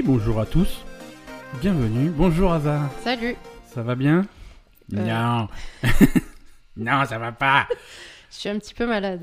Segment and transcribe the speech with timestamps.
[0.00, 0.82] Et bonjour à tous.
[1.60, 2.08] Bienvenue.
[2.08, 2.88] Bonjour Asa.
[3.02, 3.36] Salut.
[3.66, 4.24] Ça va bien?
[4.94, 5.04] Euh.
[5.04, 5.46] Non.
[6.78, 7.68] non, ça va pas.
[8.30, 9.20] Je suis un petit peu malade.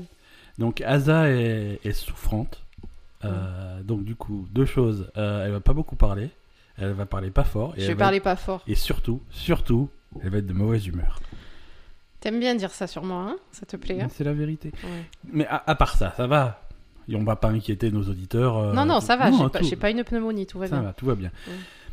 [0.56, 2.62] Donc Asa est, est souffrante.
[3.24, 5.10] Euh, donc du coup, deux choses.
[5.16, 6.30] Euh, elle va pas beaucoup parler.
[6.76, 7.74] Elle va parler pas fort.
[7.76, 8.62] Et je vais va parler pas fort.
[8.68, 9.90] Et surtout, surtout,
[10.22, 11.18] elle va être de mauvaise humeur.
[12.20, 13.36] T'aimes bien dire ça sur moi, hein?
[13.50, 14.06] Ça te plaît hein?
[14.12, 14.70] C'est la vérité.
[14.84, 15.04] Ouais.
[15.24, 16.67] Mais à, à part ça, ça va.
[17.08, 18.58] Et on va pas inquiéter nos auditeurs.
[18.58, 19.30] euh, Non, non, ça va.
[19.30, 20.82] non, J'ai pas, une pneumonie, tout va Ça bien.
[20.88, 21.30] va, tout va bien.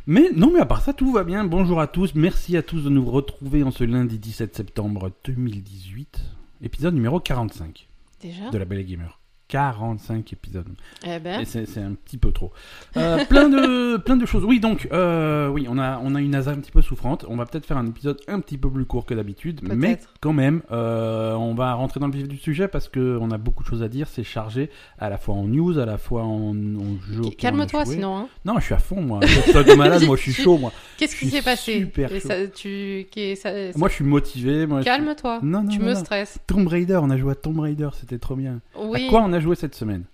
[0.06, 1.44] Mais non, mais à part ça, tout va bien.
[1.44, 2.14] Bonjour à tous.
[2.14, 6.20] Merci à tous de nous retrouver en ce lundi 17 septembre 2018.
[6.62, 7.88] Épisode numéro 45
[8.20, 8.50] Déjà?
[8.50, 9.18] de La Belle Gamer.
[9.48, 10.66] 45 épisodes.
[11.06, 12.52] Eh ben, c'est un petit peu trop.
[12.96, 14.44] Euh, plein, de, plein de choses.
[14.44, 17.24] Oui, donc, euh, oui, on a, on a une asa un petit peu souffrante.
[17.28, 19.60] On va peut-être faire un épisode un petit peu plus court que d'habitude.
[19.62, 23.38] Mais quand même, euh, on va rentrer dans le vif du sujet parce qu'on a
[23.38, 24.08] beaucoup de choses à dire.
[24.08, 27.22] C'est chargé à la fois en news, à la fois en, en jeu.
[27.38, 28.16] calme-toi sinon.
[28.18, 28.28] Hein.
[28.44, 29.20] Non, je suis à fond, moi.
[29.20, 30.72] T'es malade, moi, je suis chaud, moi.
[30.96, 31.90] Qu'est-ce Je qui s'est passé?
[32.20, 33.06] ça, tu...
[33.10, 34.66] qui- ça- ça- Moi, je suis motivé.
[34.68, 35.40] Je Calme-toi.
[35.42, 36.38] Non, non, tu non, me stresses.
[36.46, 38.60] Tomb Raider, on a joué à Tomb Raider, c'était trop bien.
[38.78, 39.06] Oui.
[39.06, 40.04] À quoi on a joué cette semaine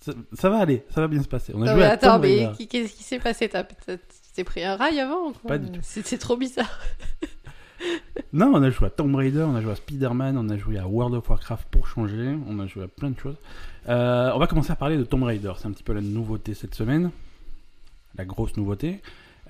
[0.00, 1.52] ça, ça va aller, ça va bien se passer.
[1.54, 2.66] On a Non, joué mais à attends, Tomb Raider.
[2.68, 3.48] qu'est-ce qui s'est passé?
[3.48, 3.64] T'as
[4.34, 5.48] t'es pris un rail avant quoi?
[5.48, 5.80] Pas du tout.
[5.82, 6.78] C'était trop bizarre.
[8.32, 10.78] Non, on a joué à Tomb Raider, on a joué à Spider-Man, on a joué
[10.78, 13.36] à World of Warcraft pour changer, on a joué à plein de choses.
[13.88, 16.54] Euh, on va commencer à parler de Tomb Raider, c'est un petit peu la nouveauté
[16.54, 17.10] cette semaine,
[18.16, 19.00] la grosse nouveauté.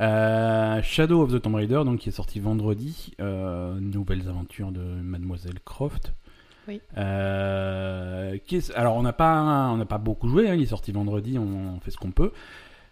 [0.00, 4.80] Euh, Shadow of the Tomb Raider, donc qui est sorti vendredi, euh, nouvelles aventures de
[4.82, 6.12] Mademoiselle Croft.
[6.68, 6.80] Oui.
[6.96, 10.66] Euh, qui est- alors on n'a pas, on n'a pas beaucoup joué, hein, il est
[10.66, 12.32] sorti vendredi, on, on fait ce qu'on peut.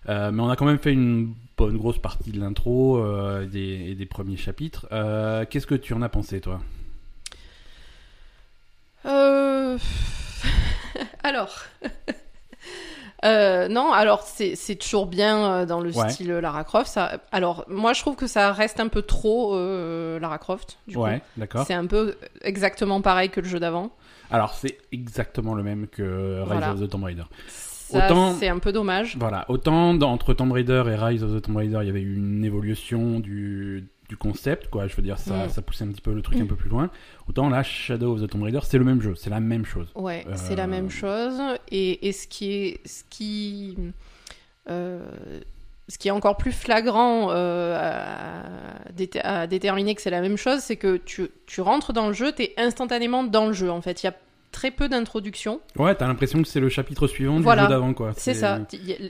[0.08, 3.46] Euh, mais on a quand même fait une bonne grosse partie de l'intro euh, et
[3.46, 4.86] des, et des premiers chapitres.
[4.92, 6.60] Euh, Qu'est-ce que tu en as pensé, toi?
[11.22, 11.64] Alors.
[13.24, 16.08] Euh, non, alors c'est toujours bien euh, dans le Ouais.
[16.10, 16.88] style Lara Croft.
[16.88, 17.20] Ça...
[17.30, 20.78] Alors moi je trouve que ça reste un peu trop euh, Lara Croft.
[20.88, 21.02] Du coup.
[21.02, 21.64] Ouais, d'accord.
[21.66, 23.90] C'est un peu exactement pareil que le jeu d'avant.
[24.30, 26.72] Alors c'est exactement le même que Rise Voilà.
[26.72, 27.24] of the Tomb Raider.
[28.38, 29.16] C'est un peu dommage.
[29.18, 32.16] Voilà, autant entre Tomb Raider et Rise of the Tomb Raider, il y avait eu
[32.16, 34.86] une évolution du, du concept, quoi.
[34.88, 35.48] Je veux dire, ça, Mm.
[35.48, 36.48] ça poussait un petit peu le truc un Mm.
[36.48, 36.90] peu plus loin.
[37.28, 39.90] Autant là, Shadow of the Tomb Raider, c'est le même jeu, c'est la même chose.
[39.94, 41.40] Ouais, Euh, c'est la même chose.
[41.70, 43.78] Et, et ce qui est, ce qui,
[44.68, 45.00] euh,
[45.88, 47.74] ce qui est encore plus flagrant euh,
[48.86, 52.06] à, déter- à déterminer que c'est la même chose, c'est que tu, tu rentres dans
[52.08, 53.70] le jeu, tu es instantanément dans le jeu.
[53.70, 54.14] En fait, il y a
[54.52, 55.60] très peu d'introduction.
[55.76, 57.62] Ouais, t'as l'impression que c'est le chapitre suivant Voilà.
[57.62, 58.12] du jeu d'avant, quoi.
[58.16, 58.60] C'est ça.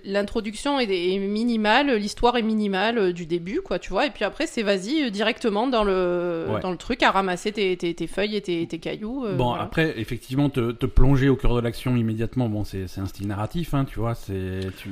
[0.04, 4.06] L'introduction est, est minimale, l'histoire est minimale euh, du début, quoi, tu vois.
[4.06, 6.60] Et puis après, c'est vas-y euh, directement dans le, Ouais.
[6.60, 9.24] dans le truc à ramasser tes, tes, tes feuilles et tes, tes cailloux.
[9.26, 9.64] euh, Bon, voilà.
[9.64, 13.74] après, effectivement, te, te plonger au cœur de l'action immédiatement, bon, c'est un style narratif,
[13.74, 14.60] hein, tu vois, c'est...
[14.78, 14.90] Tu...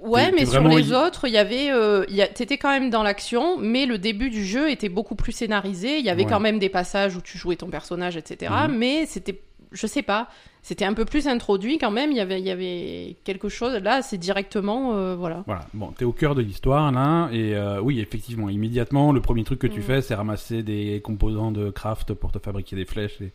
[0.00, 2.04] Ouais, mais sur les y- autres, il y avait, euh,
[2.34, 5.98] t'étais quand même dans l'action, mais le début du jeu était beaucoup plus scénarisé.
[5.98, 6.30] Il y avait Ouais.
[6.30, 8.52] quand même des passages où tu jouais ton personnage, etc.
[8.68, 8.76] Mhm.
[8.76, 9.40] Mais c'était,
[9.72, 10.28] je sais pas,
[10.62, 12.10] c'était un peu plus introduit quand même.
[12.10, 13.74] Il y avait, il y avait quelque chose.
[13.74, 15.42] Là, c'est directement, euh, voilà.
[15.46, 19.44] Voilà, bon, t'es au cœur de l'histoire, là, et euh, oui, effectivement, immédiatement, le premier
[19.44, 19.82] truc que tu Mm.
[19.82, 23.32] fais, c'est ramasser des composants de craft pour te fabriquer des flèches et,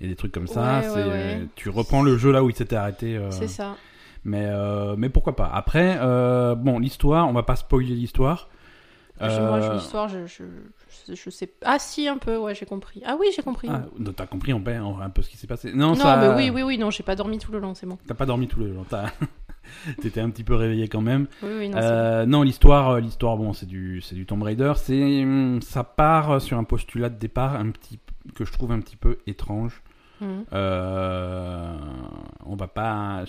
[0.00, 0.78] et des trucs comme ça.
[0.78, 1.46] Ouais, c'est, ouais, euh, ouais.
[1.56, 3.16] Tu reprends le jeu là où il s'était arrêté.
[3.16, 3.76] euh, C'est ça.
[4.24, 5.50] Mais, euh, mais pourquoi pas.
[5.52, 8.48] Après, euh, bon, l'histoire, on va pas spoiler l'histoire.
[9.20, 10.42] Je- Moi, Euh, l'histoire, je, je,
[11.08, 11.52] je, je sais.
[11.64, 12.36] Ah si, un peu.
[12.38, 13.02] Ouais, j'ai compris.
[13.06, 13.68] Ah oui, j'ai compris.
[13.70, 14.62] Ah, donc t'as compris on-
[15.00, 15.72] un peu ce qui s'est passé.
[15.72, 16.16] Non, non, ça...
[16.16, 17.98] mais oui, oui, oui, non, j'ai pas dormi tout le long, c'est bon.
[18.06, 18.84] T'as pas dormi tout le long.
[18.88, 19.10] t'as-
[20.00, 21.26] T'étais un petit peu réveillé quand même.
[21.42, 21.78] Oui, oui, non.
[21.80, 24.72] Euh, non, l'histoire, euh, l'histoire, bon, c'est du, c'est du Tomb Raider.
[24.76, 27.98] C'est, hum, ça part sur un postulat de départ un petit,
[28.34, 29.82] que je trouve un petit peu étrange.
[30.20, 30.44] Mhm.
[30.52, 31.76] Euh,
[32.46, 33.24] on va pas,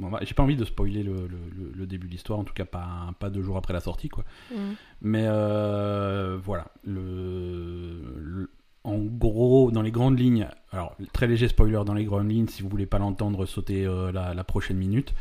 [0.00, 2.54] va- j'ai pas envie de spoiler le, le- le- le début de l'histoire, en tout
[2.54, 4.24] cas pas, pas deux jours après la sortie, quoi.
[4.54, 4.74] Mhm.
[5.02, 8.50] Mais euh, voilà, le, le-
[8.84, 12.62] en gros, dans les grandes lignes, alors très léger spoiler dans les grandes lignes, si
[12.62, 15.12] vous voulez pas l'entendre, sauter euh, la, la prochaine minute.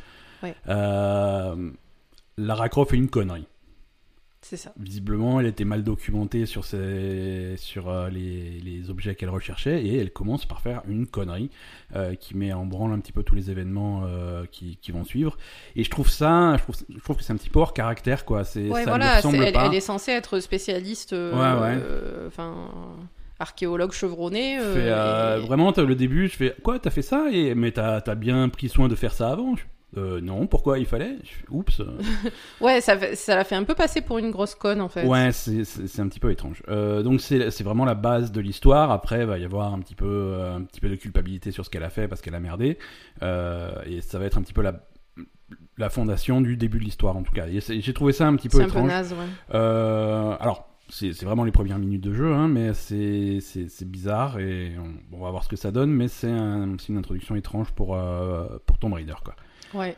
[0.44, 0.56] Ouais.
[0.68, 1.72] Euh,
[2.38, 3.48] Lara Croft fait une connerie.
[4.48, 4.74] C'est ça.
[4.80, 9.98] Visiblement, elle était mal documentée sur, ses, sur euh, les, les objets qu'elle recherchait et
[9.98, 11.50] elle commence par faire une connerie
[11.96, 15.04] euh, qui met en branle un petit peu tous les événements euh, qui, qui vont
[15.04, 15.36] suivre.
[15.76, 18.24] Et je trouve ça, je trouve, je trouve que c'est un petit peu hors caractère,
[18.24, 18.44] quoi.
[18.44, 19.66] C'est, Ouais, ça voilà, ressemble elle, pas.
[19.66, 21.80] elle est censée être spécialiste, Ouais, ouais.
[22.28, 22.70] enfin,
[23.40, 24.60] archéologue chevronné.
[24.60, 27.30] euh, Fais, euh, et- Vraiment, le début, je fais quoi, t'as fait ça?
[27.32, 29.56] Et mais t'as as bien pris soin de faire ça avant.
[29.98, 31.16] Euh, non, pourquoi il fallait?
[31.50, 31.82] Oups.
[32.62, 35.06] Ouais, ça, l'a fait un peu passer pour une grosse conne en fait.
[35.06, 36.64] Ouais, c'est un petit peu étrange.
[36.70, 38.92] Euh, donc c'est vraiment la base de l'histoire.
[38.92, 41.64] Après, il va y avoir un petit peu euh, un petit peu de culpabilité sur
[41.66, 42.78] ce qu'elle a fait parce qu'elle a merdé.
[43.24, 44.74] Euh, et ça va être un petit peu la
[45.78, 47.46] la fondation du début de l'histoire en tout cas.
[47.48, 48.88] J'ai trouvé ça un petit peu C'est un peu étrange.
[48.88, 49.58] naze, ouais.
[50.40, 53.40] Alors, c'est vraiment les premières minutes de jeu, hein, mais c'est
[53.86, 55.92] bizarre et on, on va voir ce que ça donne.
[55.92, 57.98] Mais c'est un- une introduction étrange pour,
[58.66, 59.16] pour Tomb Raider.
[59.24, 59.36] Quoi.
[59.76, 59.96] Ouais.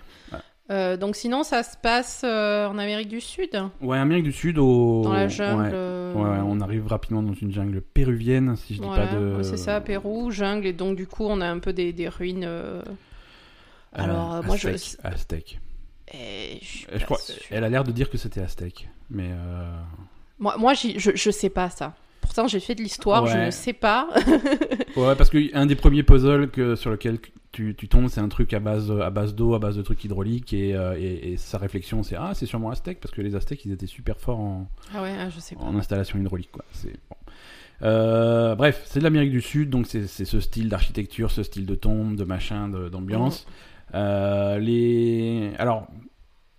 [0.70, 4.58] Euh, donc sinon, ça se passe euh, en Amérique du Sud, Ouais, Amérique du Sud,
[4.58, 5.02] au...
[5.02, 5.62] dans la jungle.
[5.62, 5.70] Ouais.
[5.72, 9.44] euh, Ouais, on arrive rapidement dans une jungle péruvienne, si je dis pas de.
[9.44, 12.44] C'est ça, Pérou, jungle, et donc du coup, on a un peu des, des ruines.
[12.46, 12.82] Euh,
[13.94, 14.68] Alors, moi, je-
[15.04, 15.60] Aztèque,
[16.14, 17.36] et je suis Je pas crois, sûre.
[17.50, 19.30] elle a l'air de dire que c'était Aztèque, mais
[20.40, 21.94] Moi, moi je, je sais pas ça.
[22.22, 24.10] Pourtant, j'ai fait de l'histoire, je ne sais pas.
[24.96, 27.20] ouais, parce qu'un des premiers puzzles que, sur lequel
[27.52, 30.04] tu, tu tombes, c'est un truc à base à base d'eau, à base de trucs
[30.04, 33.36] hydrauliques, et, euh, et, et sa réflexion, c'est ah, c'est sûrement Aztèque, parce que les
[33.36, 35.64] Aztèques, ils étaient super forts en, ah ouais, ah, je sais pas.
[35.64, 36.66] en installation hydraulique, quoi.
[36.72, 37.16] C'est bon.
[37.84, 41.76] Euh, bref, c'est de l'Amérique du Sud, donc c'est ce style d'architecture, ce style de
[41.76, 43.48] tombe, de machin, d'ambiance.
[43.94, 45.88] Euh, les, alors,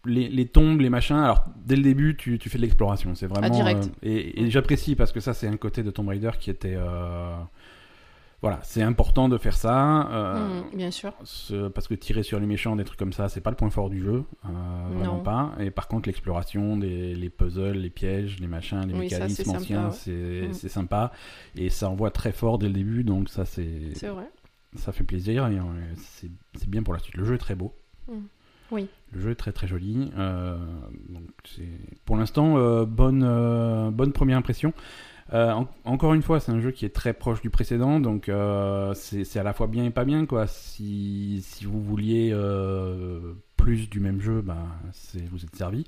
[0.05, 1.17] les, les tombes, les machins.
[1.17, 3.15] Alors, dès le début, tu, tu fais de l'exploration.
[3.15, 3.47] C'est vraiment.
[3.47, 3.85] Ah, direct.
[3.85, 6.75] euh, et et j'apprécie parce que ça, c'est un côté de Tomb Raider qui était.
[6.77, 7.35] euh,
[8.41, 10.09] voilà, c'est important de faire ça.
[10.13, 11.13] euh, Hmm, bien sûr.
[11.25, 13.69] ce- parce que tirer sur les méchants, des trucs comme ça, c'est pas le point
[13.71, 14.23] fort du jeu,
[14.93, 15.53] vraiment pas.
[15.59, 19.93] Et par contre, l'exploration, les puzzles, les pièges, les machins, les Oui, mécanismes anciens, ouais.
[19.93, 20.53] c'est Mm.
[20.53, 21.11] c'est sympa.
[21.57, 24.31] Et ça envoie très fort dès le début, donc ça, c'est C'est vrai.
[24.77, 25.59] ça fait plaisir et
[25.97, 27.17] c'est c'est bien pour la suite.
[27.17, 27.75] Le jeu est très beau.
[28.07, 28.19] Mm.
[28.71, 28.89] Oui.
[29.13, 30.11] Le jeu est très très joli.
[30.19, 30.57] euh,
[31.09, 31.25] donc
[32.05, 34.73] pour l'instant euh, bonne euh, bonne première impression.
[35.33, 38.31] En- encore une fois, c'est un jeu qui est très proche du précédent, donc
[38.95, 40.47] c'est à la fois bien et pas bien quoi.
[40.47, 42.35] Si, si vous vouliez
[43.57, 44.57] plus du même jeu, ben
[45.31, 45.87] vous êtes servi.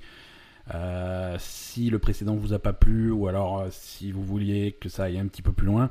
[1.39, 5.19] Si le précédent vous a pas plu, ou alors si vous vouliez que ça aille
[5.19, 5.89] un petit peu plus loin,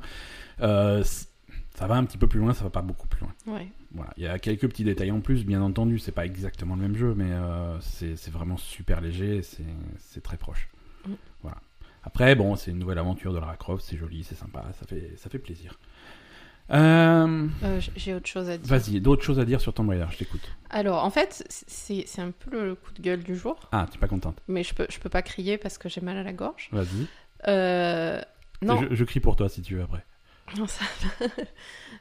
[1.74, 3.32] ça va un petit peu plus loin, ça va pas beaucoup plus loin.
[3.46, 3.68] Ouais.
[3.92, 6.82] Voilà, il y a quelques petits détails en plus, bien entendu, c'est pas exactement le
[6.82, 10.68] même jeu, mais euh, c'est vraiment super léger, c'est très proche.
[11.06, 11.12] Mm.
[11.42, 11.56] Voilà.
[12.02, 15.14] Après, bon, c'est une nouvelle aventure de Lara Croft, c'est joli, c'est sympa, ça fait,
[15.16, 15.78] ça fait plaisir.
[16.70, 18.66] Euh, Euh, J'ai autre chose à dire.
[18.68, 20.48] Vas-y, d'autres choses à dire sur Tomb Raider, je t'écoute.
[20.70, 24.00] Alors, en fait, c'est un peu le coup de gueule du jour, Ah, tu es
[24.00, 26.32] pas contente mais je peux, je peux pas crier parce que j'ai mal à la
[26.32, 26.68] gorge.
[26.72, 27.06] Vas-y.
[27.48, 28.20] Euh,
[28.62, 30.04] non, Je, je crie pour toi si tu veux après.
[30.58, 30.84] Non, ça-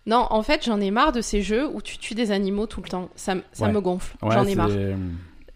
[0.05, 2.81] non, en fait, j'en ai marre de ces jeux où tu tues des animaux tout
[2.81, 3.09] le temps.
[3.15, 3.71] Ça, ça Ouais.
[3.71, 4.15] me gonfle.
[4.21, 4.69] Ouais, j'en ai marre.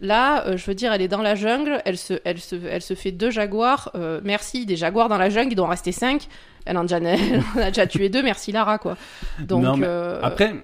[0.00, 2.82] Là, euh, je veux dire, elle est dans la jungle, elle se, elle se, elle
[2.82, 3.90] se fait deux jaguars.
[3.94, 6.28] euh, merci, des jaguars dans la jungle, il doit en rester cinq.
[6.66, 8.96] Elle en, a déjà, elle en a déjà tué deux, merci Lara, quoi.
[9.40, 10.54] Donc, Non, mais euh, Après,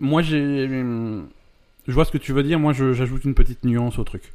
[0.00, 0.66] moi j'ai.
[0.68, 4.32] Je vois ce que tu veux dire, moi je- j'ajoute une petite nuance au truc.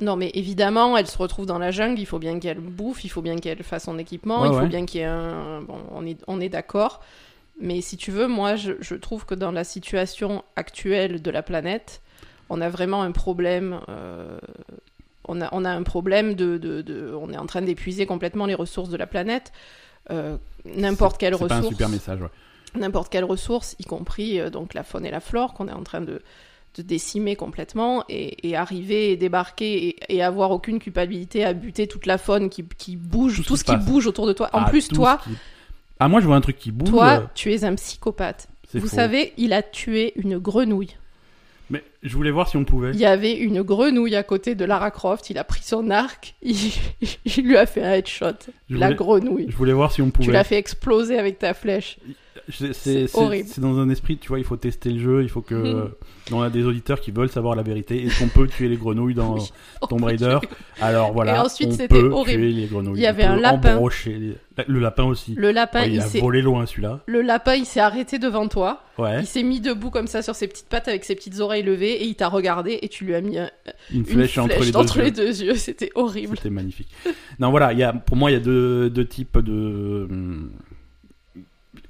[0.00, 3.08] Non, mais évidemment, elle se retrouve dans la jungle, il faut bien qu'elle bouffe, il
[3.08, 5.60] faut bien qu'elle fasse son équipement, Ouais, il faut bien qu'il y ait un.
[5.62, 7.00] Bon, on est, on est d'accord.
[7.60, 11.42] Mais si tu veux, moi, je, je trouve que dans la situation actuelle de la
[11.42, 12.00] planète,
[12.48, 13.80] on a vraiment un problème.
[13.88, 14.38] euh,
[15.28, 18.46] on, a, on a un problème de, de- de- On est en train d'épuiser complètement
[18.46, 19.52] les ressources de la planète.
[20.10, 21.74] Euh, N'importe quelle C'est pas un ressource.
[21.74, 22.28] super message, ouais.
[22.80, 25.82] N'importe quelle ressource, y compris euh, donc la faune et la flore, qu'on est en
[25.82, 26.22] train de,
[26.76, 31.86] de décimer complètement, et, et arriver et débarquer et, et avoir aucune culpabilité à buter
[31.88, 33.84] toute la faune qui, qui bouge, Tout tout, ce qui passe.
[33.84, 34.48] bouge autour de toi.
[34.52, 35.30] En Ah, plus, toi, qui-
[35.98, 36.88] Ah, moi je vois un truc qui bouge.
[36.88, 38.48] toi, tu es un psychopathe.
[38.72, 38.86] Vous faux.
[38.96, 40.96] savez, il a tué une grenouille.
[41.70, 42.90] Mais je voulais voir si on pouvait.
[42.92, 46.34] Il y avait une grenouille à côté de Lara Croft, il a pris son arc,
[46.42, 46.56] il,
[47.24, 48.26] il lui a fait un headshot.
[48.68, 49.46] Je La voulais- grenouille.
[49.50, 50.32] Je voulais voir si on Tu pouvait.
[50.32, 51.98] l'as fait exploser avec ta flèche.
[52.50, 55.54] C'est- dans un esprit, tu vois, il faut tester le jeu, il faut que.
[55.54, 55.90] Mhm.
[56.32, 58.04] On a des auditeurs qui veulent savoir la vérité.
[58.04, 59.50] Est-ce qu'on peut tuer les grenouilles dans Oui.
[59.88, 60.38] Tomb Raider
[60.80, 61.34] Alors voilà.
[61.36, 62.40] Et ensuite, on c'était horrible.
[62.42, 62.98] tuer les grenouilles.
[63.00, 63.74] Il y On avait un peut lapin.
[63.74, 64.36] embrocher
[64.68, 65.34] Le lapin aussi.
[65.36, 67.00] Le lapin, Ouais, il il a s'est volé loin celui-là.
[67.06, 68.82] Le lapin, il s'est arrêté devant toi.
[68.98, 69.20] Ouais.
[69.20, 71.94] Il s'est mis debout comme ça sur ses petites pattes avec ses petites oreilles levées
[72.02, 73.50] et il t'a regardé et tu lui as mis un-
[73.90, 74.78] Une une flèche, entre les deux.
[74.96, 75.02] yeux.
[75.02, 75.54] les deux yeux.
[75.56, 76.36] C'était horrible.
[76.36, 76.88] C'était magnifique.
[77.40, 80.06] Non, voilà, il y a, pour moi, il y a deux, deux types de.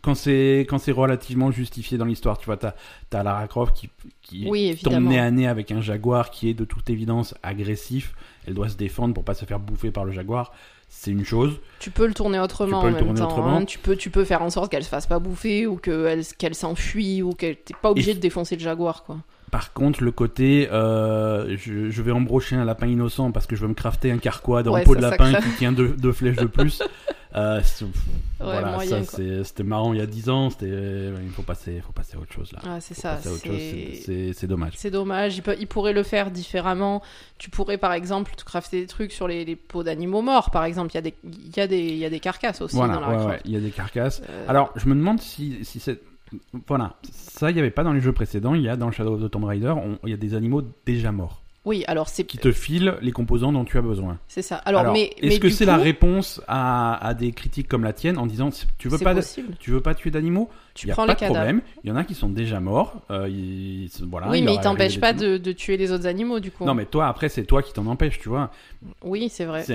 [0.03, 2.73] Quand c'est quand c'est relativement justifié dans l'histoire, tu vois, t'as
[3.13, 3.91] as Lara Croft qui,
[4.23, 8.15] qui Oui, tombe nez à nez avec un jaguar qui est de toute évidence agressif.
[8.47, 10.53] Elle doit se défendre pour pas se faire bouffer par le jaguar.
[10.89, 11.61] C'est une chose.
[11.79, 13.29] Tu peux le tourner autrement Tu peux en le même tourner temps.
[13.29, 13.57] autrement.
[13.59, 13.65] hein.
[13.65, 16.55] Tu, peux, tu peux faire en sorte qu'elle se fasse pas bouffer ou qu'elle qu'elle
[16.55, 19.19] s'enfuit ou qu'elle t'es pas obligé Et- de défoncer le jaguar quoi.
[19.51, 23.63] Par contre, le côté, euh, je, je vais embrocher un lapin innocent parce que je
[23.63, 26.13] veux me crafter un carquois dans Ouais, le pot de lapin qui tient deux, deux
[26.13, 26.83] flèches de plus.
[27.37, 27.61] Euh,
[28.41, 30.51] voilà, moyen, ça c'était marrant il y a 10 ans.
[30.51, 30.67] C'était,
[31.23, 32.59] il faut passer, faut passer à autre chose là.
[32.65, 33.19] Ah, c'est ça.
[33.23, 34.73] c'est- dommage.
[34.77, 35.37] c'est dommage.
[35.37, 37.03] Il, peut, il pourrait le faire différemment.
[37.39, 40.51] Tu pourrais par exemple te crafter des trucs sur les, les peaux d'animaux morts.
[40.51, 42.61] Par exemple, il y, a des- il y, a des- il y a des carcasses
[42.63, 44.23] aussi Voilà, dans la ouais, il y a des carcasses.
[44.29, 46.01] Euh, Alors, je me demande si, si c'est.
[46.67, 48.55] Voilà, ça, il n'y avait pas dans les jeux précédents.
[48.55, 50.63] Il y a dans Shadow of the Tomb Raider, on- il y a des animaux
[50.87, 54.19] déjà morts Oui, alors c'est qui te filent les composants dont tu as besoin.
[54.29, 54.57] c'est ça.
[54.57, 57.93] Alors, mais mais est-ce que c'est coup, la réponse à, à des critiques comme la
[57.93, 58.49] tienne en disant
[58.79, 59.55] tu veux pas possible.
[59.61, 61.37] tu veux pas tuer d'animaux Tu Il y a prends pas les de cadavres.
[61.45, 61.61] problème.
[61.85, 63.03] Il y en a qui sont déjà morts.
[63.11, 65.77] euh, ils- voilà, oui, il mais leur il est t'empêche arrivé pas de, de tuer
[65.77, 66.65] les autres animaux du coup.
[66.65, 68.51] Non, mais toi, après, c'est toi qui t'en empêche, tu vois.
[69.03, 69.63] Oui, c'est vrai.
[69.63, 69.75] C'est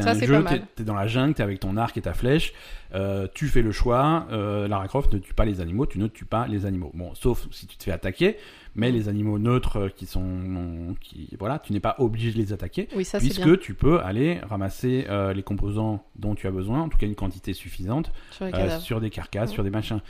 [0.00, 0.42] un jeu,
[0.74, 2.54] t'es dans la jungle, t'es avec ton arc et ta flèche,
[2.94, 6.06] euh, tu fais le choix, euh, Lara Croft ne tue pas les animaux, tu ne
[6.06, 6.92] tues pas les animaux.
[6.94, 8.38] Bon, sauf si tu te fais attaquer,
[8.76, 10.94] mais les animaux neutres qui sont...
[11.00, 13.74] Qui, voilà, tu n'es pas obligé de les attaquer, Oui, ça c'est puisque bien tu
[13.74, 17.52] peux aller ramasser euh, les composants dont tu as besoin, en tout cas une quantité
[17.54, 19.54] suffisante, sur euh, sur des carcasses, Ouais.
[19.54, 20.00] sur des machins.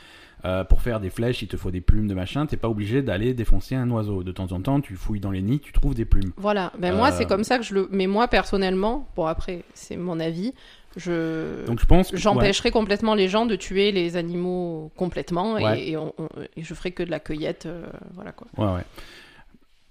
[0.45, 2.45] Euh, pour faire des flèches, il te faut des plumes de machin.
[2.47, 4.23] T'es pas obligé d'aller défoncer un oiseau.
[4.23, 6.33] De temps en temps, tu fouilles dans les nids, tu trouves des plumes.
[6.37, 6.73] Voilà.
[6.79, 7.89] Ben moi, c'est comme ça que je le.
[7.91, 10.53] Mais moi, personnellement, bon après, c'est mon avis.
[10.97, 12.19] Je Donc je pense ouais.
[12.19, 15.89] j'empêcherai complètement les gens de tuer les animaux complètement et- Ouais.
[15.89, 17.85] et, on- on- et je ferai que de la cueillette, euh,
[18.15, 18.47] voilà quoi.
[18.57, 18.85] Ouais, ouais.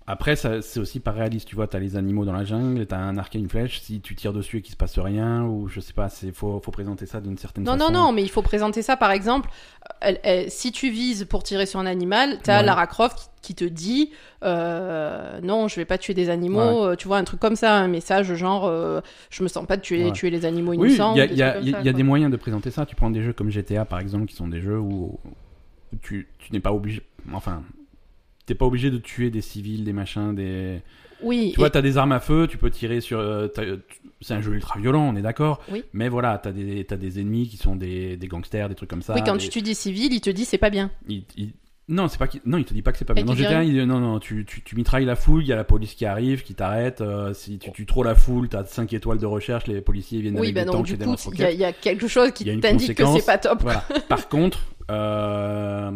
[0.08, 1.48] Après, c'est aussi pas réaliste.
[1.48, 3.80] Tu vois, t'as les animaux dans la jungle, t'as un arc et une flèche.
[3.82, 6.62] Si tu tires dessus et qu'il se passe rien, ou je sais pas, c'est faut,
[6.64, 7.92] faut présenter ça d'une certaine Non, façon.
[7.92, 9.50] non, non, mais il faut présenter ça par exemple.
[10.02, 12.66] elle- elle- si tu vises pour tirer sur un animal, t'as Ouais.
[12.66, 14.12] Lara Croft qui, qui te dit
[14.44, 16.86] euh, non, je vais pas tuer des animaux.
[16.86, 19.78] euh, Tu vois, un truc comme ça, un message genre euh, je me sens pas
[19.78, 21.16] de tuer, tuer les animaux Oui, il innocents.
[21.16, 21.98] y a, des il y a- il y a- ça, il y a quoi.
[21.98, 22.86] des moyens de présenter ça.
[22.86, 25.20] Tu prends des jeux comme GTA par exemple, qui sont des jeux où,
[25.94, 27.02] où tu, tu n'es pas obligé.
[27.34, 27.64] Enfin,
[28.46, 30.82] t'es pas obligé de tuer des civils, des machins, des.
[31.24, 33.20] Oui, Tu vois, et- t'as des armes à feu, tu peux tirer sur.
[33.20, 33.48] euh,
[34.22, 35.62] C'est un jeu ultra violent, on est d'accord.
[35.72, 35.84] Oui.
[35.94, 39.02] Mais voilà, t'as des, t'as des ennemis qui sont des, des gangsters, des trucs comme
[39.02, 39.14] ça.
[39.14, 40.92] oui, quand des- tu tues des civils, il te dit c'est pas bien.
[41.08, 41.54] il- il-
[41.88, 43.24] Non, c'est pas non, il te dit pas que c'est pas bien.
[43.26, 45.64] Dit GTA, il non, non, tu, tu, tu mitrailles la foule, il y a la
[45.64, 47.00] police qui arrive, qui t'arrête.
[47.02, 50.34] euh, si tu tues trop la foule, t'as 5 étoiles de recherche, les policiers viennent
[50.40, 52.32] Oui, avec bah des tanks et du des coup, il y, a- y quelque chose
[52.32, 53.62] qui t'indique que c'est pas top.
[53.62, 53.84] Voilà.
[54.10, 55.92] Par contre, euh,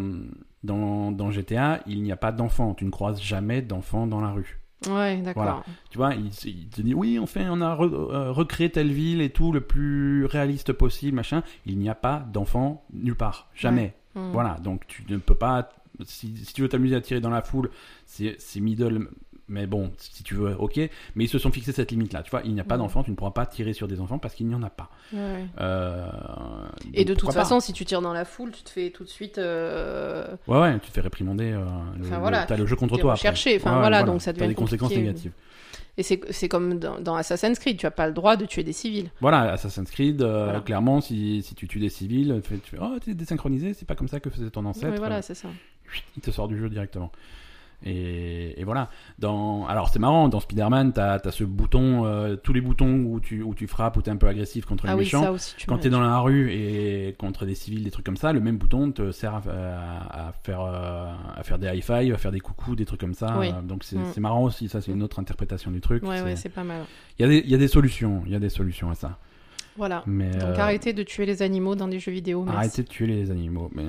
[0.63, 2.73] dans, dans GTA, il n'y a pas d'enfants.
[2.73, 4.59] Tu ne croises jamais d'enfants dans la rue.
[4.87, 5.43] Ouais, d'accord.
[5.43, 5.63] Voilà.
[5.89, 8.91] Tu vois, il, il te dit oui, on fait, on a re- euh, recréé telle
[8.91, 11.43] ville et tout le plus réaliste possible, machin.
[11.65, 13.93] Il n'y a pas d'enfants nulle part, jamais.
[14.15, 14.31] Hmm.
[14.31, 15.69] Voilà, donc tu ne peux pas.
[16.05, 17.69] Si, si tu veux t'amuser à tirer dans la foule,
[18.05, 19.09] c'est middle.
[19.49, 20.77] Mais bon, si tu veux, ok.
[21.15, 22.21] Mais ils se sont fixés cette limite-là.
[22.23, 22.83] Tu vois, il n'y a pas Mhm.
[22.83, 24.89] d'enfants, tu ne pourras pas tirer sur des enfants parce qu'il n'y en a pas.
[25.11, 25.45] Ouais.
[25.59, 26.07] Euh,
[26.93, 29.09] Et de toute façon, si tu tires dans la foule, tu te fais tout de
[29.09, 29.37] suite.
[29.39, 31.51] euh, Ouais, ouais, tu te fais réprimander.
[31.51, 31.65] Euh,
[31.97, 33.13] le- Enfin, le- voilà, t'as le jeu contre toi.
[33.13, 35.31] recherché, enfin, Ouais, voilà, donc ça devient des conséquences négatives.
[35.97, 38.71] Et c'est comme dans, dans Assassin's Creed, tu as pas le droit de tuer des
[38.71, 39.09] civils.
[39.19, 40.59] Voilà, Assassin's Creed, euh, Voilà.
[40.61, 44.07] clairement, si, si tu tues des civils, tu fais, oh, t'es désynchronisé, c'est pas comme
[44.07, 44.93] ça que faisait ton ancêtre.
[44.93, 45.49] Oui, voilà, c'est ça.
[46.15, 47.11] Il te sort du jeu directement.
[47.85, 48.89] Et, et voilà.
[49.19, 53.19] Dans, alors c'est marrant, dans Spider-Man, t'as as ce bouton, euh, tous les boutons où
[53.19, 55.31] tu, où tu frappes, où t'es un peu agressif contre les Ah oui, méchants.
[55.31, 58.33] aussi, tu Quand t'es dans la rue et contre des civils, des trucs comme ça,
[58.33, 62.17] le même bouton te sert à, à- à faire, euh, à faire des high-five, à
[62.17, 63.37] faire des coucous, des trucs comme ça.
[63.39, 63.49] Oui.
[63.49, 64.11] Euh, Donc c'est Mm.
[64.13, 66.03] c'est marrant aussi, ça c'est une autre interprétation du truc.
[66.03, 66.81] Ouais, ouais, c'est pas mal.
[67.17, 68.95] Il y, a des- il y a des solutions, il y a des solutions à
[68.95, 69.17] ça.
[69.79, 70.03] Voilà.
[70.05, 72.43] Mais Donc euh, arrêtez de tuer les animaux dans des jeux vidéo.
[72.43, 72.57] merci.
[72.57, 73.71] Arrêtez de tuer les animaux.
[73.73, 73.85] Mais...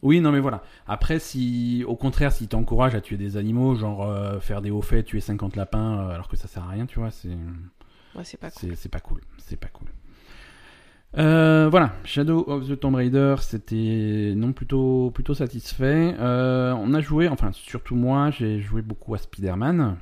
[0.00, 0.62] Oui, non, mais voilà.
[0.86, 4.82] Après, si, au contraire, si t'encourages à tuer des animaux, genre euh, faire des hauts
[4.82, 7.28] faits, tuer 50 lapins, euh, alors que ça sert à rien, tu vois, c'est
[8.14, 8.76] Ouais, c'est pas cool.
[8.76, 9.20] c'est pas cool.
[9.38, 9.88] C'est pas cool.
[11.18, 16.14] Euh, voilà, Shadow of the Tomb Raider, c'était non plutôt plutôt satisfait.
[16.18, 19.96] Euh, on a joué, enfin surtout moi, j'ai joué beaucoup à Spider-Man.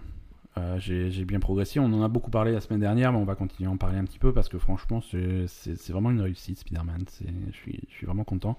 [0.61, 1.81] Euh, j'ai bien progressé.
[1.81, 3.99] On en a beaucoup parlé la semaine dernière, mais on va continuer à en parler
[3.99, 7.05] un petit peu parce que franchement, c'est- vraiment une réussite, Spider-Man.
[7.51, 8.57] Je suis, je suis vraiment content.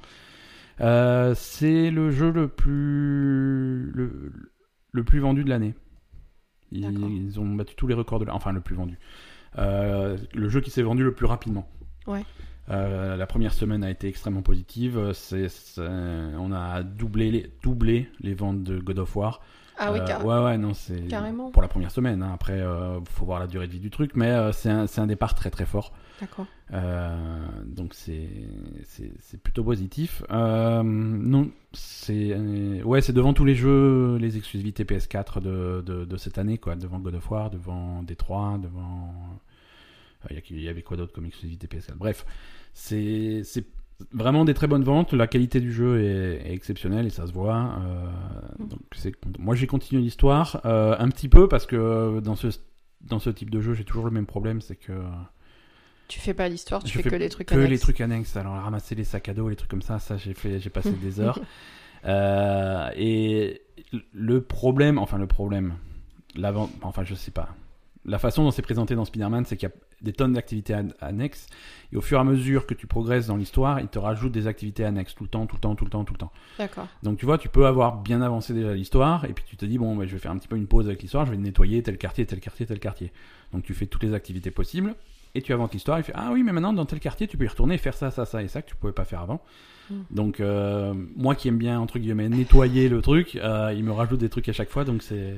[0.80, 4.32] Euh, c'est le jeu le plus le,
[4.92, 5.76] le plus vendu de l'année.
[6.72, 8.36] Ils, ont battu tous les records de l'année.
[8.36, 8.98] Enfin, le plus vendu.
[9.58, 11.68] Euh, le jeu qui s'est vendu le plus rapidement.
[12.08, 12.24] Ouais.
[12.70, 14.98] Euh, la première semaine a été extrêmement positive.
[14.98, 19.42] On a doublé les, doublé les ventes de God of War.
[19.84, 21.50] Ah oui, Euh, car- ouais, ouais, non, c'est Carrément.
[21.50, 22.22] pour la première semaine.
[22.22, 22.32] hein.
[22.34, 25.08] Après, euh, faut voir la durée de vie du truc, mais euh, c'est un, un
[25.08, 25.92] départ très très fort.
[26.20, 26.46] D'accord.
[27.66, 28.30] Donc c'est
[29.44, 30.22] plutôt positif.
[30.30, 32.36] Non, c'est
[32.84, 36.76] ouais, c'est devant tous les jeux, les exclusivités PS4 de, de, de cette année, quoi.
[36.76, 39.14] Devant God of War, devant Détroit, devant.
[40.30, 42.26] Il y il avait quoi d'autre comme exclusivité PS4 Bref,
[42.74, 43.42] c'est
[44.12, 45.14] vraiment des très bonnes ventes.
[45.14, 47.76] La qualité du jeu est, est exceptionnelle et ça se voit.
[47.86, 48.08] Euh,
[48.60, 48.80] donc
[49.40, 52.48] moi j'ai continué l'histoire euh, un petit peu parce que dans ce
[53.02, 54.94] dans ce type de jeu j'ai toujours le même problème, c'est que
[56.08, 57.70] Tu fais pas l'histoire, tu fais fais que les trucs que annexes.
[57.72, 58.36] les trucs annexes.
[58.38, 60.92] Alors ramasser les sacs à dos, les trucs comme ça, ça j'ai fait, j'ai passé
[60.92, 61.40] des heures.
[62.04, 63.62] Euh, et
[64.12, 65.76] le problème, enfin le problème,
[66.36, 67.50] l'avant, enfin je sais pas.
[68.04, 70.88] La façon dont c'est présenté dans Spider-Man, c'est qu'il y a des tonnes d'activités an-
[71.02, 71.46] annexes,
[71.94, 74.48] et au fur et à mesure que tu progresses dans l'histoire, il te rajoute des
[74.48, 76.32] activités annexes tout le temps, tout le temps, tout le temps, tout le temps.
[76.58, 76.88] D'accord.
[77.04, 79.78] Donc tu vois, tu peux avoir bien avancé déjà l'histoire, et puis tu te dis,
[79.78, 81.84] bon, bah, je vais faire un petit peu une pause avec l'histoire, je vais nettoyer
[81.84, 83.12] tel quartier, tel quartier, tel quartier.
[83.54, 84.96] Donc tu fais toutes les activités possibles,
[85.36, 87.38] et tu avances l'histoire, et tu fais, ah oui, mais maintenant dans tel quartier, tu
[87.38, 89.22] peux y retourner et faire ça, ça, ça et ça que tu pouvais pas faire
[89.22, 89.42] avant.
[89.92, 89.96] Mm.
[90.10, 94.20] Donc euh, moi qui aime bien, entre guillemets, nettoyer le truc, euh, il me rajoute
[94.20, 95.36] des trucs à chaque fois, donc c'est...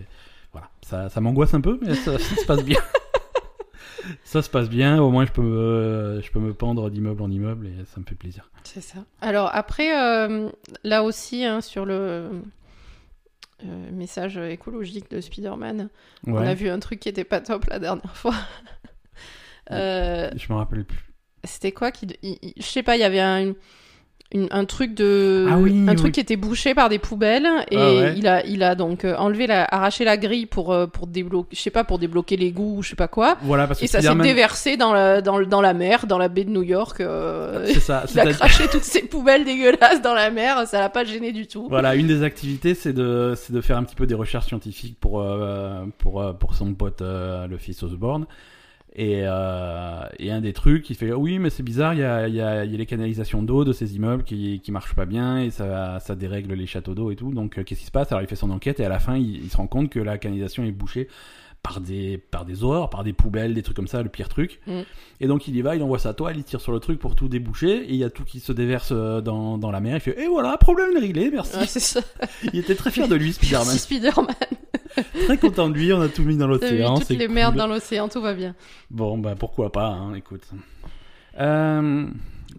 [0.53, 2.79] Voilà, ça, ça m'angoisse un peu, mais ça, ça se passe bien.
[4.23, 7.29] ça se passe bien, au moins je peux me, je peux me pendre d'immeuble en
[7.31, 8.49] immeuble, et ça me fait plaisir.
[8.63, 8.99] C'est ça.
[9.21, 10.49] Alors après, euh,
[10.83, 12.29] là aussi, hein, sur le
[13.65, 15.89] euh, message écologique de Spider-Man,
[16.27, 18.35] on a vu un truc qui était pas top la dernière fois.
[19.71, 21.13] Euh, je me rappelle plus.
[21.45, 22.05] C'était quoi qui...
[22.21, 23.55] il- il- Je sais pas, il y avait un, une-
[24.51, 25.47] un truc de...
[25.49, 25.95] Ah oui, un oui.
[25.95, 28.13] truc qui était bouché par des poubelles et Ah ouais.
[28.17, 29.63] il, a, il a donc euh, enlevé la...
[29.65, 31.55] arraché la grille pour, euh, pour débloquer...
[31.55, 33.37] Je sais pas, pour débloquer l'égout ou je sais pas quoi.
[33.43, 36.29] Voilà, parce que Et ça s'est déversé dans la, dans, dans la mer, dans la
[36.29, 36.99] baie de New York.
[37.01, 38.03] euh, C'est ça.
[38.13, 41.47] il a craché toutes ces poubelles dégueulasses dans la mer, ça l'a pas gêné du
[41.47, 41.67] tout.
[41.69, 44.97] Voilà, une des activités, c'est de, c'est de faire un petit peu des recherches scientifiques
[44.99, 48.25] pour, euh, pour, pour son pote, euh, le fils Osborne.
[48.95, 52.27] Et, euh, et un des trucs, il fait oui, mais c'est bizarre, il y a,
[52.27, 54.93] il y, a, il y a les canalisations d'eau de ces immeubles qui, qui marchent
[54.93, 57.33] pas bien et ça, ça dérègle les châteaux d'eau et tout.
[57.33, 58.11] Donc, euh, qu'est-ce qui se passe?
[58.11, 59.99] Alors, il fait son enquête et à la fin, il, il se rend compte que
[59.99, 61.07] la canalisation est bouchée
[61.63, 64.59] par des, par des horreurs, par des poubelles, des trucs comme ça, le pire truc.
[64.67, 64.81] Mm.
[65.21, 67.15] Et donc, il y va, il envoie sa toile, il tire sur le truc pour
[67.15, 69.95] tout déboucher et il y a tout qui se déverse euh, dans, dans la mer.
[69.95, 71.57] Il fait et voilà, problème réglé, merci.
[71.57, 72.01] Ouais, c'est ça.
[72.53, 73.65] Il était très fier de lui, Spider-Man.
[73.65, 74.35] Merci Spider-Man.
[75.25, 75.91] très content de lui.
[75.93, 76.97] On a tout mis dans l'océan.
[76.97, 77.35] toutes les cool.
[77.35, 78.55] merdes dans l'océan, tout va bien.
[78.91, 80.43] Bon, bah pourquoi pas, hein, écoute.
[81.39, 82.05] Euh,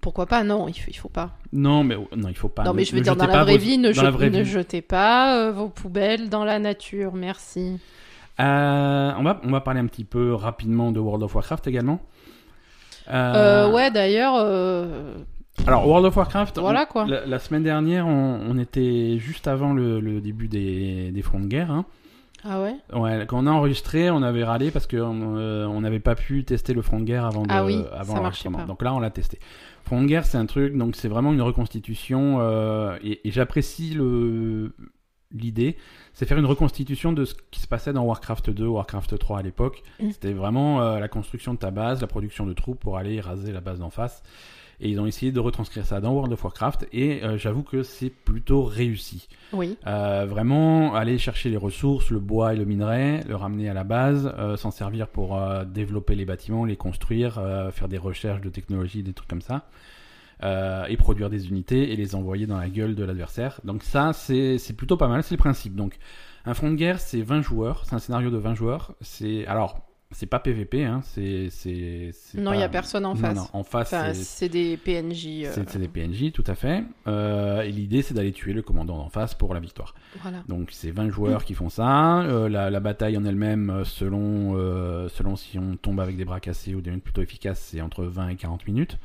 [0.00, 1.36] Pourquoi pas Non, il faut, il faut pas.
[1.52, 2.64] non, mais non, il faut pas.
[2.64, 4.14] non, mais je veux ne dire, dans la vraie vos- vie, ne, dans la je-
[4.16, 4.50] vraie ne vie.
[4.50, 7.14] jetez pas euh, vos poubelles dans la nature.
[7.14, 7.78] Merci.
[8.40, 12.00] Euh, on va, on va parler un petit peu rapidement de World of Warcraft également.
[13.10, 15.14] Euh, ouais, d'ailleurs, euh,
[15.66, 16.58] Alors World of Warcraft.
[16.58, 17.06] voilà on- quoi.
[17.06, 21.40] La, la semaine dernière, on, on était juste avant le, le début des, des fronts
[21.40, 21.70] de guerre.
[21.70, 21.84] hein.
[22.44, 22.76] Ah ouais?
[22.92, 26.44] Ouais, quand on a enregistré, on avait râlé parce que euh, on n'avait pas pu
[26.44, 28.66] tester le front de guerre avant, de, Ah oui, avant l'enregistrement.
[28.66, 29.38] Donc là, on l'a testé.
[29.84, 33.94] Front de guerre, c'est un truc, donc c'est vraiment une reconstitution euh, et, et j'apprécie
[33.94, 34.74] le
[35.34, 35.76] l'idée,
[36.12, 39.42] c'est faire une reconstitution de ce qui se passait dans Warcraft 2, Warcraft 3 à
[39.42, 39.82] l'époque.
[40.00, 40.10] Mm.
[40.12, 43.52] C'était vraiment euh, la construction de ta base, la production de troupes pour aller raser
[43.52, 44.22] la base d'en face.
[44.80, 47.82] Et ils ont essayé de retranscrire ça dans World of Warcraft et euh, j'avoue que
[47.82, 49.28] c'est plutôt réussi.
[49.52, 49.76] Oui.
[49.86, 53.84] Euh, vraiment aller chercher les ressources, le bois et le minerai, le ramener à la
[53.84, 57.40] base, euh, s'en servir pour développer les bâtiments, les construire,
[57.72, 59.66] faire des recherches de technologie, des trucs comme ça,
[60.42, 63.60] euh, et produire des unités et les envoyer dans la gueule de l'adversaire.
[63.64, 65.76] Donc ça, c'est c'est plutôt pas mal, c'est le principe.
[65.76, 65.96] Donc
[66.44, 68.94] un front de guerre, c'est 20 joueurs, c'est un scénario de 20 joueurs.
[69.00, 71.48] C'est alors c'est pas PVP, hein, c'est
[72.34, 73.36] Non, il pas- y a personne en Non, face.
[73.36, 75.44] non, en face, Enfin, c'est- des PNJ.
[75.46, 76.84] euh, c'est des PNJ, tout à fait.
[77.08, 79.94] Euh, et l'idée, c'est d'aller tuer le commandant d'en face pour la victoire.
[80.22, 80.38] Voilà.
[80.48, 82.20] Donc c'est 20 joueurs qui font ça.
[82.22, 84.54] Euh, la, la bataille en elle-même, selon,
[85.08, 88.04] selon si on tombe avec des bras cassés ou des units plutôt efficaces, c'est entre
[88.04, 88.98] 20 et 40 minutes,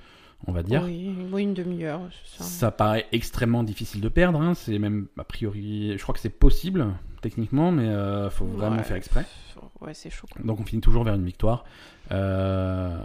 [0.46, 0.84] on va dire.
[0.84, 2.02] Oui, oui, une demi-heure.
[2.26, 2.44] ça.
[2.44, 4.40] Ça paraît extrêmement difficile de perdre.
[4.42, 4.54] hein.
[4.54, 6.86] C'est même a priori, je crois que c'est possible
[7.22, 8.84] techniquement, mais euh, faut vraiment Ouais.
[8.84, 9.26] faire exprès.
[9.82, 10.28] Ouais, c'est chaud.
[10.32, 10.42] quoi.
[10.44, 11.64] Donc on finit toujours vers une victoire.
[12.12, 12.98] Euh,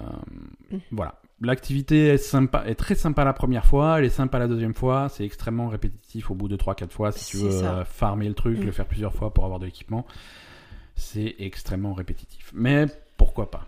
[0.71, 0.79] Mm.
[0.93, 1.15] Voilà.
[1.41, 5.09] L'activité est, sympa, est très sympa la première fois, elle est sympa la deuxième fois,
[5.11, 7.79] c'est extrêmement répétitif au bout de 3-4 fois si tu veux ça.
[7.81, 8.65] euh, farmer le truc, Mm.
[8.65, 10.07] le faire plusieurs fois pour avoir de l'équipement.
[10.97, 12.51] C'est extrêmement répétitif.
[12.55, 13.67] Mais pourquoi pas?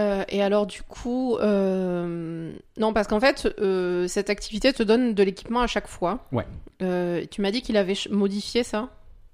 [0.00, 5.14] Euh, et alors, du coup, euh, non, parce qu'en fait, euh, cette activité te donne
[5.14, 6.24] de l'équipement à chaque fois.
[6.32, 6.46] Ouais.
[7.30, 8.88] Tu m'as dit qu'il avait modifié ça?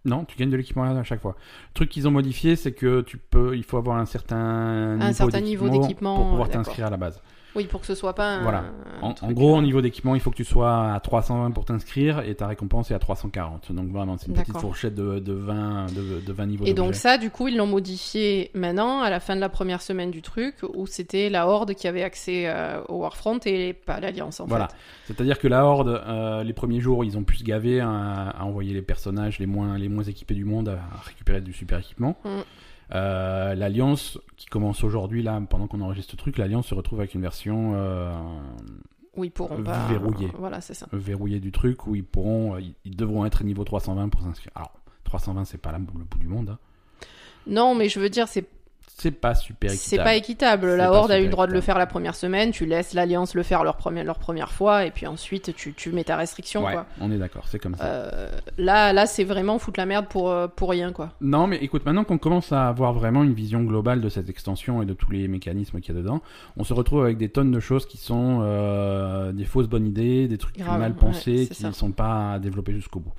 [0.05, 1.37] Non, tu gagnes de l'équipement à chaque fois.
[1.71, 5.13] Le truc qu'ils ont modifié, c'est que tu peux, il faut avoir un certain, niveau,
[5.13, 7.21] certain niveau d'équipement, pour pouvoir t'inscrire à la base.
[7.57, 8.43] Oui, pour que ce soit pas un.
[8.43, 8.65] Voilà.
[9.03, 11.65] un En, gros, euh, au niveau d'équipement, il faut que tu sois à 320 pour
[11.65, 13.73] t'inscrire et ta récompense est à 340.
[13.73, 16.95] Donc vraiment, c'est une petite fourchette de, de 20, de, de 20 niveaux Et donc
[16.95, 20.23] ça, du coup, ils l'ont modifié maintenant, à la fin de la première semaine du
[20.23, 24.47] truc, où c'était la Horde qui avait accès euh, au Warfront et pas l'Alliance, en
[24.47, 24.69] Voilà.
[24.69, 24.75] fait.
[25.07, 28.45] C'est-à-dire que la Horde, euh, les premiers jours, ils ont pu se gaver à, à
[28.45, 31.79] envoyer les personnages les moins, les moins équipés du monde à, à récupérer du super
[31.79, 32.17] équipement.
[32.25, 32.29] Mm.
[32.95, 37.15] Euh, L'Alliance, qui commence aujourd'hui, là, pendant qu'on enregistre ce truc, l'Alliance se retrouve avec
[37.15, 38.13] une version euh,
[39.17, 39.87] Où ils pourront pas...
[39.89, 40.29] Verrouillé.
[40.39, 40.87] Voilà, c'est ça.
[40.93, 44.53] verrouillée du truc où ils pourront, ils, ils devront être niveau 320 pour s'inscrire.
[44.55, 44.73] Alors,
[45.05, 46.51] 320, c'est pas le bout du monde.
[46.51, 46.59] hein.
[47.47, 48.47] Non, mais je veux dire, c'est
[49.01, 50.05] c'est pas super C'est équitable.
[50.05, 50.67] pas équitable.
[50.71, 52.93] C'est La Horde a eu le droit de le faire la première semaine, tu laisses
[52.95, 56.17] l'Alliance le faire leur première, leur première fois, et puis ensuite tu, tu mets ta
[56.17, 56.65] restriction.
[56.65, 56.87] Ouais, Quoi.
[57.01, 57.85] on est d'accord, c'est comme ça.
[57.85, 60.93] Euh, là, là c'est vraiment foutre la merde pour, euh, pour rien.
[60.93, 61.13] quoi.
[61.21, 64.83] Non, mais écoute, maintenant qu'on commence à avoir vraiment une vision globale de cette extension
[64.83, 66.23] et de tous les mécanismes qu'il y a dedans,
[66.57, 70.29] on se retrouve avec des tonnes de choses qui sont euh, des fausses bonnes idées,
[70.29, 73.13] des trucs Grave, mal pensés, c'est qui ne sont pas développés jusqu'au bout.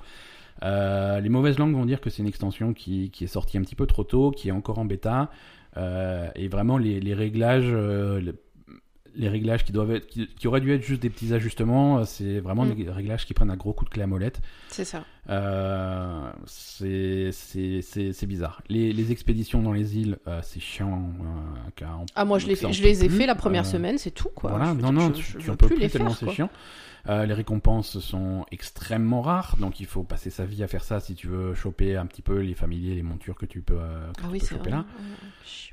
[0.62, 3.62] Euh, les mauvaises langues vont dire que c'est une extension qui, qui est sortie un
[3.62, 5.30] petit peu trop tôt, qui est encore en bêta,
[5.76, 8.36] et vraiment les, les réglages, euh, le-
[9.14, 12.04] les réglages qui doivent être, qui, qui auraient dû être juste des petits ajustements, euh,
[12.06, 12.74] c'est vraiment Mm.
[12.74, 14.40] des réglages qui prennent un gros coup de clé à molette.
[14.68, 15.04] C'est ça.
[15.28, 18.62] Euh, c'est bizarre.
[18.68, 21.10] Les, les expéditions dans les îles, euh, c'est chiant.
[21.20, 24.30] euh, Ah, moi, je, les, je ai fait la première Euh, semaine, c'est tout.
[24.34, 24.50] quoi.
[24.50, 25.90] Voilà, Je non, dire, non, je- tu, je tu veux en peux plus plus les
[25.90, 26.50] tellement c'est chiant.
[27.08, 31.00] Euh, les récompenses sont extrêmement rares, donc il faut passer sa vie à faire ça
[31.00, 34.06] si tu veux choper un petit peu les familiers, les montures que tu peux, euh,
[34.12, 34.78] que Ah tu oui, peux choper vrai.
[34.78, 34.84] là.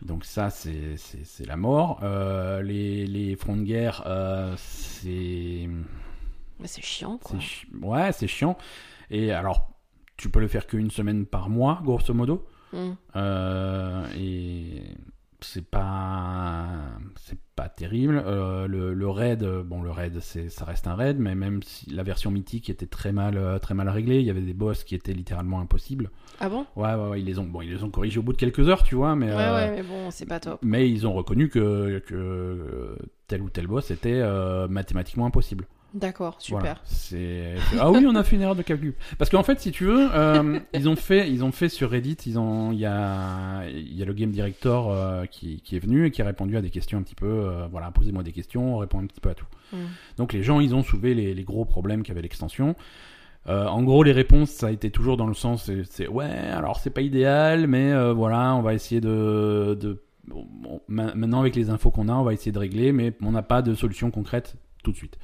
[0.01, 1.99] Donc ça, c'est c'est- c'est la mort.
[2.03, 4.03] Euh, les, les fronts de guerre,
[4.57, 5.69] c'est
[6.65, 7.37] c'est chiant, quoi.
[7.39, 8.57] c'est chi- ouais, c'est chiant.
[9.11, 9.69] Et alors,
[10.17, 12.47] tu peux le faire qu'une semaine par mois, grosso modo.
[12.73, 12.89] Mm.
[13.15, 14.83] Euh, et
[15.41, 16.67] c'est pas
[17.15, 18.21] c'est pas terrible.
[18.25, 21.89] Euh, le, le raid, bon, le raid, c'est ça reste un raid, mais même si
[21.89, 24.83] la version mythique était très mal euh, très mal réglée, il y avait des boss
[24.83, 26.09] qui étaient littéralement impossibles.
[26.39, 26.65] Ah bon?
[26.75, 28.67] Ouais, ouais, ouais, ils les ont bon, ils les ont corrigés au bout de quelques
[28.69, 30.59] heures, tu vois, mais Ouais, euh, ouais, mais bon, c'est pas top.
[30.63, 32.97] mais ils ont reconnu que, que
[33.27, 35.67] tel ou tel boss était euh, mathématiquement impossible.
[35.93, 36.59] D'accord, super.
[36.59, 38.93] Voilà, c'est ah oui, on a fait une erreur de calcul.
[39.17, 42.17] Parce qu'en fait, si tu veux, euh, ils ont fait, ils ont fait sur Reddit,
[42.27, 45.79] ils ont, il y a, il y a le game director euh, qui, qui est
[45.79, 48.33] venu et qui a répondu à des questions un petit peu, euh, voilà, posez-moi des
[48.33, 49.47] questions, on répond un petit peu à tout.
[49.73, 49.77] Mm.
[50.17, 52.75] Donc les gens, ils ont soulevé les, les gros problèmes qu'avait l'extension.
[53.47, 56.77] En gros, les réponses, ça a été toujours dans le sens, c'est- c'est ouais, alors
[56.77, 61.89] c'est pas idéal, mais voilà, on va essayer de, de bon, maintenant avec les infos
[61.89, 64.91] qu'on a, on va essayer de régler, mais on n'a pas de solution concrète tout
[64.91, 65.17] de suite.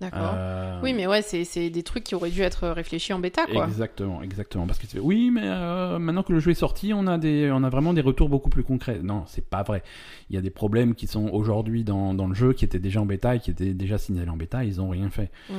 [0.00, 0.32] D'accord.
[0.34, 3.66] Euh, Oui, mais ouais, c'est des trucs qui auraient dû être réfléchis en bêta, quoi.
[3.66, 4.66] Exactement, exactement.
[4.66, 7.62] Parce que oui, mais euh, maintenant que le jeu est sorti, on a des, on
[7.62, 9.00] a vraiment des retours beaucoup plus concrets.
[9.02, 9.82] Non, c'est pas vrai.
[10.30, 13.00] Il y a des problèmes qui sont aujourd'hui dans, dans le jeu, qui étaient déjà
[13.00, 14.64] en bêta et qui étaient déjà signalés en bêta.
[14.64, 15.30] Ils ont rien fait.
[15.50, 15.54] Mm.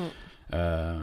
[0.53, 0.97] Euh,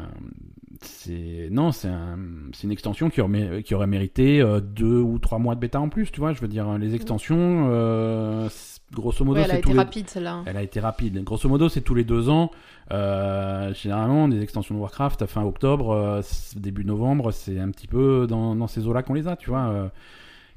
[0.83, 2.19] c'est non, c'est un,
[2.63, 5.89] une extension qui aurait, qui aurait mérité euh, deux ou trois mois de bêta en
[5.89, 6.11] plus.
[6.11, 8.49] Tu vois, je veux dire, les extensions, euh,
[8.93, 10.43] grosso modo, Ouais, elle a été les rapide, celle-là.
[10.47, 11.23] elle a été rapide.
[11.25, 12.51] Grosso modo, c'est tous les deux ans.
[12.93, 16.23] Euh, généralement, des extensions de Warcraft, fin octobre, euh,
[16.57, 19.67] début novembre, c'est un petit peu dans, dans ces eaux-là qu'on les a, tu vois.
[19.69, 19.89] euh.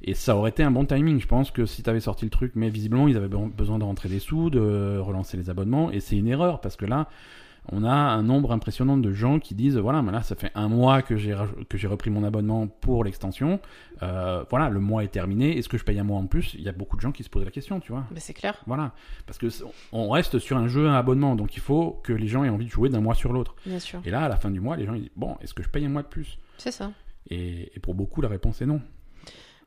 [0.02, 1.20] et ça aurait été un bon timing.
[1.20, 3.78] Je pense que si tu avais sorti le truc, mais visiblement, ils avaient be- besoin
[3.78, 5.90] de rentrer des sous, de relancer les abonnements.
[5.92, 7.08] Et c'est une erreur parce que là,
[7.70, 10.68] on a un nombre impressionnant de gens qui disent voilà, mais là, ça fait un
[10.68, 13.60] mois que j'ai raj- que j'ai repris mon abonnement pour l'extension.
[14.02, 15.56] Euh, voilà, le mois est terminé.
[15.56, 16.54] Est-ce que je paye un mois en plus?
[16.54, 18.04] Il y a beaucoup de gens qui se posent la question, tu vois.
[18.12, 18.60] Mais c'est clair.
[18.66, 18.92] Voilà,
[19.26, 19.46] parce que
[19.92, 22.66] on reste sur un jeu à abonnement, donc il faut que les gens aient envie
[22.66, 23.54] de jouer d'un mois sur l'autre.
[23.64, 24.00] Bien sûr.
[24.04, 25.68] Et là, à la fin du mois, les gens ils disent bon, est-ce que je
[25.68, 26.38] paye un mois de plus?
[26.58, 26.90] C'est ça.
[27.30, 28.80] et, et pour beaucoup, la réponse est non.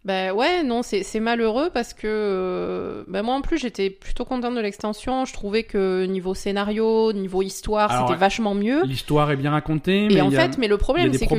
[0.06, 4.60] Ben ouais, non, c'est malheureux parce que ben moi en plus j'étais plutôt contente de
[4.62, 5.26] l'extension.
[5.26, 8.84] Je trouvais que niveau scénario, niveau histoire, c'était vachement mieux.
[8.86, 11.26] L'histoire est bien racontée, mais Et en il y a- fait, mais le problème, c'est
[11.26, 11.34] que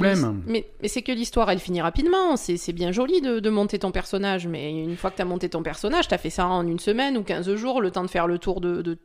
[0.48, 2.36] mais, mais c'est que l'histoire, elle finit rapidement.
[2.36, 5.62] C'est bien joli de, de monter ton personnage, mais une fois que t'as monté ton
[5.62, 8.38] personnage, t'as fait ça en une semaine ou 15 jours, le temps de faire le
[8.38, 8.98] tour de, de-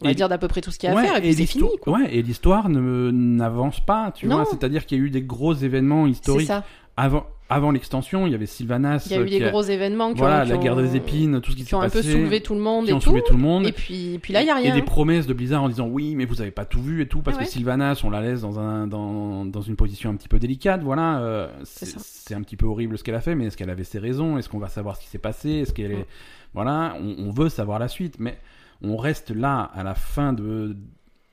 [0.00, 1.20] on va Et- dire d'à peu près tout ce qu'il y a à faire, et
[1.22, 1.80] puis c'est l'histoire- fini.
[1.80, 1.98] quoi.
[1.98, 4.36] Ouais, et l'histoire ne- n'avance pas, tu Non.
[4.36, 4.44] vois.
[4.44, 6.48] C'est-à-dire qu'il y a eu des gros événements historiques
[6.96, 8.26] avant, avant l'extension.
[8.26, 9.06] Il y avait Sylvanas.
[9.06, 10.82] Il y a eu qui des gros événements qui Voilà, ont, qui la guerre ont-
[10.82, 12.84] des épines, tout ce qui qui s'est ont un peu passé, soulevé tout le monde
[12.86, 13.04] qui et ont tout.
[13.10, 13.66] soulevé tout le monde.
[13.66, 14.74] Et puis, puis là, il y a Et rien.
[14.74, 17.20] des promesses de Blizzard en disant oui, mais vous avez pas tout vu et tout,
[17.22, 17.46] parce Ah ouais.
[17.46, 20.82] que Sylvanas, on la laisse dans, un, dans, dans une position un petit peu délicate.
[20.82, 23.84] Voilà, euh, C'est un petit peu horrible ce qu'elle a fait, mais est-ce qu'elle avait
[23.84, 24.38] ses raisons?
[24.38, 25.50] Est-ce qu'on va savoir ce qui s'est passé?
[25.50, 25.96] Est-ce qu'elle est.
[25.96, 26.04] Mm.
[26.54, 28.38] Voilà, on, on veut savoir la suite, mais
[28.82, 30.76] on reste là à la fin de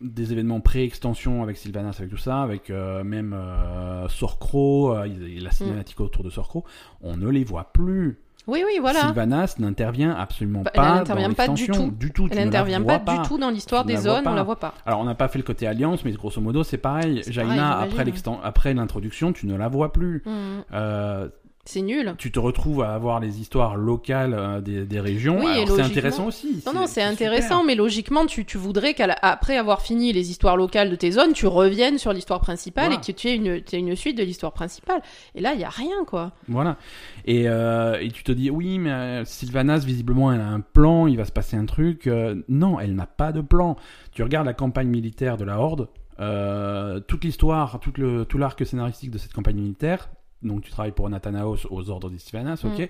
[0.02, 5.08] des événements pré-extension avec Sylvanas, avec tout ça, avec euh, même euh, Sorcro, euh,
[5.42, 6.64] la cinématique autour de Sorcro,
[7.02, 8.20] on ne les voit plus.
[8.48, 9.02] Oui, oui, voilà.
[9.02, 11.92] Sylvanas n'intervient absolument Bah, pas elle dans n'intervient pas du tout.
[11.92, 12.28] du tout.
[12.32, 14.74] Elle n'intervient pas, du tout dans l'histoire des zones, on la voit pas.
[14.86, 17.22] Alors, on n'a pas fait le côté alliance, mais grosso modo, c'est pareil.
[17.28, 20.24] Jaina, pareil, après, l'introduction, tu ne la vois plus.
[20.26, 21.30] Mhm.
[21.66, 22.16] C'est nul.
[22.18, 25.40] tu te retrouves à avoir les histoires locales euh, des, des régions.
[25.40, 26.64] Oui, c'est intéressant aussi.
[26.66, 27.12] Non, non, c'est super.
[27.12, 31.34] intéressant, mais logiquement, tu, tu voudrais qu'après avoir fini les histoires locales de tes zones,
[31.34, 33.00] tu reviennes sur l'histoire principale Voilà.
[33.00, 35.02] et que tu aies une, aies une suite de l'histoire principale.
[35.36, 36.32] Et là, il y a rien, quoi.
[36.48, 36.78] Voilà.
[37.26, 41.06] Et, euh, et tu te dis, oui, mais euh, Sylvanas, visiblement, elle a un plan,
[41.06, 42.08] il va se passer un truc.
[42.08, 43.76] Euh, non, elle n'a pas de plan.
[44.12, 45.88] Tu regardes la campagne militaire de la Horde,
[46.20, 50.10] euh, toute l'histoire, tout l'arc scénaristique de cette campagne militaire.
[50.44, 52.80] Donc tu travailles pour Nathanaos aux ordres des Sylvanas, ok.
[52.80, 52.88] Mm.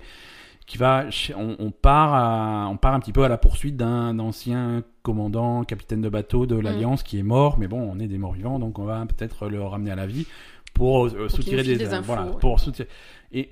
[0.66, 4.18] qui va, on, on part, à- on part un petit peu à la poursuite d'un
[4.20, 8.18] ancien commandant, capitaine de bateau de l'Alliance qui est mort, mais bon, on est des
[8.18, 10.26] morts vivants, donc on va peut-être le ramener à la vie
[10.74, 12.38] pour euh, soutirer des, des infos, voilà, ouais.
[12.40, 12.88] pour soutirer.
[13.32, 13.48] Et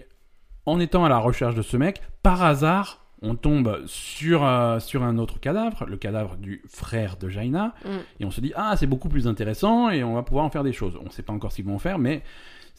[0.65, 5.03] en étant à la recherche de ce mec, par hasard, on tombe sur, euh, sur
[5.03, 7.89] un autre cadavre, le cadavre du frère de Jaina, Mm.
[8.21, 10.63] et on se dit, ah, c'est beaucoup plus intéressant, et on va pouvoir en faire
[10.63, 10.97] des choses.
[11.01, 12.23] On ne sait pas encore ce qu'ils vont en faire, mais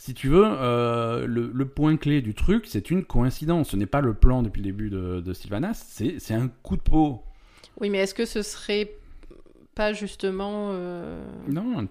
[0.02, 3.72] si tu veux, euh, le, le point clé du truc, c'est une coïncidence.
[3.72, 5.74] Ce n'est pas le plan depuis le début de, de Sylvanas,
[6.18, 7.22] c'est un coup de peau.
[7.82, 8.92] Oui, mais est-ce que ce serait
[9.76, 10.70] pas justement.
[10.72, 11.86] euh, Non,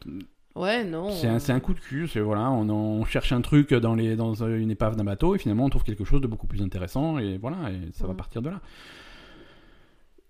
[0.57, 1.11] Ouais, non.
[1.11, 2.09] c'est un, un coup de cul.
[2.09, 5.39] C'est voilà, on, on cherche un truc dans, les, dans une épave d'un bateau, et
[5.39, 8.17] finalement on trouve quelque chose de beaucoup plus intéressant, et voilà, et ça va Mm.
[8.17, 8.61] partir de là.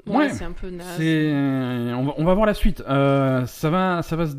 [0.07, 0.97] Ouais, Ouais, c'est un peu naze.
[0.97, 2.83] C'est, on va, on va voir la suite.
[2.89, 4.27] Euh, ça va, ça va.
[4.27, 4.37] se-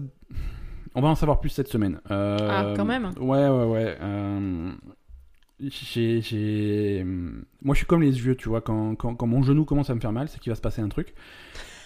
[0.99, 2.01] On va en savoir plus cette semaine.
[2.11, 3.11] Euh, Ah, quand même.
[3.19, 3.97] Ouais, ouais, ouais.
[4.01, 4.71] Euh,
[5.61, 7.05] j'ai, j'ai-
[7.61, 8.61] moi, je suis comme les yeux, tu vois.
[8.61, 10.81] Quand, quand, quand mon genou commence à me faire mal, c'est qu'il va se passer
[10.81, 11.13] un truc.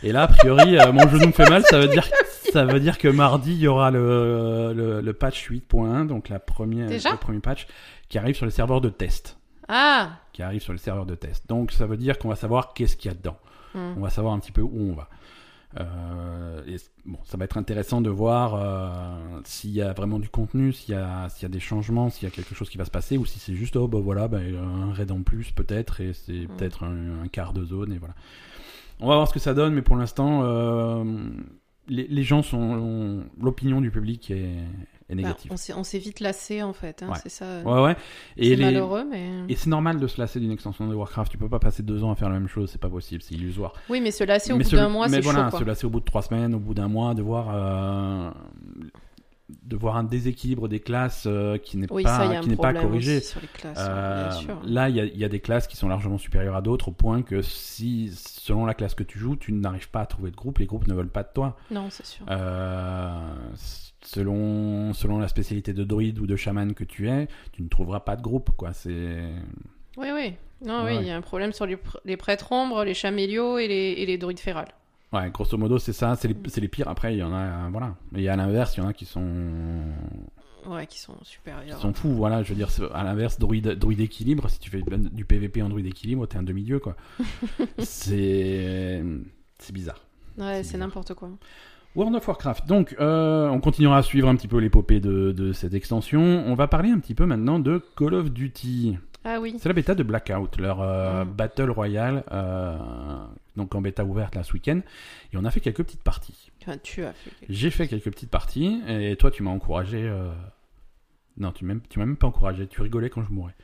[0.03, 1.63] Et là, a priori, euh, mon genou me fait mal.
[1.63, 2.05] Ça veut dire,
[2.51, 6.39] ça veut dire que mardi, il y aura le, le, le patch 8.1, donc la
[6.39, 7.67] première, Déjà le premier patch
[8.09, 9.37] qui arrive sur le serveur de test.
[9.67, 11.47] Ah Qui arrive sur le serveur de test.
[11.47, 13.37] Donc, ça veut dire qu'on va savoir qu'est-ce qu'il y a dedans
[13.75, 13.93] Hmm.
[13.97, 15.09] on va savoir un petit peu où on va.
[15.79, 20.29] Euh, et bon, ça va être intéressant de voir euh, s'il y a vraiment du
[20.29, 22.77] contenu, s'il y, a- s'il y a des changements, s'il y a quelque chose qui
[22.77, 25.51] va se passer, ou si c'est juste oh bah voilà bah, un raid en plus
[25.51, 26.47] peut-être et c'est Mm.
[26.57, 28.13] peut-être un, un quart de zone et voilà.
[28.99, 31.03] On va voir ce que ça donne, mais pour l'instant euh,
[31.87, 34.55] les, les gens sont l'opinion du public est,
[35.09, 35.51] Bah, négative.
[35.53, 37.17] on s'est on s'est vite lassé en fait, hein, Ouais.
[37.21, 37.61] c'est ça.
[37.63, 37.95] ouais ouais.
[38.37, 39.29] Et c'est les- malheureux, mais.
[39.49, 41.31] et c'est normal de se lasser d'une extension de Warcraft.
[41.31, 43.35] Tu peux pas passer deux ans à faire la même chose, c'est pas possible, c'est
[43.35, 43.73] illusoire.
[43.89, 45.49] Oui, mais se lasser au Mais bout d'un mois, mais c'est voilà, chaud.
[45.51, 45.59] Quoi.
[45.59, 48.31] se lasser au bout de trois semaines, au bout d'un mois, de voir, euh,
[49.65, 53.17] de voir un déséquilibre des classes euh, qui n'est Oui, pas, qui n'est pas corrigé.
[53.17, 54.61] aussi sur les classes, hein, Euh, bien sûr.
[54.65, 57.21] là, il y, y a des classes qui sont largement supérieures à d'autres, au point
[57.21, 60.57] que si, selon la classe que tu joues, tu n'arrives pas à trouver de groupe,
[60.59, 61.57] les groupes ne veulent pas de toi.
[61.71, 62.25] Non, c'est sûr.
[62.31, 63.19] Euh,
[64.05, 68.01] selon, selon la spécialité de druide ou de chaman que tu es, tu ne trouveras
[68.01, 68.73] pas de groupe, quoi.
[68.73, 69.19] C'est
[69.97, 70.33] Oui, oui.
[70.65, 70.95] Non, Ouais.
[70.97, 73.67] oui, il y a un problème sur les, pr- les prêtres ombres, les chamélios et
[73.67, 74.69] les, et les druides férales.
[75.11, 76.87] Ouais, grosso modo, c'est ça, c'est les, les pires.
[76.87, 77.95] Après, il y en a, voilà.
[78.15, 79.21] Et à l'inverse, il y en a qui sont,
[80.65, 81.79] Ouais, qui sont qui supérieurs.
[81.81, 82.41] sont fous, voilà.
[82.43, 85.85] Je veux dire, à l'inverse, druide, druide équilibre, si tu fais du PVP en druide
[85.87, 86.95] équilibre, t'es un demi-dieu, quoi.
[87.79, 89.03] c'est,
[89.59, 90.01] c'est bizarre.
[90.37, 91.29] Ouais, c'est n'importe quoi.
[91.95, 92.65] World of Warcraft.
[92.67, 96.21] Donc, euh, on continuera à suivre un petit peu l'épopée de, de cette extension.
[96.21, 98.97] On va parler un petit peu maintenant de Call of Duty.
[99.23, 99.55] Ah oui.
[99.59, 101.29] C'est la bêta de Blackout, leur euh, Mm.
[101.29, 102.77] Battle Royale, euh,
[103.55, 104.81] donc en bêta ouverte là ce week-end.
[105.31, 106.51] Et on a fait quelques petites parties.
[106.61, 107.31] Enfin, tu as fait.
[107.47, 110.11] J'ai fait quelques petites parties et toi tu m'as encouragé.
[111.37, 113.55] Non, tu m'as même pas encouragé, tu rigolais quand je mourais.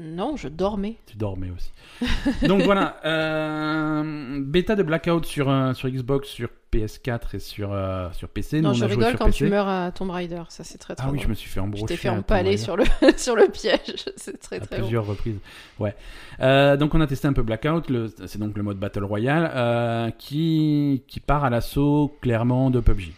[0.00, 0.96] Non, je dormais.
[1.06, 1.70] Tu dormais aussi.
[2.48, 8.08] Donc voilà, euh, bêta de Blackout sur, euh, sur Xbox, sur PS4 et sur, euh,
[8.12, 8.56] sur PC.
[8.56, 9.36] Nous, non, on je a joué rigole sur quand PC.
[9.44, 10.42] tu meurs à Tomb Raider.
[10.48, 11.24] Ça, c'est très très Ah oui, drôle.
[11.26, 11.84] je me suis fait Je embrocher.
[11.86, 12.62] t'ai fait à Tomb empaler Raider.
[12.62, 12.84] sur le,
[13.18, 14.04] sur le piège.
[14.16, 14.84] C'est très à très drôle.
[14.86, 15.38] plusieurs reprises.
[15.78, 15.94] Ouais.
[16.40, 19.50] Euh, donc on a testé un peu Blackout, le- c'est donc le mode Battle Royale
[19.54, 23.12] euh, qui, qui part à l'assaut clairement de PUBG.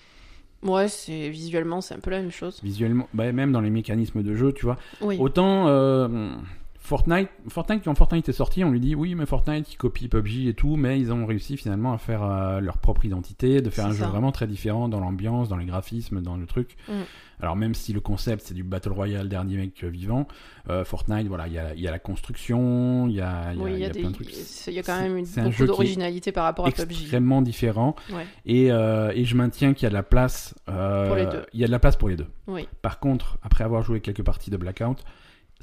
[0.65, 2.59] Ouais, c'est visuellement, c'est un peu la même chose.
[2.65, 4.79] Visuellement, bah, même dans les mécanismes de jeu, tu vois.
[5.03, 5.19] Oui.
[5.21, 6.35] Autant euh,
[6.85, 10.49] Fortnite, Fortnite, quand Fortnite est sorti, on lui dit oui, mais Fortnite il copie PUBG
[10.49, 13.87] et tout, mais ils ont réussi finalement à faire euh, leur propre identité, de faire
[13.87, 16.77] un jeu vraiment très différent dans l'ambiance, dans les graphismes, dans le truc.
[16.89, 16.93] Mm.
[17.41, 20.29] Alors même si le concept c'est du Battle Royale dernier mec euh, vivant,
[20.69, 23.57] euh, Fortnite, voilà, il y a, il y a la construction, il y a, y
[23.57, 24.01] oui, y des...
[24.01, 24.29] plein de trucs.
[24.67, 25.25] il y a quand même une...
[25.25, 26.91] Beaucoup d'originalité par rapport à PUBG.
[27.01, 28.27] extrêmement différent Ouais.
[28.45, 31.47] et, euh, et je maintiens qu'il y a de la place Pour les deux.
[31.55, 32.69] il y a de la place pour les deux Oui.
[32.83, 35.03] par contre après avoir joué quelques parties de Blackout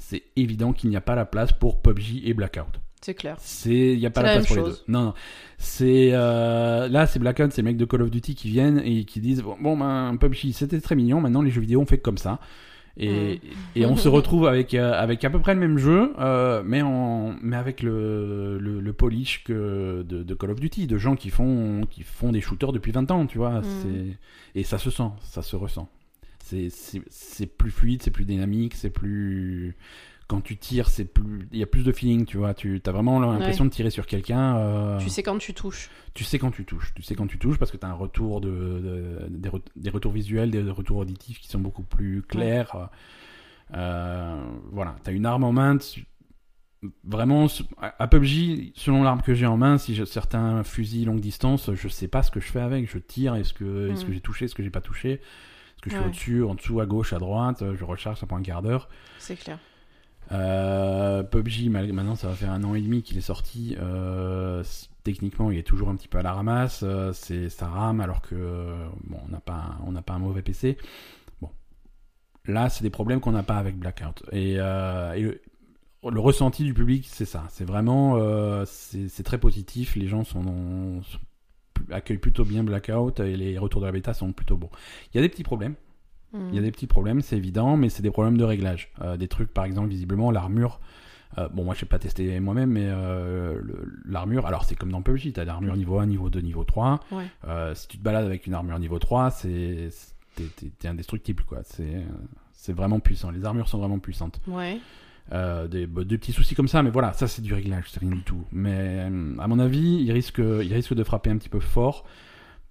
[0.02, 3.36] c'est évident qu'il n'y a pas la place pour PUBG et Blackout C'est clair.
[3.38, 5.14] c'est il y a pas la, la place pour les deux non non
[5.58, 9.04] c'est euh, là c'est Blackout c'est les mecs de Call of Duty qui viennent et
[9.04, 11.98] qui disent bon, bon ben PUBG c'était très mignon maintenant les jeux vidéo on fait
[11.98, 12.40] comme ça
[12.98, 13.40] et,
[13.74, 16.82] et on se retrouve avec, euh, avec à peu près le même jeu, euh, mais,
[16.82, 21.16] en, mais avec le, le, le polish que de, de Call of Duty, de gens
[21.16, 23.60] qui font, qui font des shooters depuis 20 ans, tu vois.
[23.62, 24.12] Mm.
[24.54, 25.88] Et ça se sent, ça se ressent.
[26.70, 29.76] C'est- plus fluide, c'est plus dynamique, c'est plus.
[30.28, 32.54] Quand tu tires, c'est plus, il y a plus de feeling, tu vois.
[32.54, 34.56] Tu as vraiment l'impression de tirer sur quelqu'un.
[34.56, 35.90] euh, Tu sais quand tu touches.
[36.14, 36.94] tu sais quand tu touches.
[36.94, 39.60] Tu sais quand tu touches parce que tu as un retour de, de- des, re-
[39.76, 42.88] des retours visuels, des retours auditifs qui sont beaucoup plus clairs.
[43.74, 45.76] Euh, voilà, tu as une arme en main.
[45.78, 46.06] tu-
[47.04, 47.46] Vraiment,
[47.80, 51.86] à PUBG, selon l'arme que j'ai en main, si j'ai certains fusils longue distance, je
[51.86, 52.90] sais pas ce que je fais avec.
[52.90, 54.06] Je tire, est-ce que, est-ce Mm.
[54.08, 55.20] que j'ai touché, est-ce que j'ai pas touché
[55.82, 56.06] que je suis Ouais.
[56.08, 58.88] au-dessus, en dessous, à gauche, à droite Je recharge, ça prend un quart d'heure.
[59.18, 59.58] C'est clair.
[60.30, 63.76] Euh, PUBG, maintenant ça va faire un an et demi qu'il est sorti.
[63.80, 64.62] euh,
[65.04, 66.82] techniquement, il est toujours un petit peu à la ramasse.
[66.84, 70.14] euh, c'est ça rame alors que euh, bon, on n'a pas un- on n'a pas
[70.14, 70.78] un mauvais PC.
[71.40, 71.50] Bon,
[72.46, 74.22] là c'est des problèmes qu'on n'a pas avec Blackout.
[74.32, 75.40] Et, euh, et le,
[76.08, 77.44] le ressenti du public, c'est ça.
[77.50, 79.96] C'est vraiment euh, c'est très positif.
[79.96, 81.18] Les gens sont, sont-
[81.90, 84.70] accueillent plutôt bien Blackout et les retours de la bêta sont plutôt bons.
[85.12, 85.74] Il y a des petits problèmes.
[86.32, 86.48] Hmm.
[86.50, 88.90] Il y a des petits problèmes, c'est évident, mais c'est des problèmes de réglage.
[89.02, 90.80] Euh, des trucs, par exemple, visiblement, l'armure.
[91.38, 93.60] euh, bon, moi, je n'ai pas testé moi-même, mais euh,
[94.06, 97.00] l'armure, alors c'est comme dans PUBG, tu as l'armure niveau 1, niveau 2, niveau 3.
[97.10, 97.24] Ouais.
[97.46, 99.88] Euh, si tu te balades avec une armure niveau 3, c'est
[100.36, 101.58] t'es- indestructible, quoi.
[101.64, 102.02] C'est
[102.54, 103.30] c'est vraiment puissant.
[103.30, 104.40] Les armures sont vraiment puissantes.
[104.46, 104.78] Ouais.
[105.30, 108.00] Euh, des, bah, des petits soucis comme ça, mais voilà, ça c'est du réglage, c'est
[108.00, 108.44] rien du tout.
[108.52, 112.04] Mais euh, à mon avis, il risque, il risque de frapper un petit peu fort.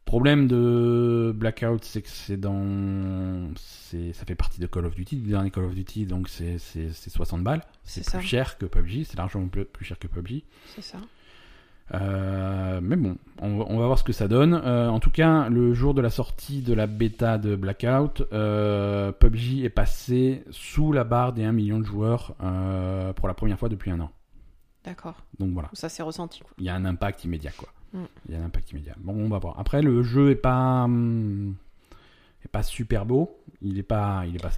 [0.06, 5.16] Problème de Blackout, c'est que c'est dans, c'est, ça fait partie de Call of Duty,
[5.18, 7.64] du dernier Call of Duty, donc c'est, c'est, c'est 60 balles.
[7.84, 8.28] C'est, C'est plus ça.
[8.28, 10.44] cher que PUBG, c'est largement plus, plus cher que PUBG.
[10.76, 10.98] C'est ça.
[11.94, 14.54] Euh, mais bon, on, va- on va voir ce que ça donne.
[14.54, 19.12] Euh, en tout cas, le jour de la sortie de la bêta de Blackout, euh,
[19.12, 22.34] PUBG est passé sous la barre des 1 million de joueurs
[23.16, 24.12] pour la première fois depuis un an.
[24.84, 25.16] D'accord.
[25.38, 26.40] Donc voilà, Ça s'est ressenti.
[26.40, 26.50] Quoi.
[26.58, 27.70] il y a un impact immédiat quoi.
[27.94, 28.00] Mm.
[28.30, 28.96] Il y a un impact immédiat.
[29.00, 29.60] Bon, on va voir.
[29.60, 31.54] Après, le jeu est pas hum,
[32.44, 33.38] est pas super beau.
[33.62, 34.50] Il est pas, il est pas.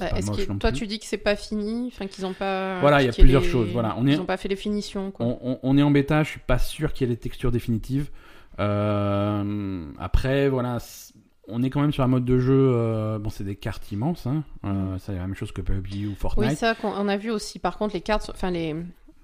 [0.00, 0.78] Bah, est-ce que toi plus.
[0.80, 2.80] tu dis que c'est pas fini, enfin qu'ils ont pas.
[2.80, 4.56] Voilà, il y a plusieurs les- choses, voilà, on est- Ils ont pas fait les
[4.56, 5.10] finitions.
[5.10, 5.26] Quoi.
[5.26, 7.52] On, on- on est en bêta, je suis pas sûr qu'il y ait les textures
[7.52, 8.10] définitives.
[8.58, 10.78] Euh, après, voilà,
[11.48, 12.52] on est quand même sur un mode de jeu.
[12.74, 14.26] euh, bon, c'est des cartes immenses.
[14.26, 16.50] Hein, euh, c'est la même chose que PUBG ou Fortnite.
[16.50, 17.58] Oui, ça qu'on on a vu aussi.
[17.58, 18.76] Par contre, les cartes, enfin les,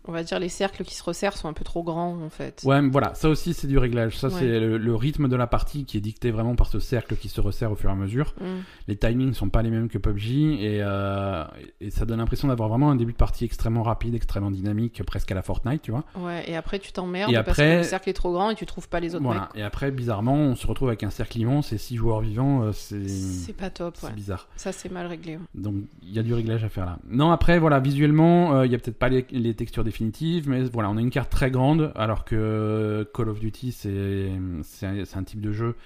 [0.08, 2.62] on va dire les cercles qui se resserrent sont un peu trop grands en fait.
[2.64, 4.16] Ouais, mais voilà, ça aussi c'est du réglage.
[4.18, 4.34] Ça Ouais.
[4.38, 7.28] c'est le, le rythme de la partie qui est dicté vraiment par ce cercle qui
[7.28, 8.34] se resserre au fur et à mesure.
[8.40, 8.44] Mm.
[8.88, 11.44] Les timings sont pas les mêmes que PUBG et, euh,
[11.80, 15.30] et ça donne l'impression d'avoir vraiment un début de partie extrêmement rapide, extrêmement dynamique, presque
[15.32, 16.04] à la Fortnite, tu vois.
[16.18, 18.54] Ouais, et après tu t'emmerdes Et parce après- que le cercle est trop grand et
[18.54, 19.42] tu trouves pas les autres Voilà.
[19.42, 19.50] mecs.
[19.54, 22.62] Et après, bizarrement, on se retrouve avec un cercle immense et six joueurs vivants.
[22.62, 24.12] euh, c'est C'est pas top, c'est ouais.
[24.12, 24.48] bizarre.
[24.56, 25.36] Ça c'est mal réglé.
[25.36, 25.42] ouais.
[25.54, 26.98] Donc il y a du réglage à faire là.
[27.08, 30.90] Non, après, voilà, visuellement, euh, il y a peut-être pas les, les textures mais voilà,
[30.90, 34.30] on a une carte très grande, alors que Call of Duty, c'est
[34.62, 35.76] c'est un, c'est un type de jeu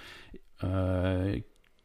[0.64, 1.38] euh,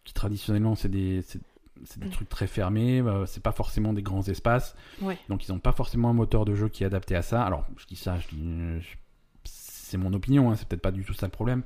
[0.03, 1.39] qui traditionnellement, c'est des, c'est-
[1.83, 2.11] c'est des Mm.
[2.11, 5.17] trucs très fermés, euh, c'est pas forcément des grands espaces, Ouais.
[5.29, 7.43] donc ils ont pas forcément un moteur de jeu qui est adapté à ça.
[7.43, 8.95] Alors, je dis ça, je dis, je-
[9.43, 11.63] c'est mon opinion, hein, c'est peut-être pas du tout ça le problème,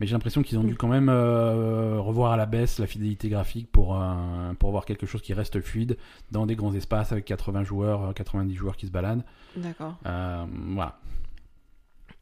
[0.00, 0.68] mais j'ai l'impression qu'ils ont Mm.
[0.68, 4.84] dû quand même euh, revoir à la baisse la fidélité graphique pour, euh, pour avoir
[4.84, 5.96] quelque chose qui reste fluide
[6.32, 9.24] dans des grands espaces avec 80 joueurs, euh, 90 joueurs qui se baladent.
[9.56, 9.96] D'accord.
[10.06, 10.98] Euh, voilà.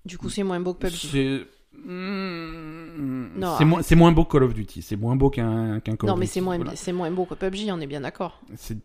[0.05, 0.97] Du coup, c'est moins beau que PUBG.
[1.11, 5.97] C'est Mm, Non, c'est moins, beau que Call of Duty, c'est moins beau qu'un qu'un
[5.97, 6.33] Call Non, of mais Duty.
[6.35, 6.77] c'est moins, voilà.
[6.77, 8.41] c'est moins beau que PUBG, on est bien d'accord.
[8.57, 8.79] C'est-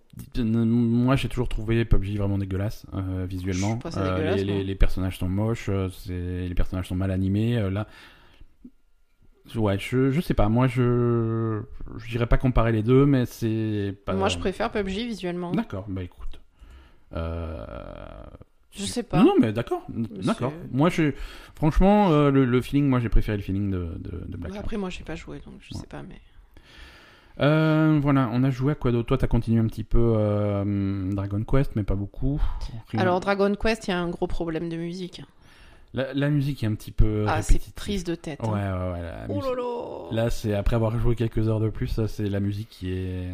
[0.43, 3.75] Moi, j'ai toujours trouvé PUBG vraiment dégueulasse euh, visuellement.
[3.75, 4.63] Je trouve pas ça dégueulasse, les, les- moi.
[4.63, 7.57] les personnages sont moches, euh, les personnages sont mal animés.
[7.57, 7.87] euh, là,
[9.55, 10.49] ouais, je, je sais pas.
[10.49, 11.61] Moi, je
[11.97, 14.13] je dirais pas comparer les deux, mais c'est pas.
[14.13, 15.51] Moi, je préfère PUBG visuellement.
[15.51, 16.39] D'accord, bah écoute.
[17.15, 17.65] Euh,
[18.71, 19.17] Je sais pas.
[19.17, 20.53] Non, non, mais d'accord, d'accord.
[20.71, 21.11] Moi, je,
[21.55, 24.55] franchement, euh, le, le feeling, moi, j'ai préféré le feeling de, de, de Black.
[24.57, 25.81] Après, moi, j'ai pas joué, donc je Ouais.
[25.81, 26.19] sais pas, mais.
[27.41, 29.07] Euh, voilà, on a joué à quoi d'autre?
[29.07, 32.41] Toi, t'as continué un petit peu euh, Dragon Quest, mais pas beaucoup.
[32.97, 35.21] Alors, Dragon Quest, il y a un gros problème de musique.
[35.93, 37.25] La, la musique est un petit peu.
[37.27, 38.41] ah, c'est prise de tête.
[38.43, 38.87] Ouais, hein.
[38.87, 39.01] ouais, ouais.
[39.01, 42.69] la Oh musique- là c'est après avoir joué quelques heures de plus, c'est la musique
[42.69, 43.27] qui est.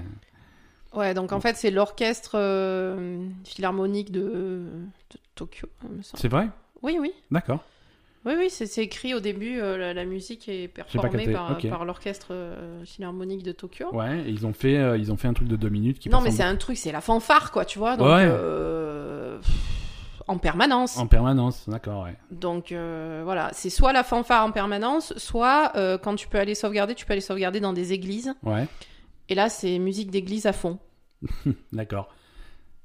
[0.94, 6.20] Ouais, donc en fait, c'est l'orchestre euh, philharmonique de, de Tokyo, il me semble.
[6.22, 6.48] C'est vrai?
[6.82, 7.12] Oui, oui.
[7.32, 7.64] D'accord.
[8.26, 11.32] Oui, oui, c'est écrit au début, euh, la, la musique est performée
[11.70, 13.94] par, l'orchestre euh, philharmonique de Tokyo.
[13.94, 16.22] Ouais, et ils ont fait, ils ont fait un truc de deux minutes qui non,
[16.22, 17.98] mais c'est un truc, c'est la fanfare, quoi, tu vois.
[17.98, 18.26] Donc, Ouais.
[20.28, 20.98] En permanence.
[20.98, 22.16] En permanence, d'accord, ouais.
[22.32, 26.56] Donc euh, voilà, c'est soit la fanfare en permanence, soit euh, quand tu peux aller
[26.56, 28.34] sauvegarder, tu peux aller sauvegarder dans des églises.
[28.44, 28.68] Ouais,
[29.30, 30.80] Et là, c'est musique d'église à fond.
[31.72, 32.10] d'accord.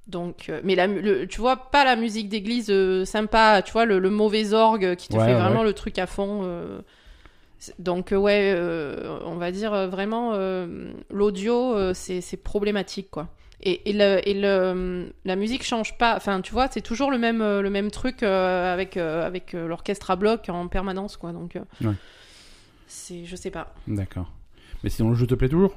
[0.06, 2.72] Donc, euh, mais la, le- tu vois, pas la musique d'église
[3.04, 5.66] sympa, tu vois, le, le mauvais orgue qui te Ouais, fait vraiment ouais.
[5.66, 6.42] le truc à fond.
[7.78, 8.54] donc, ouais,
[9.24, 10.32] on va dire vraiment,
[11.10, 13.28] l'audio, c'est c'est problématique, quoi.
[13.62, 17.18] Et, et, le, et le, la musique change pas, enfin, tu vois, c'est toujours le
[17.18, 21.16] même, euh, le même truc euh, avec, euh, avec euh, l'orchestre à bloc en permanence,
[21.18, 21.32] quoi.
[21.32, 21.92] Donc, Ouais.
[22.86, 23.74] c'est, je sais pas.
[23.86, 24.32] D'accord.
[24.82, 25.76] Mais sinon, le jeu te plaît toujours?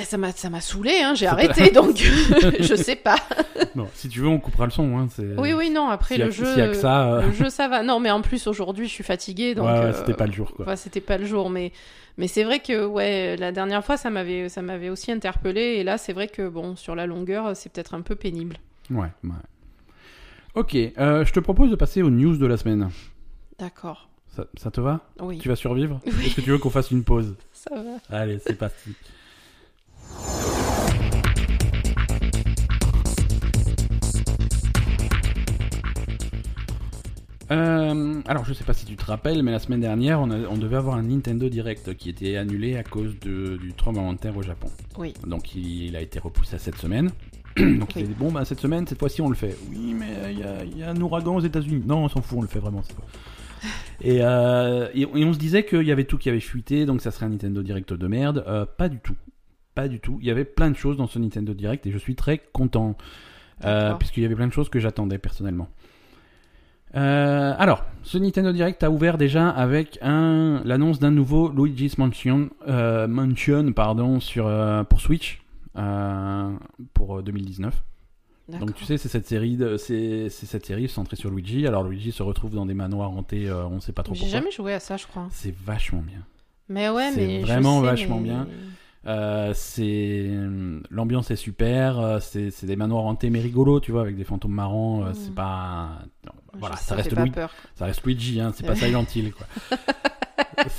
[0.00, 1.96] Bah, ça m'a ça m'a saoulé, hein, j'ai arrêté, donc
[2.60, 3.16] je sais pas.
[3.74, 4.96] Bon, si tu veux, on coupera le son.
[4.98, 7.26] Hein, Oui, oui, non, après a- le jeu, a que ça, euh.
[7.26, 7.82] le jeu, ça va.
[7.82, 9.66] Non, mais en plus aujourd'hui, je suis fatiguée, donc.
[9.66, 10.64] Ouais, ouais, euh, c'était pas le jour, quoi.
[10.64, 11.70] Enfin, c'était pas le jour, mais
[12.16, 15.84] mais c'est vrai que ouais, la dernière fois, ça m'avait ça m'avait aussi interpellé, et
[15.84, 18.56] là, c'est vrai que bon, sur la longueur, c'est peut-être un peu pénible.
[18.90, 19.30] Ouais, ouais.
[20.54, 22.88] Ok, euh, je te propose de passer aux news de la semaine.
[23.58, 24.08] D'accord.
[24.34, 25.00] Ça, ça te va?
[25.20, 26.00] Oui, Tu vas survivre?
[26.06, 26.26] Oui.
[26.26, 27.36] Est-ce que tu veux qu'on fasse une pause?
[27.52, 28.16] Ça va.
[28.16, 28.94] Allez, c'est parti.
[37.50, 40.46] Euh, alors, je sais pas si tu te rappelles, mais la semaine dernière, on, a-
[40.48, 44.18] on devait avoir un Nintendo Direct qui était annulé à cause de- du tremblement de
[44.18, 44.68] terre au Japon.
[44.98, 45.14] Oui.
[45.26, 47.10] Donc, il, il a été repoussé à cette semaine.
[47.56, 49.56] Donc, il a dit bon, bah, cette semaine, cette fois-ci, on le fait.
[49.68, 51.82] Oui, mais euh, il y, a, il y a un ouragan aux États-Unis.
[51.84, 53.04] Non, on s'en fout, on le fait vraiment cette fois.
[54.02, 57.02] Et, euh, et, et on se disait qu'il y avait tout qui avait fuité, donc
[57.02, 58.42] ça serait un Nintendo Direct de merde.
[58.46, 59.14] Euh, pas du tout.
[59.74, 60.18] Pas du tout.
[60.20, 62.96] Il y avait plein de choses dans ce Nintendo Direct et je suis très content.
[63.64, 65.68] Euh, puisqu'il y avait plein de choses que j'attendais personnellement.
[66.96, 72.50] Euh, alors, ce Nintendo Direct a ouvert déjà avec un, l'annonce d'un nouveau Luigi's Mansion,
[72.66, 75.40] euh, Mansion pardon, sur, euh, pour Switch
[75.74, 77.84] pour euh, 2019.
[78.48, 78.66] D'accord.
[78.66, 81.68] Donc tu sais, c'est cette série, de, c'est, c'est cette série centrée sur Luigi.
[81.68, 84.38] Alors Luigi se retrouve dans des manoirs hantés, on sait pas trop J'ai pourquoi.
[84.40, 85.28] jamais joué à ça, je crois.
[85.30, 86.24] C'est vachement bien.
[86.68, 88.48] Mais ouais, C'est mais je vraiment sais, vachement mais- bien.
[89.06, 90.28] Euh, c'est
[90.90, 91.98] l'ambiance est super.
[91.98, 95.04] euh, C'est, c'est des manoirs hantés mais rigolos, tu vois, avec des fantômes marrants.
[95.04, 95.12] euh.
[95.14, 95.88] C'est pas
[96.26, 97.34] non, Je- voilà, ça reste pas Luigi.
[97.34, 97.50] peur.
[97.76, 98.74] Ça reste Luigi, hein, c'est pas.
[98.76, 99.46] Silent Hill, quoi.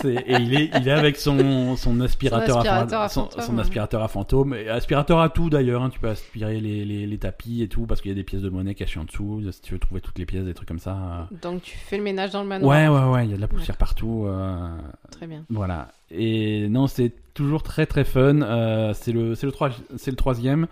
[0.06, 4.02] Et il est, il est avec son, son aspirateur, aspirateur à, son, fantôme, son aspirateur
[4.04, 5.82] à fantôme, et aspirateur à tout d'ailleurs.
[5.84, 8.24] hein, tu peux aspirer les, les, les tapis et tout parce qu'il y a des
[8.24, 9.42] pièces de monnaie cachées en dessous.
[9.52, 10.92] Si tu veux trouver toutes les pièces, des trucs comme ça.
[11.32, 11.36] euh.
[11.42, 12.70] Donc tu fais le ménage dans le manoir.
[12.70, 13.26] Ouais, ouais, ouais.
[13.26, 14.26] Il y a de la poussière partout.
[14.28, 14.68] euh,
[15.12, 15.44] Très bien.
[15.50, 15.90] voilà.
[16.12, 18.42] Et non, c'est toujours très très fun.
[18.42, 20.68] euh, c'est le, c'est le, troi- le troisième.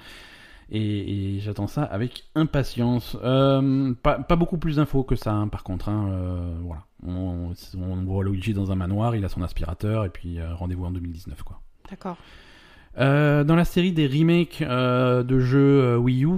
[0.72, 3.18] Et, et j'attends ça avec impatience.
[3.24, 5.90] Euh, pas, pas beaucoup plus d'infos que ça, hein, par contre.
[5.90, 6.84] hein, euh, voilà.
[7.06, 10.86] On, on voit Luigi dans un manoir, il a son aspirateur, et puis euh, rendez-vous
[10.86, 11.62] en 2019, quoi.
[11.90, 12.18] D'accord.
[12.98, 16.38] Euh, dans la série des remakes euh, de jeux Wii U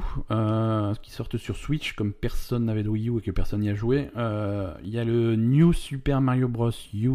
[1.02, 3.76] qui sortent sur Switch, comme personne n'avait de Wii U et que personne n'y a
[3.76, 6.72] joué, il y a le New Super Mario Bros.
[6.94, 7.12] U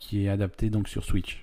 [0.00, 1.42] qui est adapté donc sur Switch.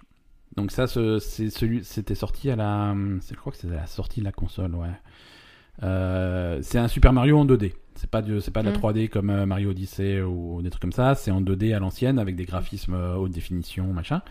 [0.57, 3.87] Donc ça, ce- c'est celui, c'était sorti à la, je crois que c'est à la
[3.87, 6.61] sortie de la console, ouais.
[6.61, 7.73] C'est un Super Mario en 2D.
[7.95, 8.81] C'est pas de, c'est pas de la Mm.
[8.81, 11.15] 3D comme euh, Mario Odyssey ou des trucs comme ça.
[11.15, 14.21] C'est en 2D à l'ancienne avec des graphismes euh, haute définition, machin.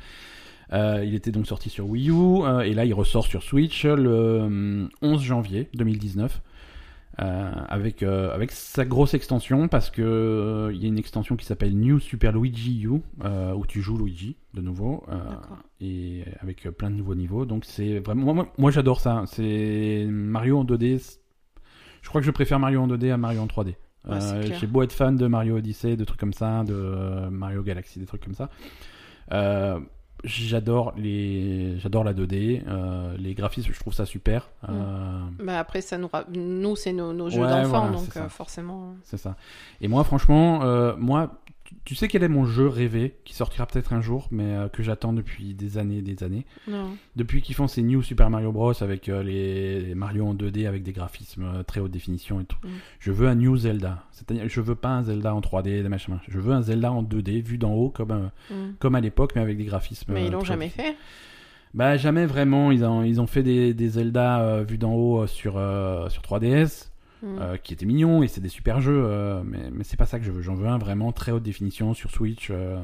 [0.72, 3.84] Euh, il était donc sorti sur Wii U euh, et là il ressort sur Switch
[3.84, 6.40] le hum, 11 janvier 2019
[7.20, 11.76] euh, avec, avec sa grosse extension parce que il y a une extension qui s'appelle
[11.78, 12.88] New Super Luigi U
[13.22, 15.04] où tu joues Luigi de nouveau
[15.82, 20.58] et avec plein de nouveaux niveaux donc c'est vraiment moi, moi, j'adore ça c'est Mario
[20.58, 21.20] en 2D c'est-
[22.05, 23.74] je crois que je préfère Mario en 2D à Mario en 3D
[24.07, 26.74] Ouais, c'est euh, j'ai beau être fan de Mario Odyssey, de trucs comme ça, de
[26.74, 28.50] euh, Mario Galaxy, des trucs comme ça.
[29.32, 29.80] Euh,
[30.24, 34.50] j'adore les, j'adore la 2D, euh, les graphismes, je trouve ça super.
[34.68, 38.28] Euh, Bah après, ça nous, nous c'est nos, nos jeux Ouais, d'enfants, voilà, donc euh,
[38.28, 38.94] forcément.
[39.05, 39.36] c'est ça.
[39.80, 40.61] Et moi, franchement,
[40.98, 41.30] moi,
[41.85, 44.83] tu, sais quel est mon jeu rêvé qui sortira peut-être un jour, mais euh, que
[44.83, 46.47] j'attends depuis des années, et des années.
[46.68, 46.97] Non.
[47.16, 50.66] Depuis qu'ils font ces New Super Mario Bros avec euh, les, les Mario en 2D
[50.66, 52.57] avec des graphismes euh, très haute définition et tout.
[52.64, 52.70] Mm.
[53.01, 54.05] Je veux un New Zelda.
[54.12, 56.18] C'est-à-dire, je veux pas un Zelda en 3D, des machins.
[56.29, 58.55] Je veux un Zelda en 2D vu d'en haut comme Mm.
[58.79, 60.12] comme à l'époque, mais avec des graphismes.
[60.12, 60.97] Mais ils l'ont jamais fait.
[61.72, 62.70] Bah jamais vraiment.
[62.70, 65.55] Ils ont, ils ont fait des, des Zelda vus d'en haut sur,
[66.09, 66.91] sur 3DS,
[67.25, 67.39] Mm.
[67.41, 69.03] euh, qui étaient mignons et c'est des super jeux.
[69.07, 70.43] euh, mais mais c'est pas ça que je veux.
[70.43, 72.49] J'en veux un vraiment très haute définition sur Switch.
[72.51, 72.79] euh,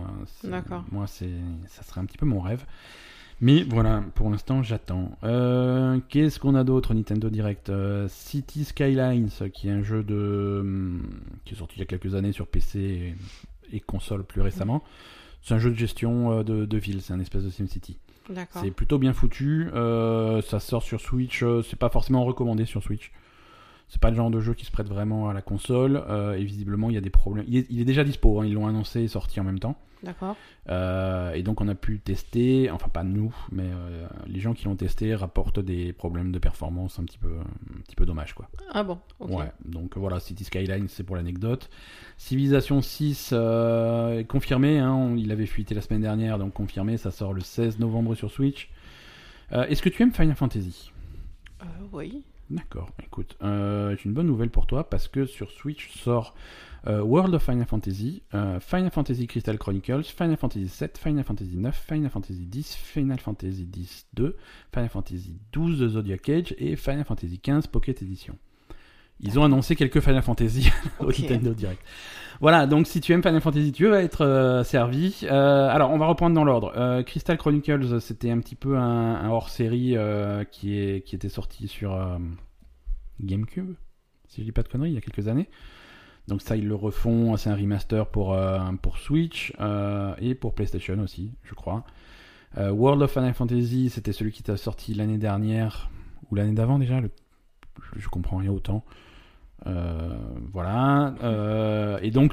[0.44, 0.84] D'accord.
[0.90, 1.30] Moi, c'est,
[1.68, 2.64] ça serait un petit peu mon rêve.
[3.42, 5.12] Mais voilà, pour l'instant, j'attends.
[6.08, 7.72] Qu'est-ce qu'on a d'autre Nintendo Direct
[8.08, 11.02] City Skylines, qui est un jeu de hum,
[11.44, 13.14] qui est sorti il y a quelques années sur PC
[13.72, 14.82] et, et console plus récemment.
[15.42, 17.98] C'est un jeu de gestion de, de ville, c'est un espèce de SimCity.
[18.62, 19.68] C'est plutôt bien foutu.
[19.74, 21.42] euh, ça sort sur Switch.
[21.42, 23.10] euh, c'est pas forcément recommandé sur Switch.
[23.92, 26.02] C'est pas le genre de jeu qui se prête vraiment à la console.
[26.08, 27.44] euh, et visiblement, il y a des problèmes.
[27.48, 28.40] Il est, il est déjà dispo.
[28.40, 29.76] hein, ils l'ont annoncé et sorti en même temps.
[30.04, 30.34] D'accord.
[30.70, 32.70] Euh, et donc, on a pu tester.
[32.70, 36.98] Enfin, pas nous, mais euh, les gens qui l'ont testé rapportent des problèmes de performance
[37.00, 37.32] un petit peu,
[37.76, 38.48] un petit peu dommage, quoi.
[38.72, 38.98] Ah bon.
[39.38, 41.68] Ouais, donc voilà, City Skyline, c'est pour l'anecdote.
[42.16, 46.96] Civilization 6 euh, est confirmé, hein, on- il avait fuité la semaine dernière, donc confirmé,
[46.96, 48.70] ça sort le 16 novembre sur Switch.
[49.52, 50.92] Est-ce que tu aimes Final Fantasy?
[51.92, 52.22] Oui.
[52.50, 56.34] D'accord, écoute, euh, j'ai une bonne nouvelle pour toi parce que sur Switch sort
[56.88, 61.56] euh, World of Final Fantasy, euh, Final Fantasy Crystal Chronicles, Final Fantasy VII, Final Fantasy
[61.56, 64.32] 9, Final Fantasy X, Final Fantasy X-2,
[64.74, 68.36] Final Fantasy 12 de Zodiac Age et Final Fantasy 15 Pocket Edition.
[69.22, 71.18] Ils ont annoncé quelques Final Fantasy au Ok.
[71.20, 71.82] Nintendo Direct.
[72.40, 75.20] Voilà, donc si tu aimes Final Fantasy, tu vas être euh, servi.
[75.24, 76.72] Euh, alors, on va reprendre dans l'ordre.
[76.74, 79.94] Euh, Crystal Chronicles, c'était un petit peu un, un hors-série
[80.50, 82.18] qui, est, qui était sorti sur
[83.20, 83.74] GameCube,
[84.28, 85.48] si je dis pas de conneries, il y a quelques années.
[86.28, 88.36] Donc ça, ils le refont, c'est un remaster pour,
[88.82, 89.52] pour Switch
[90.20, 91.84] et pour PlayStation aussi, je crois.
[92.56, 95.90] World of Final Fantasy, c'était celui qui était sorti l'année dernière,
[96.30, 97.10] ou l'année d'avant déjà, le-
[97.94, 98.84] je, je comprends rien autant.
[99.66, 100.16] Euh,
[100.52, 101.14] voilà.
[101.22, 102.32] Euh, et donc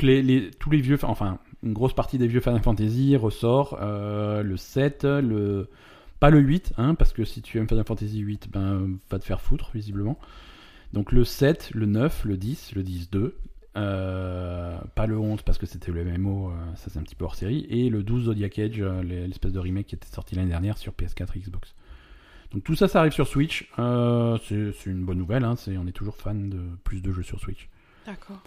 [0.59, 5.03] tous les vieux, enfin une grosse partie des vieux Final Fantasy ressort euh, le 7,
[5.03, 5.69] le
[6.19, 9.25] pas le 8, hein, parce que si tu aimes Final Fantasy 8, ben va te
[9.25, 10.17] faire foutre visiblement.
[10.93, 13.31] Donc le 7, le 9, le 10, le 10-2.
[13.75, 17.35] Euh, pas le 11 parce que c'était le MMO, ça c'est un petit peu hors
[17.35, 17.67] série.
[17.69, 21.35] Et le 12 Zodiac Age, l'espèce de remake qui était sorti l'année dernière sur PS4
[21.35, 21.75] et Xbox.
[22.51, 23.69] Donc tout ça, ça arrive sur Switch.
[23.77, 27.39] Euh, c'est une bonne nouvelle, hein, on est toujours fan de plus de jeux sur
[27.39, 27.67] Switch.
[28.05, 28.41] D'accord.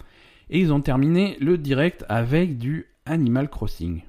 [0.49, 4.01] Et ils ont terminé le direct avec du Animal Crossing.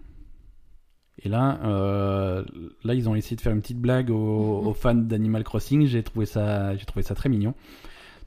[1.22, 2.44] Et là, euh,
[2.84, 4.66] là, ils ont essayé de faire une petite blague aux, Mhm.
[4.66, 5.86] aux fans d'Animal Crossing.
[5.86, 7.54] J'ai trouvé ça, j'ai trouvé ça très mignon.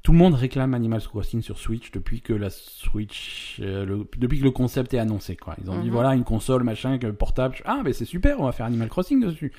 [0.03, 4.37] Tout le monde réclame Animal Crossing sur Switch depuis que la Switch, euh, le- depuis
[4.39, 5.35] que le concept est annoncé.
[5.35, 5.55] Quoi.
[5.63, 5.93] Ils ont dit Mhm.
[5.93, 7.55] voilà une console machin portable.
[7.65, 9.51] Ah mais c'est super, on va faire Animal Crossing dessus.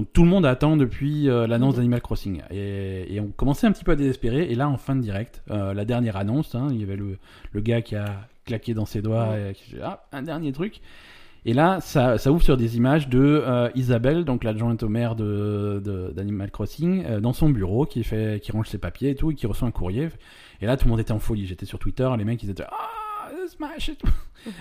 [0.00, 1.80] Donc tout le monde attend depuis euh, l'annonce Mhm.
[1.80, 4.44] d'Animal Crossing et, et on commençait un petit peu à désespérer.
[4.50, 7.18] Et là en fin de direct, euh, la dernière annonce, hein, il y avait le,
[7.52, 8.06] le gars qui a
[8.46, 10.80] claqué dans ses doigts et qui dit ah un dernier truc.
[11.44, 15.16] Et là, ça, ça ouvre sur des images de euh, Isabelle, donc l'adjointe au maire
[15.16, 19.30] de, de- d'Animal Crossing, dans son bureau, qui fait, qui range ses papiers et tout,
[19.30, 20.08] et qui reçoit un courrier.
[20.62, 21.46] Et là, tout le monde était en folie.
[21.46, 22.88] J'étais sur Twitter, les mecs ils étaient ah
[23.48, 24.08] Smash et tout.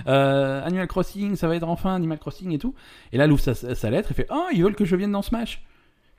[0.08, 2.76] Euh, Animal Crossing, ça va être enfin Animal Crossing et tout.
[3.14, 5.22] Et là, elle ouvre sa, lettre et fait oh ils veulent que je vienne dans
[5.22, 5.64] Smash.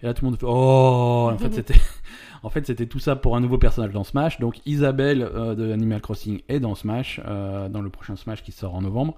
[0.02, 1.30] Et là, tout le monde fait oh.
[2.42, 4.40] En fait, c'était, tout ça pour un nouveau personnage dans Smash.
[4.40, 8.52] Donc Isabelle euh, de Animal Crossing est dans Smash, euh, dans le prochain Smash qui
[8.52, 9.14] sort en novembre.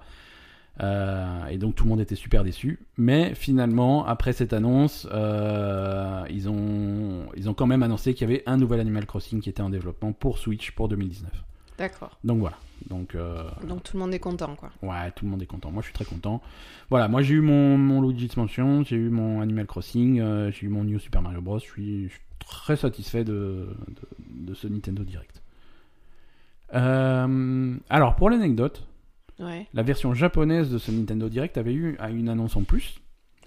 [1.49, 2.85] Et donc tout le monde était super déçu.
[2.97, 8.43] Mais finalement, après cette annonce, ils, ont, ils ont quand même annoncé qu'il y avait
[8.45, 11.31] un nouvel Animal Crossing qui était en développement pour Switch pour 2019.
[11.77, 12.17] D'accord.
[12.23, 12.57] Donc voilà.
[12.89, 14.69] Donc euh, Donc tout le monde est content, quoi.
[14.81, 15.71] ouais, tout le monde est content.
[15.71, 16.41] Moi, je suis très content.
[16.89, 20.65] Voilà, moi j'ai eu mon, mon Luigi's Mansion, j'ai eu mon Animal Crossing, euh, j'ai
[20.65, 21.59] eu mon New Super Mario Bros.
[21.59, 23.33] Je suis, je suis très satisfait de,
[23.87, 25.41] de, de ce Nintendo Direct.
[26.73, 28.87] Euh, alors pour l'anecdote,
[29.39, 29.67] Ouais.
[29.73, 32.99] la version japonaise de ce Nintendo Direct avait eu a une annonce en plus.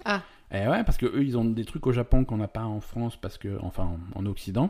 [0.05, 0.21] Ah.
[0.51, 2.79] Et ouais, parce que eux, ils ont des trucs au Japon qu'on n'a pas en
[2.81, 4.69] France, parce que, enfin, en, en Occident.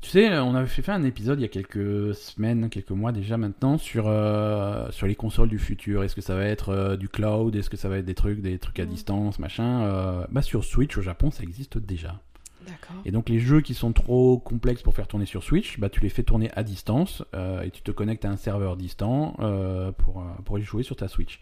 [0.00, 3.36] Tu sais, on avait fait un épisode il y a quelques semaines, quelques mois déjà
[3.36, 6.04] maintenant, sur, euh, sur les consoles du futur.
[6.04, 7.56] Est-ce que ça va être euh, du cloud?
[7.56, 8.90] Est-ce que ça va être des trucs, des trucs à Mhm.
[8.90, 9.82] distance, machin?
[9.82, 12.20] Euh, Bah sur Switch au Japon, ça existe déjà.
[12.64, 12.96] D'accord.
[13.06, 16.00] Et donc les jeux qui sont trop complexes pour faire tourner sur Switch, bah tu
[16.00, 19.90] les fais tourner à distance euh, et tu te connectes à un serveur distant euh,
[19.90, 21.40] pour, pour y jouer sur ta Switch.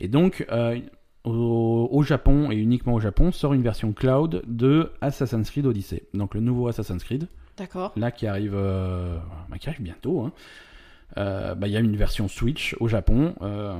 [0.00, 0.78] Et donc euh,
[1.24, 6.02] au, au Japon et uniquement au Japon sort une version cloud de Assassin's Creed Odyssey.
[6.14, 7.92] Donc le nouveau Assassin's Creed, D'accord.
[7.96, 10.22] là qui arrive, euh, bah, bientôt.
[10.22, 10.32] hein.
[11.16, 13.78] Euh, bah, Il y a une version Switch au Japon, euh,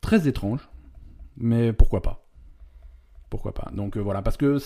[0.00, 0.68] très étrange,
[1.36, 2.26] mais pourquoi pas
[3.30, 4.58] Pourquoi pas Donc voilà, parce que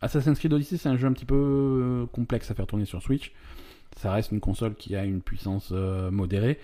[0.00, 3.32] Assassin's Creed Odyssey c'est un jeu un petit peu complexe à faire tourner sur Switch.
[3.96, 6.58] Ça reste une console qui a une puissance modérée,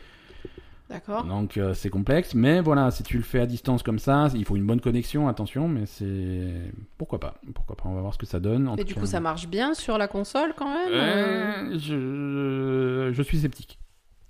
[0.91, 1.25] D'accord.
[1.25, 2.35] donc euh, c'est complexe.
[2.35, 5.27] Mais voilà, si tu le fais à distance comme ça, il faut une bonne connexion,
[5.29, 6.53] attention, mais c'est
[6.99, 8.69] pourquoi pas Pourquoi pas On va voir ce que ça donne.
[8.69, 13.09] En Mais du cas, coup, ça marche bien sur la console quand même euh, euh,
[13.11, 13.79] je, je suis sceptique.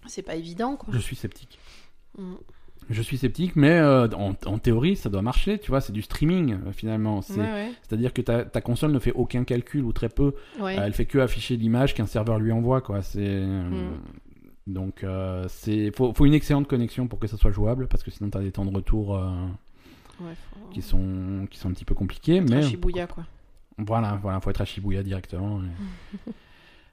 [0.07, 0.93] C'est pas évident, quoi.
[0.95, 1.59] Je suis sceptique.
[2.19, 2.35] Mm.
[2.91, 6.03] Je suis sceptique, mais euh, en, en théorie, ça doit marcher, tu vois, c'est du
[6.03, 7.23] streaming euh, finalement.
[7.23, 7.73] C'est- Ouais, ouais.
[7.83, 10.77] C'est-à-dire que ta, ta console ne fait aucun calcul ou très peu, Ouais.
[10.79, 13.01] Euh, elle fait que afficher l'image qu'un serveur lui envoie, quoi.
[13.03, 13.95] C'est Mm.
[14.67, 18.11] Donc euh, c'est faut, faut une excellente connexion pour que ça soit jouable, parce que
[18.11, 19.31] sinon t'as des temps de retour euh,
[20.21, 20.69] Ouais, faut...
[20.71, 23.25] qui sont qui sont un petit peu compliqués, à mais Shibuya, quoi.
[23.79, 25.61] voilà, voilà, faut être à Shibuya directement.
[25.63, 26.31] et-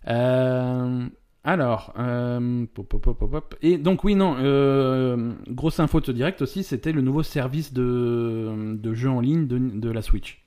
[0.08, 1.08] Euh,
[1.44, 6.42] alors, euh, pop, pop, pop, et donc oui, non, euh, grosse info de ce direct
[6.42, 10.42] aussi, c'était le nouveau service de, de jeu en ligne de, de la Switch.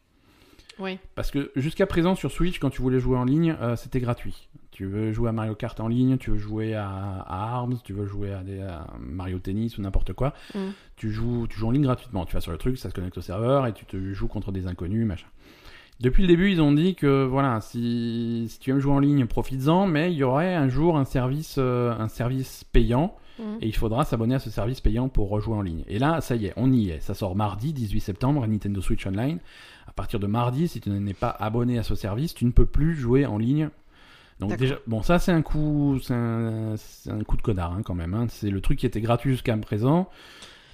[0.78, 0.98] Oui.
[1.14, 4.48] Parce que jusqu'à présent sur Switch, quand tu voulais jouer en ligne, euh, c'était gratuit.
[4.72, 7.92] Tu veux jouer à Mario Kart en ligne, tu veux jouer à, à Arms, tu
[7.92, 10.32] veux jouer à, des, à Mario Tennis ou n'importe quoi.
[10.54, 10.58] Mm.
[10.96, 12.24] Tu, joues, tu joues en ligne gratuitement.
[12.24, 14.50] Tu vas sur le truc, ça se connecte au serveur et tu te joues contre
[14.50, 15.26] des inconnus, machin.
[16.00, 19.26] Depuis le début, ils ont dit que voilà, si, si tu aimes jouer en ligne,
[19.26, 23.58] profites-en, mais il y aurait un jour un service, euh, un service payant Mhm.
[23.60, 25.84] et il faudra s'abonner à ce service payant pour rejouer en ligne.
[25.88, 27.00] Et là, ça y est, on y est.
[27.00, 29.38] Ça sort mardi 18 septembre, Nintendo Switch Online.
[29.86, 32.66] À partir de mardi, si tu n'es pas abonné à ce service, tu ne peux
[32.66, 33.70] plus jouer en ligne.
[34.48, 37.82] Donc déjà, bon, ça c'est un coup, c'est un, c'est un coup de connard hein,
[37.84, 38.14] quand même.
[38.14, 38.26] hein.
[38.28, 40.08] C'est le truc qui était gratuit jusqu'à présent.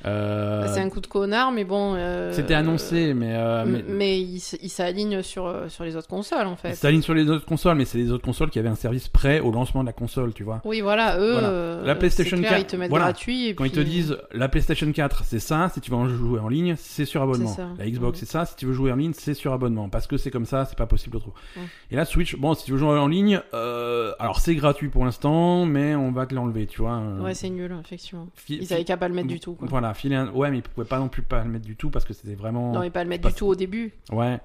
[0.07, 1.95] Euh, C'est un coup de connard, mais bon.
[1.95, 6.47] euh, C'était annoncé, mais, euh, mais, mais il, il s'aligne sur, sur les autres consoles,
[6.47, 6.75] en fait.
[6.75, 9.09] ça aligne sur les autres consoles, mais c'est les autres consoles qui avaient un service
[9.09, 10.61] prêt au lancement de la console, tu vois.
[10.65, 11.83] Oui, voilà, eux, Voilà.
[11.85, 13.07] La PlayStation c'est clair, 4, ils te mettent voilà.
[13.07, 13.49] gratuit.
[13.49, 16.09] Et Quand ils te puis- disent la PlayStation 4, c'est ça, si tu veux en
[16.09, 17.57] jouer en ligne, c'est sur abonnement.
[17.79, 19.89] La Xbox, c'est ça, si tu veux jouer en ligne, c'est sur abonnement.
[19.89, 21.35] Parce que c'est comme ça, c'est pas possible autrement.
[21.57, 21.63] Mhm.
[21.91, 25.67] Et là, Switch, bon, si tu veux jouer en ligne, alors c'est gratuit pour l'instant,
[25.67, 27.01] mais on va te l'enlever, tu vois.
[27.21, 28.29] Ouais, c'est nul, effectivement.
[28.49, 29.67] Ils avaient qu'à pas le mettre du tout, quoi.
[29.69, 30.29] Voilà, filer un...
[30.31, 32.35] Ouais, mais ils pouvaient pas non plus pas le mettre du tout parce que c'était
[32.35, 32.73] vraiment.
[32.73, 33.93] Non, et pas le mettre pas- du tout au début.
[34.11, 34.39] Ouais.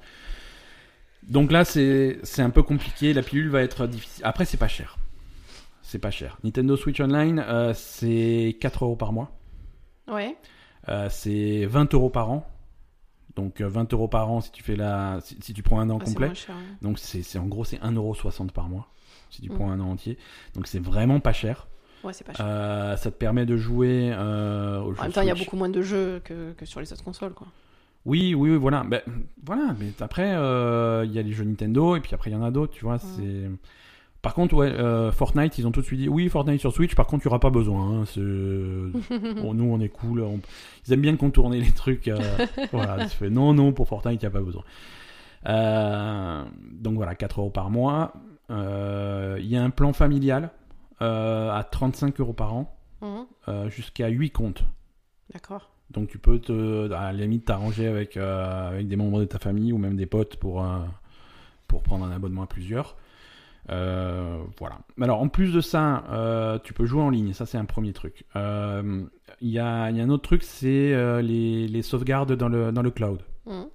[1.23, 3.13] Donc là, c'est un peu compliqué.
[3.13, 4.25] La pilule va être difficile.
[4.25, 4.97] Après, c'est pas cher.
[5.81, 6.37] C'est pas cher.
[6.43, 9.31] Nintendo Switch Online, euh, c'est 4 euros par mois.
[10.07, 10.35] Ouais.
[10.89, 12.45] Euh, c'est 20 euros par an.
[13.35, 15.89] Donc euh, 20 euros par an si tu fais la, si, si tu prends un
[15.89, 16.27] an Ah, complet.
[16.27, 16.75] moins cher, hein.
[16.83, 18.89] Donc c'est en gros c'est 1,60€ par mois
[19.31, 19.55] si tu Mm.
[19.55, 20.17] prends un an entier.
[20.55, 21.67] Donc c'est vraiment pas cher.
[22.03, 22.45] Ouais, c'est pas cher.
[22.47, 25.35] Euh, ça te permet de jouer euh, aux jeux en même temps, il y a
[25.35, 27.47] beaucoup moins de jeux que, que sur les autres consoles, quoi.
[28.05, 28.83] Oui, oui, oui, voilà.
[28.83, 29.01] Ben,
[29.45, 32.35] voilà, mais après, euh, il y a les jeux Nintendo, et puis après, il y
[32.35, 32.99] en a d'autres, tu vois.
[32.99, 33.49] c'est
[34.21, 36.95] Par contre, ouais, euh, Fortnite, ils ont tout de suite dit oui, Fortnite sur Switch,
[36.95, 38.01] par contre, il n'y aura pas besoin.
[38.01, 38.19] hein, c'est-
[39.41, 40.19] Bon, nous, on est cool.
[40.21, 40.41] on-
[40.85, 42.09] Ils aiment bien contourner les trucs.
[42.09, 42.17] euh,
[42.73, 44.63] voilà, non, non, pour Fortnite, il n'y a pas besoin.
[46.81, 48.13] Donc voilà, 4 euros par mois.
[48.49, 50.51] Il y a un plan familial
[50.99, 53.25] à 35 euros par an, Mhm.
[53.49, 54.63] euh, jusqu'à 8 comptes.
[55.33, 55.69] D'accord.
[55.91, 59.37] Donc tu peux te, à la limite t'arranger avec, euh, avec des membres de ta
[59.39, 60.79] famille ou même des potes pour, euh,
[61.67, 62.95] pour prendre un abonnement à plusieurs.
[63.69, 64.79] Euh, voilà.
[65.01, 67.33] Alors en plus de ça, euh, tu peux jouer en ligne.
[67.33, 68.25] Ça c'est un premier truc.
[68.35, 69.03] Euh,
[69.41, 72.71] Il y, a, y a un autre truc, c'est euh, les, les sauvegardes dans le,
[72.71, 73.21] dans le cloud.
[73.45, 73.65] Mhm.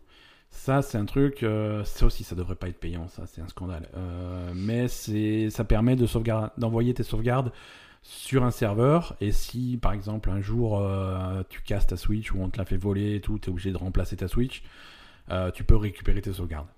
[0.50, 1.42] Ça, c'est un truc.
[1.42, 3.08] euh, ça aussi, ça devrait pas être payant.
[3.08, 3.88] Ça, c'est un scandale.
[3.96, 7.52] Euh, mais c'est, ça permet de sauvegarde, d'envoyer tes sauvegardes
[8.02, 9.16] sur un serveur.
[9.20, 12.64] Et si, par exemple, un jour euh, tu casses ta Switch ou on te l'a
[12.64, 14.62] fait voler et tout, t'es obligé de remplacer ta Switch,
[15.54, 16.68] tu peux récupérer tes sauvegardes.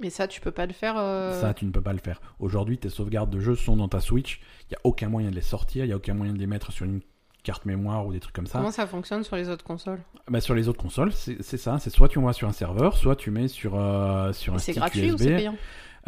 [0.00, 0.94] Mais ça, tu peux pas le faire.
[0.94, 2.20] Ça, tu ne peux pas le faire.
[2.38, 4.40] Aujourd'hui, tes sauvegardes de jeu sont dans ta Switch.
[4.68, 5.84] Il y a aucun moyen de les sortir.
[5.84, 7.00] Il y a aucun moyen de les mettre sur une
[7.42, 8.58] carte mémoire ou des trucs comme ça.
[8.58, 10.00] Comment ça fonctionne sur les autres consoles?
[10.28, 11.78] Bah, sur les autres consoles, c'est ça.
[11.78, 14.72] C'est soit tu envoies sur un serveur, soit tu mets sur, euh, sur un C'est
[14.74, 15.14] gratuit USB.
[15.14, 15.56] ou c'est payant?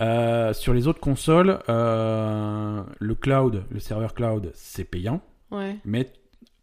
[0.00, 5.20] Euh, sur les autres consoles, euh, le cloud, le serveur cloud, c'est payant,
[5.50, 5.76] Ouais.
[5.84, 6.10] mais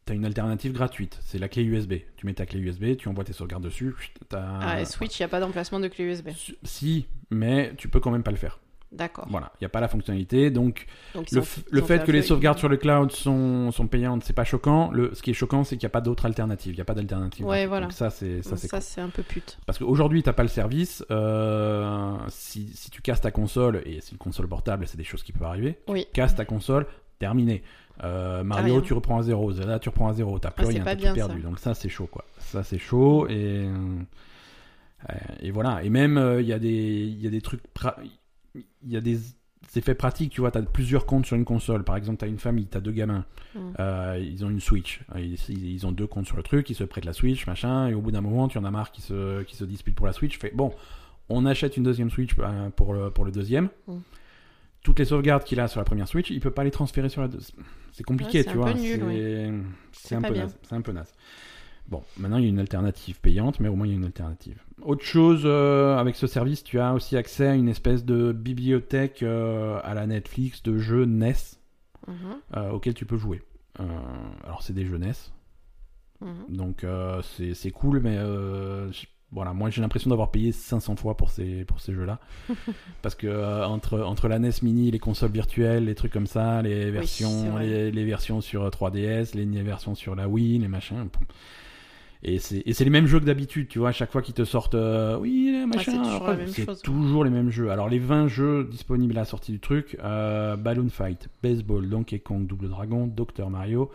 [0.05, 1.19] tu as une alternative gratuite.
[1.21, 1.93] C'est la clé USB.
[2.17, 3.95] Tu mets ta clé USB, tu envoies tes sauvegardes dessus.
[4.33, 6.29] Ah, et Switch, il n'y a pas d'emplacement de clé USB.
[6.63, 8.59] Si, mais tu peux quand même pas le faire.
[8.91, 9.27] D'accord.
[9.29, 10.49] Voilà, il n'y a pas la fonctionnalité.
[10.49, 14.43] Donc, le, le fait que les sauvegardes sur le cloud sont, sont payantes, c'est pas
[14.45, 14.89] choquant.
[14.91, 16.73] Le, ce qui est choquant, c'est qu'il n'y a pas d'autre alternative.
[16.73, 17.45] Il n'y a pas d'alternative.
[17.45, 17.85] Ouais, voilà.
[17.85, 19.59] Donc ça, c'est ça, c'est un peu pute.
[19.67, 21.05] Parce qu'aujourd'hui, t'as pas le service.
[21.11, 25.21] euh, si, si tu casses ta console, et c'est une console portable, c'est des choses
[25.21, 25.77] qui peuvent arriver.
[25.87, 26.05] Oui.
[26.07, 26.87] Tu casses ta console,
[27.19, 27.61] terminé.
[28.03, 28.81] Euh, Mario, rien.
[28.81, 29.51] tu reprends à zéro.
[29.51, 30.39] Zelda, tu reprends à zéro.
[30.39, 31.41] T'as plus Ah, rien, t'as tout perdu.
[31.41, 31.47] ça.
[31.47, 32.25] Donc ça, c'est chaud, quoi.
[32.39, 33.27] Ça, c'est chaud.
[33.27, 33.99] Et, euh,
[35.41, 35.83] et voilà.
[35.83, 37.61] Et même, euh, il y, a des- il y a des trucs.
[38.85, 39.19] Il y a des
[39.75, 40.31] effets pratiques.
[40.31, 41.83] Tu vois, t'as plusieurs comptes sur une console.
[41.83, 43.25] Par exemple, t'as une famille, t'as deux gamins.
[43.55, 43.59] Mm.
[43.79, 45.01] Euh, ils ont une Switch.
[45.15, 46.69] Ils, ils- ont deux comptes sur le truc.
[46.69, 47.87] Ils se prêtent la Switch, machin.
[47.87, 50.05] Et au bout d'un moment, tu en as marre qui se, qui se disputent pour
[50.07, 50.37] la Switch.
[50.39, 50.73] Fait bon,
[51.29, 53.69] on achète une deuxième Switch euh, pour le, pour le deuxième.
[53.87, 53.97] Mm.
[54.81, 57.21] Toutes les sauvegardes qu'il a sur la première Switch, il peut pas les transférer sur
[57.21, 57.63] la deuxième.
[57.91, 58.71] C'est compliqué, Ouais, tu vois.
[58.73, 60.15] c'est oui.
[60.15, 60.57] un, peu naze.
[60.63, 61.13] C'est un peu naze.
[61.89, 64.05] Bon, maintenant il y a une alternative payante, mais au moins il y a une
[64.05, 64.61] alternative.
[64.81, 69.23] Autre chose, euh, avec ce service, tu as aussi accès à une espèce de bibliothèque
[69.23, 71.33] euh, à la Netflix de jeux NES
[72.07, 72.15] Mhm,
[72.55, 73.41] euh, auxquels tu peux jouer.
[74.43, 75.13] Alors c'est des jeux NES,
[76.19, 76.45] mhm.
[76.49, 76.85] donc
[77.21, 78.17] c'est cool, mais
[79.31, 82.19] voilà, moi j'ai l'impression d'avoir payé 500 fois pour ces, pour ces jeux-là.
[83.01, 86.61] Parce que euh, entre, entre la NES Mini, les consoles virtuelles, les trucs comme ça,
[86.63, 91.07] les versions, les, les versions sur 3DS, les, versions sur la Wii, les machins.
[92.21, 94.75] Et c'est les mêmes jeux que d'habitude, tu vois, à chaque fois qu'ils te sortent,
[94.75, 96.03] euh, oui, les machins,
[96.47, 97.71] c'est toujours les mêmes jeux.
[97.71, 102.19] Alors les 20 jeux disponibles à la sortie du truc, euh, Balloon Fight, Baseball, Donkey
[102.19, 103.89] Kong, Double Dragon, Dr Mario,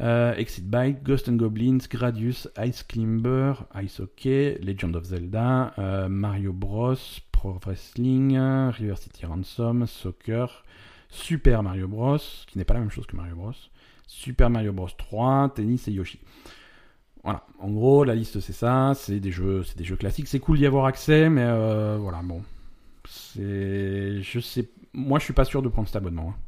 [0.00, 5.72] euh, Exit Bike, Ghost and Goblins, Gradius, Ice Climber, Ice Hockey, Legend of Zelda,
[6.08, 6.96] Mario Bros,
[7.30, 8.36] Pro Wrestling,
[8.72, 10.64] River City Ransom, Soccer,
[11.10, 12.18] Super Mario Bros,
[12.48, 13.52] qui n'est pas la même chose que Mario Bros,
[14.08, 16.18] Super Mario Bros 3, Tennis et Yoshi.
[17.26, 17.44] Voilà.
[17.58, 18.92] En gros, la liste c'est ça.
[18.94, 20.28] C'est des jeux, c'est des jeux classiques.
[20.28, 22.42] C'est cool d'y avoir accès, mais euh, voilà, bon.
[23.08, 26.30] C'est, je sais, moi je suis pas sûr de prendre cet abonnement.
[26.30, 26.40] hein.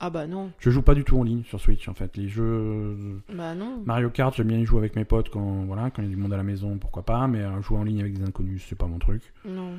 [0.00, 0.50] Ah bah non.
[0.58, 2.16] Je joue pas du tout en ligne sur Switch en fait.
[2.16, 3.80] Les jeux Bah non.
[3.86, 6.14] Mario Kart, j'aime bien y jouer avec mes potes quand voilà, quand il y a
[6.14, 7.26] du monde à la maison, pourquoi pas.
[7.28, 9.22] Mais euh, jouer en ligne avec des inconnus, c'est pas mon truc.
[9.48, 9.70] Non.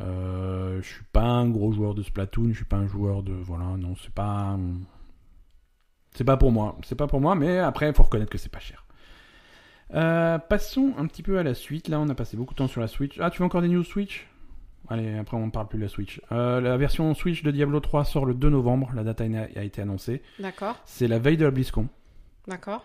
[0.00, 3.32] Euh, je suis pas un gros joueur de Splatoon, je suis pas un joueur de
[3.32, 4.58] voilà, non, c'est pas
[6.14, 8.52] c'est pas pour moi, c'est pas pour moi, mais après il faut reconnaître que c'est
[8.52, 8.81] pas cher.
[9.94, 11.88] Euh, passons un petit peu à la suite.
[11.88, 13.18] Là, on a passé beaucoup de temps sur la Switch.
[13.20, 14.26] Ah, tu veux encore des news Switch?
[14.88, 16.20] Allez, après on parle plus de la Switch.
[16.32, 18.90] Euh, la version Switch de Diablo 3 sort le 2 novembre.
[18.94, 20.22] La date a, a été annoncée.
[20.38, 20.76] D'accord.
[20.84, 21.88] C'est la veille de la BlizzCon.
[22.48, 22.84] D'accord.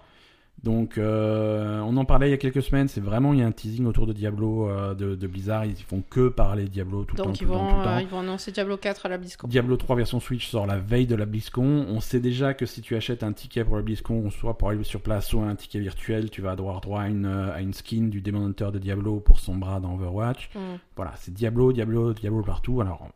[0.64, 2.88] Donc, euh, on en parlait il y a quelques semaines.
[2.88, 5.66] C'est vraiment il y a un teasing autour de Diablo de, de, Blizzard.
[5.66, 7.30] Ils font que parler Diablo tout le temps.
[7.30, 9.48] Donc tout le temps, euh, ils vont annoncer Diablo 4 à la BlizzCon.
[9.48, 11.86] Diablo 3 version Switch sort la veille de la BlizzCon.
[11.90, 14.84] On sait déjà que si tu achètes un ticket pour la BlizzCon, soit pour aller
[14.84, 18.08] sur place, soit un ticket virtuel, tu vas avoir droit à une, à une skin
[18.08, 20.50] du Demon Hunter de Diablo pour son bras dans Overwatch.
[20.56, 20.60] Mm.
[20.96, 22.82] Voilà, c'est Diablo, Diablo, Diablo partout.
[22.82, 23.08] Alors,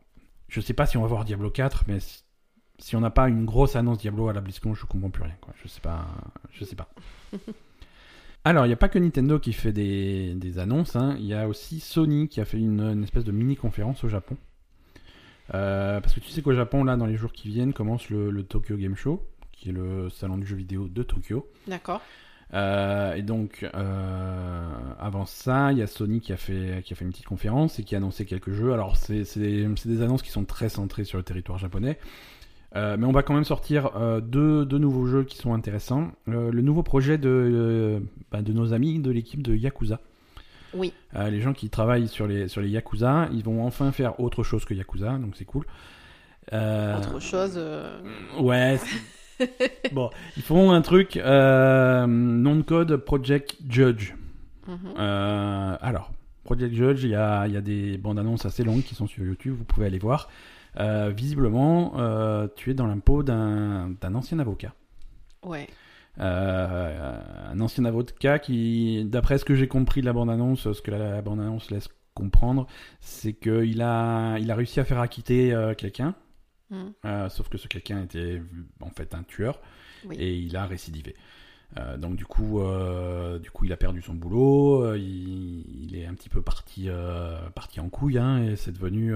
[0.48, 2.24] je sais pas si on va voir Diablo 4, mais si,
[2.78, 5.36] si on n'a pas une grosse annonce Diablo à la BlizzCon, je comprends plus rien.
[5.42, 5.54] Quoi.
[5.62, 6.06] Je sais pas.
[6.52, 6.90] Je sais pas.
[8.44, 11.16] Alors, il n'y a pas que Nintendo qui fait des, des annonces, hein.
[11.20, 14.36] il y a aussi Sony qui a fait une, une espèce de mini-conférence au Japon.
[15.54, 18.32] Euh, parce que tu sais qu'au Japon, là, dans les jours qui viennent, commence le,
[18.32, 21.48] le Tokyo Game Show, qui est le salon du jeu vidéo de Tokyo.
[21.68, 22.02] D'accord.
[22.54, 24.70] Euh, et donc, euh,
[25.00, 27.80] avant ça, il y a Sony qui a, fait, qui a fait une petite conférence
[27.80, 28.74] et qui a annoncé quelques jeux.
[28.74, 31.98] Alors, c'est des annonces qui sont très centrées sur le territoire japonais.
[32.76, 36.12] Euh, mais on va quand même sortir euh, deux, deux nouveaux jeux qui sont intéressants.
[36.30, 38.02] Euh, le nouveau projet de,
[38.32, 40.00] bah, de nos amis de l'équipe de Yakuza.
[40.74, 40.94] Oui.
[41.14, 44.64] Les gens qui travaillent sur les, sur les Yakuza, ils vont enfin faire autre chose
[44.64, 45.66] que Yakuza, donc c'est cool.
[46.54, 47.60] Autre chose.
[48.40, 48.80] Ouais.
[49.92, 54.14] bon, ils font un truc, nom de code Project Judge.
[54.66, 54.96] mhm.
[54.98, 56.14] Alors,
[56.46, 59.08] Project Judge, il y a, il y a des bandes annonces assez longues qui sont
[59.08, 60.30] sur YouTube, vous pouvez aller voir.
[60.80, 64.74] Euh, visiblement, euh, tu es dans l'impôt d'un d'un ancien avocat.
[65.44, 65.68] Ouais.
[66.20, 67.20] Euh,
[67.52, 70.98] un ancien avocat qui, d'après ce que j'ai compris de la bande-annonce, ce que la,
[70.98, 72.68] la bande-annonce laisse comprendre,
[73.00, 76.16] c'est qu'il a, il a réussi à faire acquitter quelqu'un,
[76.70, 76.84] Mm.
[77.04, 78.42] euh, sauf que ce quelqu'un était
[78.80, 79.60] en fait un tueur,
[80.06, 80.16] Oui.
[80.18, 81.18] et il a récidivé.
[81.78, 86.06] Euh, donc du coup, euh, du coup, il a perdu son boulot, euh, il, est
[86.06, 86.90] un petit peu parti,
[87.56, 89.14] parti en couille, hein, et c'est devenu,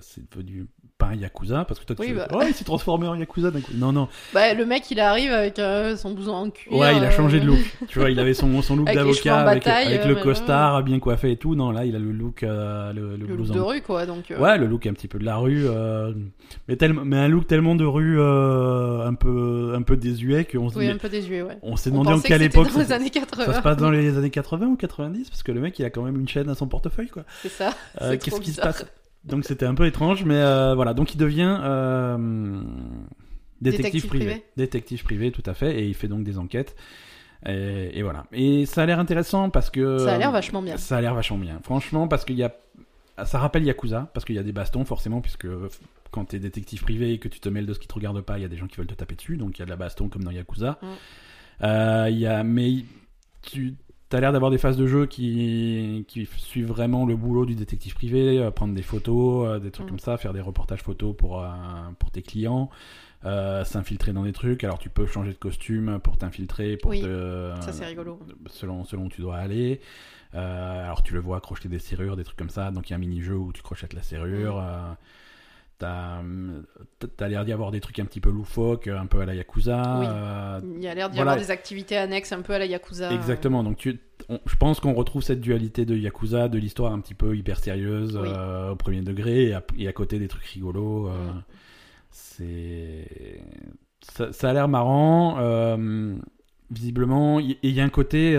[0.00, 0.66] c'est devenu
[0.98, 2.26] pas un yakuza, parce que toi, tu Oui, bah.
[2.32, 3.72] oh, il s'est transformé en yakuza d'un coup.
[3.74, 6.72] Non, non, Bah, le mec, il arrive avec euh, son blouson en cuir.
[6.72, 7.58] Ouais, il a changé de euh, look.
[7.88, 10.82] tu vois, il avait son, son look d'avocat avec, bataille, avec euh, le mais costard
[10.84, 11.54] bien coiffé et tout.
[11.54, 14.06] Non, là, il a le look, euh, le, le Le look de rue, quoi.
[14.06, 16.12] Donc, euh, Ouais, le look un petit peu de la rue, euh,
[16.66, 20.70] mais, tellement, mais un look tellement de rue euh, un peu un peu désuet qu'on
[20.70, 21.58] se Oui, dit- un peu désuet, ouais.
[21.62, 23.44] on s'est demandé en quelle époque dans les ça, années 80.
[23.44, 25.90] ça se passe dans les années 80 ou 90 parce que le mec il a
[25.90, 27.24] quand même une chaîne à son portefeuille quoi.
[27.42, 27.74] C'est ça.
[28.00, 28.86] Euh, Qu'est-ce qui se passe?
[29.26, 30.94] Donc c'était un peu étrange, mais euh, voilà.
[30.94, 32.60] Donc il devient euh,
[33.60, 34.24] détective, Détective privé.
[34.26, 34.44] privé.
[34.56, 36.76] Détective privé, tout à fait, et il fait donc des enquêtes.
[37.44, 38.24] Et, et voilà.
[38.32, 40.76] Et ça a l'air intéressant parce que Ça a l'air vachement bien.
[40.76, 41.60] Ça a l'air vachement bien.
[41.62, 42.54] Franchement, parce qu'il y a,
[43.24, 45.46] ça rappelle Yakuza parce qu'il y a des bastons forcément, puisque
[46.10, 48.38] quand t'es détective privé et que tu te mêles de ce qui te regarde pas,
[48.38, 49.70] il y a des gens qui veulent te taper dessus, donc il y a de
[49.70, 50.78] la baston comme dans Yakuza.
[50.80, 50.86] Mm.
[51.62, 52.84] Euh, Il y a, mais
[53.42, 53.74] tu
[54.12, 57.94] as l'air d'avoir des phases de jeu qui, qui suivent vraiment le boulot du détective
[57.94, 59.90] privé, euh, prendre des photos, euh, des trucs Mm.
[59.90, 61.46] comme ça, faire des reportages photos pour, euh,
[61.98, 62.70] pour tes clients,
[63.64, 64.62] s'infiltrer dans des trucs.
[64.62, 68.20] Alors tu peux changer de costume pour t'infiltrer, pour Oui, te, Ça, c'est rigolo.
[68.48, 69.80] selon, selon où tu dois aller.
[70.32, 72.70] Alors tu le vois crocheter des serrures, des trucs comme ça.
[72.70, 74.58] Donc il y a un mini-jeu où tu crochettes la serrure.
[74.60, 74.96] Mm.
[75.78, 76.22] T'as
[77.18, 79.98] t'as l'air d'y avoir des trucs un petit peu loufoques, un peu à la Yakuza.
[80.00, 80.06] Oui.
[80.08, 81.32] euh, Il y a l'air d'y Voilà.
[81.32, 83.12] avoir des activités annexes un peu à la Yakuza.
[83.12, 83.62] Exactement.
[83.62, 84.00] Donc, tu,
[84.30, 87.58] on- je pense qu'on retrouve cette dualité de Yakuza, de l'histoire un petit peu hyper
[87.58, 88.26] sérieuse Oui.
[88.34, 91.08] euh, au premier degré, et à, et à côté des trucs rigolos.
[91.08, 91.42] euh, Mm.
[92.10, 93.42] C'est
[94.00, 95.36] ça, ça a l'air marrant.
[96.70, 98.34] visiblement, y- et il y a un côté.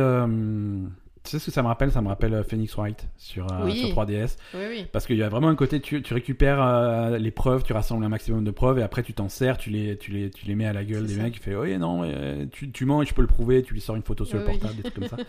[1.27, 1.91] Tu sais ce que ça me rappelle?
[1.91, 3.77] Ça me rappelle euh, Phoenix Wright sur, euh, Oui.
[3.77, 4.37] sur 3DS.
[4.53, 4.85] Oui, oui.
[4.91, 8.03] Parce qu'il y a vraiment un côté, tu, tu récupères euh, les preuves, tu rassembles
[8.05, 10.55] un maximum de preuves et après tu t'en sers, tu les, tu, les, tu les
[10.55, 11.23] mets à la gueule des ça.
[11.23, 13.73] mecs, tu fais oui, non, euh, tu, tu mens et je peux le prouver, tu
[13.73, 15.17] lui sors une photo sur le portable, des trucs comme ça.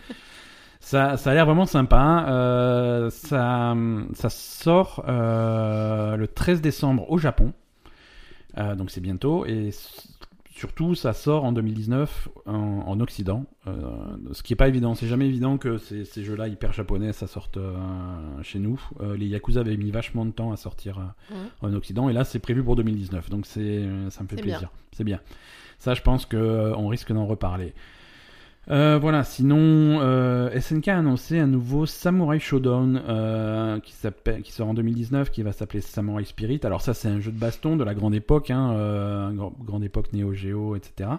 [0.81, 2.25] Ça, ça a l'air vraiment sympa.
[2.29, 3.75] euh, ça,
[4.13, 7.51] ça sort le 13 décembre au Japon.
[8.77, 9.45] Donc c'est bientôt.
[9.45, 9.71] Et
[10.59, 13.45] surtout, ça sort en 2019 en, en Occident.
[13.67, 13.71] Euh,
[14.33, 14.93] ce qui est pas évident.
[14.95, 17.73] C'est jamais évident que ces, ces jeux-là hyper japonais, ça sorte euh,
[18.43, 18.79] chez nous.
[19.01, 20.99] Euh, les Yakuza avaient mis vachement de temps à sortir
[21.31, 21.37] Mhm.
[21.61, 22.09] en Occident.
[22.09, 23.29] Et là, c'est prévu pour 2019.
[23.29, 24.69] Donc c'est, ça me fait plaisir.
[24.91, 25.19] C'est bien.
[25.79, 27.73] Ça, je pense qu'on risque d'en reparler.
[28.71, 29.57] Euh, voilà, sinon,
[30.01, 33.93] euh, SNK a annoncé un nouveau Samurai Showdown euh, qui,
[34.43, 36.59] qui sort en 2019, qui va s'appeler Samurai Spirit.
[36.63, 39.83] Alors ça, c'est un jeu de baston de la grande époque, hein, euh, gr- grande
[39.83, 41.09] époque Neo Geo, etc.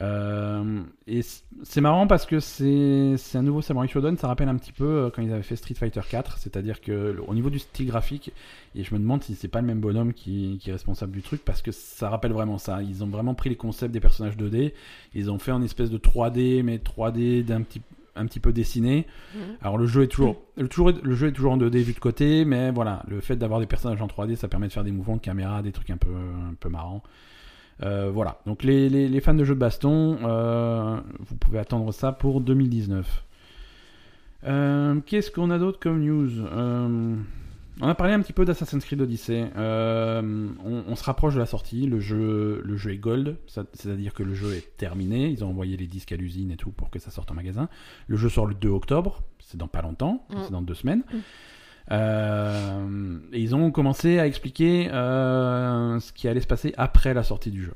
[0.00, 1.20] Euh, et
[1.62, 5.10] c'est marrant parce que c'est un nouveau Samurai Showdown, ça rappelle un petit peu euh,
[5.10, 8.32] quand ils avaient fait Street Fighter 4, c'est-à-dire que au niveau du style graphique,
[8.74, 11.20] et je me demande si c'est pas le même bonhomme qui, qui est responsable du
[11.22, 12.82] truc parce que ça rappelle vraiment ça.
[12.82, 14.72] Ils ont vraiment pris les concepts des personnages 2D,
[15.14, 17.82] ils ont fait en espèce de 3D, mais 3D d'un petit
[18.14, 19.06] un petit peu dessiné.
[19.34, 19.40] Mhm.
[19.62, 21.98] Alors le jeu est toujours, le, toujours- le jeu est toujours en 2D vu de
[21.98, 24.92] côté, mais voilà, le fait d'avoir des personnages en 3D, ça permet de faire des
[24.92, 27.02] mouvements de caméra, des trucs un peu, un peu marrants.
[27.82, 31.92] Euh, voilà, donc les, les- les fans de jeux de baston, euh, vous pouvez attendre
[31.92, 33.24] ça pour 2019.
[34.44, 36.30] Euh, Qu'est-ce qu'on a d'autre comme news?
[37.80, 39.46] On a parlé un petit peu d'Assassin's Creed Odyssey.
[39.56, 41.86] On, on se rapproche de la sortie.
[41.86, 45.28] Le jeu, le jeu est gold, c'est-à-dire que le jeu est terminé.
[45.28, 47.68] Ils ont envoyé les disques à l'usine et tout pour que ça sorte en magasin.
[48.08, 50.36] Le jeu sort le 2 octobre, c'est dans pas longtemps, Mm.
[50.44, 51.02] c'est dans deux semaines.
[51.12, 51.16] Mm.
[51.92, 57.22] Euh, et ils ont commencé à expliquer euh, ce qui allait se passer après la
[57.22, 57.74] sortie du jeu.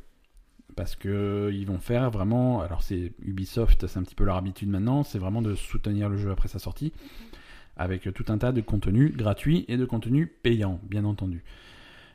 [0.75, 2.61] Parce que ils vont faire vraiment.
[2.61, 6.17] Alors, c'est Ubisoft, c'est un petit peu leur habitude maintenant, c'est vraiment de soutenir le
[6.17, 6.93] jeu après sa sortie.
[7.79, 11.45] Avec tout un tas de contenus gratuits et de contenus payants, bien entendu.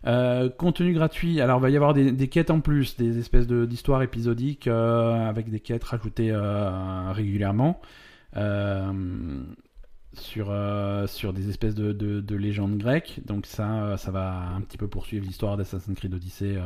[0.08, 4.02] Euh, contenu gratuit, alors il va y avoir des, quêtes en plus, des espèces d'histoires
[4.02, 7.80] épisodiques euh, avec des quêtes rajoutées euh, régulièrement.
[8.38, 9.44] Euh,
[10.14, 13.22] sur, euh, sur des espèces de, de, de légendes grecques.
[13.26, 16.62] Donc ça, euh, ça va un petit peu poursuivre l'histoire d'Assassin's Creed Odyssey euh,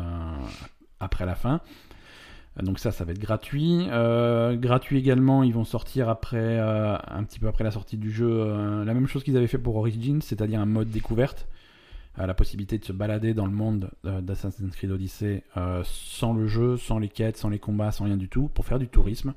[0.99, 1.61] après la fin.
[2.61, 3.85] Donc ça, ça va être gratuit.
[3.89, 8.47] Gratuit également, ils vont sortir après, un petit peu après la sortie du jeu,
[8.85, 11.49] la même chose qu'ils avaient fait pour Origins, c'est-à-dire un mode découverte.
[12.17, 16.47] La possibilité de se balader dans le monde euh, d'Assassin's Creed Odyssey euh, sans le
[16.47, 19.33] jeu, sans les quêtes, sans les combats, sans rien du tout, pour faire du tourisme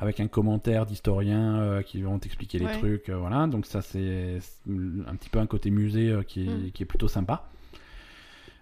[0.00, 2.78] avec un commentaire d'historiens euh, qui vont t'expliquer les Ouais.
[2.78, 3.48] trucs, voilà.
[3.48, 6.70] Donc ça c'est un petit peu un côté musée euh, qui, est, Mm.
[6.72, 7.48] qui est plutôt sympa.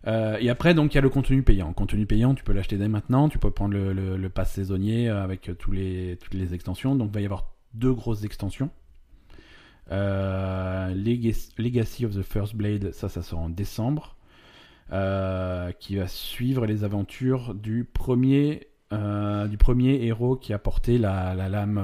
[0.06, 1.72] Euh, et après donc il y a le contenu payant.
[1.74, 3.28] Contenu payant, tu peux l'acheter dès maintenant.
[3.28, 6.94] Tu peux prendre le, le, le pass saisonnier avec tous les toutes les extensions.
[6.96, 8.70] Donc il va y avoir deux grosses extensions.
[9.92, 14.16] Euh, Legacy, of the First Blade, ça, ça sort en décembre,
[14.92, 20.98] euh, qui va suivre les aventures du premier, euh, du premier héros qui a porté
[20.98, 21.80] la, la lame,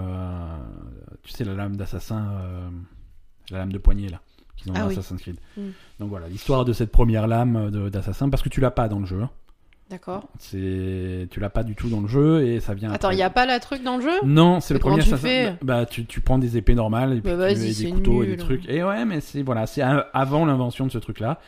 [1.23, 2.71] tu sais, la lame d'assassin,
[3.51, 4.21] la lame de poignet là,
[4.57, 4.93] qu'ils ont Ah dans oui.
[4.93, 5.39] Assassin's Creed.
[5.57, 5.63] Mm.
[6.01, 9.07] Donc voilà, l'histoire de cette première lame d'assassin, parce que tu l'as pas dans le
[9.07, 9.23] jeu.
[9.23, 9.31] hein.
[9.89, 10.29] D'accord.
[10.41, 12.91] C'est, tu l'as pas du tout dans le jeu et ça vient.
[12.91, 13.15] Attends, après.
[13.15, 14.11] il n'y a pas la truc dans le jeu?
[14.25, 15.29] Non, c'est le premier tu assassin.
[15.29, 18.25] fais Bah, tu, tu prends des épées normales et puis Bah, tu- et des couteaux
[18.25, 18.69] et des trucs.
[18.69, 21.39] Et ouais, mais c'est voilà, c'est avant l'invention de ce truc-là.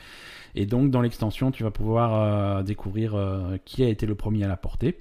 [0.54, 4.44] Et donc dans l'extension, tu vas pouvoir euh, découvrir euh, qui a été le premier
[4.44, 5.00] à la porter.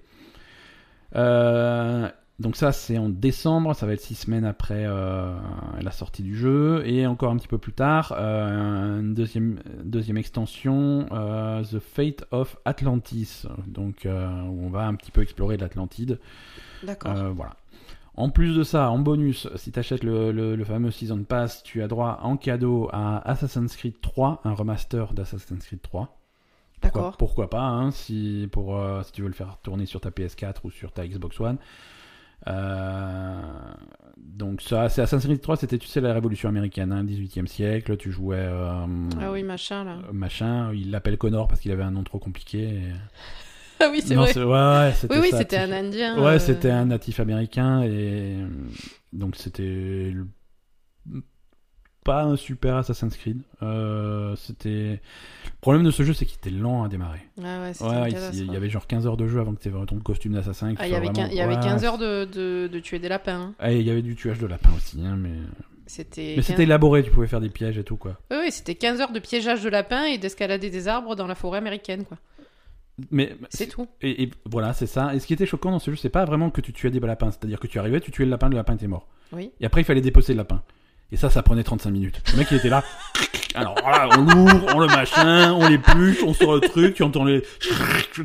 [1.16, 2.10] Euh,
[2.40, 3.74] donc ça, c'est en décembre.
[3.76, 5.36] Ça va être six semaines après euh,
[5.82, 10.18] la sortie du jeu et encore un petit peu plus tard, euh, une deuxième deuxième
[10.18, 13.44] extension, euh, The Fate of Atlantis.
[13.66, 14.10] Donc où
[14.66, 16.20] on va un petit peu explorer l'Atlantide.
[16.84, 17.14] D'accord.
[17.34, 17.56] Voilà.
[18.14, 21.62] En plus de ça, en bonus, si tu achètes le, le- le fameux Season Pass,
[21.64, 26.18] tu as droit en cadeau à Assassin's Creed 3, un remaster d'Assassin's Creed 3.
[26.82, 27.18] Pourquoi, D'accord.
[27.18, 30.72] pourquoi pas, hein, si, pour, si tu veux le faire tourner sur ta PS4 ou
[30.72, 31.58] sur ta Xbox One.
[32.48, 33.42] Euh,
[34.18, 37.48] donc ça, c'est Assassin's Creed 3, c'était, tu sais, la révolution américaine, hein, le 18e
[37.48, 38.38] siècle, tu jouais...
[38.40, 38.86] euh,
[39.20, 39.98] Ah oui, machin là.
[40.08, 42.60] euh, Machin, il l'appelle Connor parce qu'il avait un nom trop compliqué.
[42.64, 42.82] et-
[43.80, 44.34] Ah oui, c'est vrai.
[44.36, 46.18] ouais, ouais, Oui, oui, c'était un Indien.
[46.20, 48.38] Ouais, euh, c'était un natif américain et
[49.14, 50.28] donc c'était le-
[52.08, 53.42] pas un super Assassin's Creed.
[53.62, 57.20] Euh, c'était le problème de ce jeu, c'est qu'il était lent à démarrer.
[57.44, 59.86] Ah ouais, Ouais, il, y avait genre 15 heures de jeu avant que tu aies
[59.86, 60.74] ton costume d'assassin.
[60.80, 62.80] Ah, il y avait, vraiment- quin- il y avait Ouais, 15 heures de, de, de
[62.80, 63.40] tuer des lapins.
[63.40, 63.54] hein.
[63.60, 65.32] Ah, il y avait du tuage de lapin aussi, hein, mais
[65.86, 66.22] C'était.
[66.30, 67.04] mais 15 c'était élaboré.
[67.04, 68.18] Tu pouvais faire des pièges et tout quoi.
[68.32, 71.36] Oui, oui, c'était 15 heures de piégeage de lapins et d'escalader des arbres dans la
[71.36, 72.18] forêt américaine, quoi.
[73.12, 73.88] Mais C'est tout.
[74.02, 75.14] Et, et voilà, c'est ça.
[75.14, 77.00] Et ce qui était choquant dans ce jeu, c'est pas vraiment que tu tuais des
[77.00, 77.30] lapins.
[77.30, 79.08] C'est-à-dire que tu arrivais, tu tuais le lapin, le lapin était mort.
[79.34, 79.52] Oui.
[79.60, 80.64] Et après, il fallait dépecer le lapin.
[81.12, 82.22] Et ça, ça prenait 35 minutes.
[82.34, 82.84] Le mec, il était là.
[83.56, 87.24] Alors là, on l'ouvre, on le machin, on l'épluche, on sort le truc, tu entends
[87.24, 87.44] les.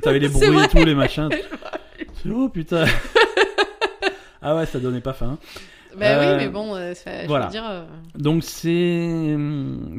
[0.03, 1.29] T'avais les bruits et tout, les machins.
[2.31, 2.85] Oh putain.
[4.43, 5.39] ah ouais, ça donnait pas faim.
[5.99, 7.47] Bah Euh, oui, mais bon, euh, ça- je voilà.
[7.47, 7.65] veux dire.
[7.69, 7.85] euh,
[8.17, 9.37] Donc c'est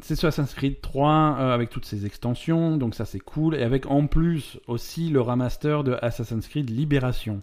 [0.01, 3.63] c'est sur Assassin's Creed 3 euh, avec toutes ces extensions, donc ça c'est cool et
[3.63, 7.41] avec en plus aussi le remaster de Assassin's Creed Libération.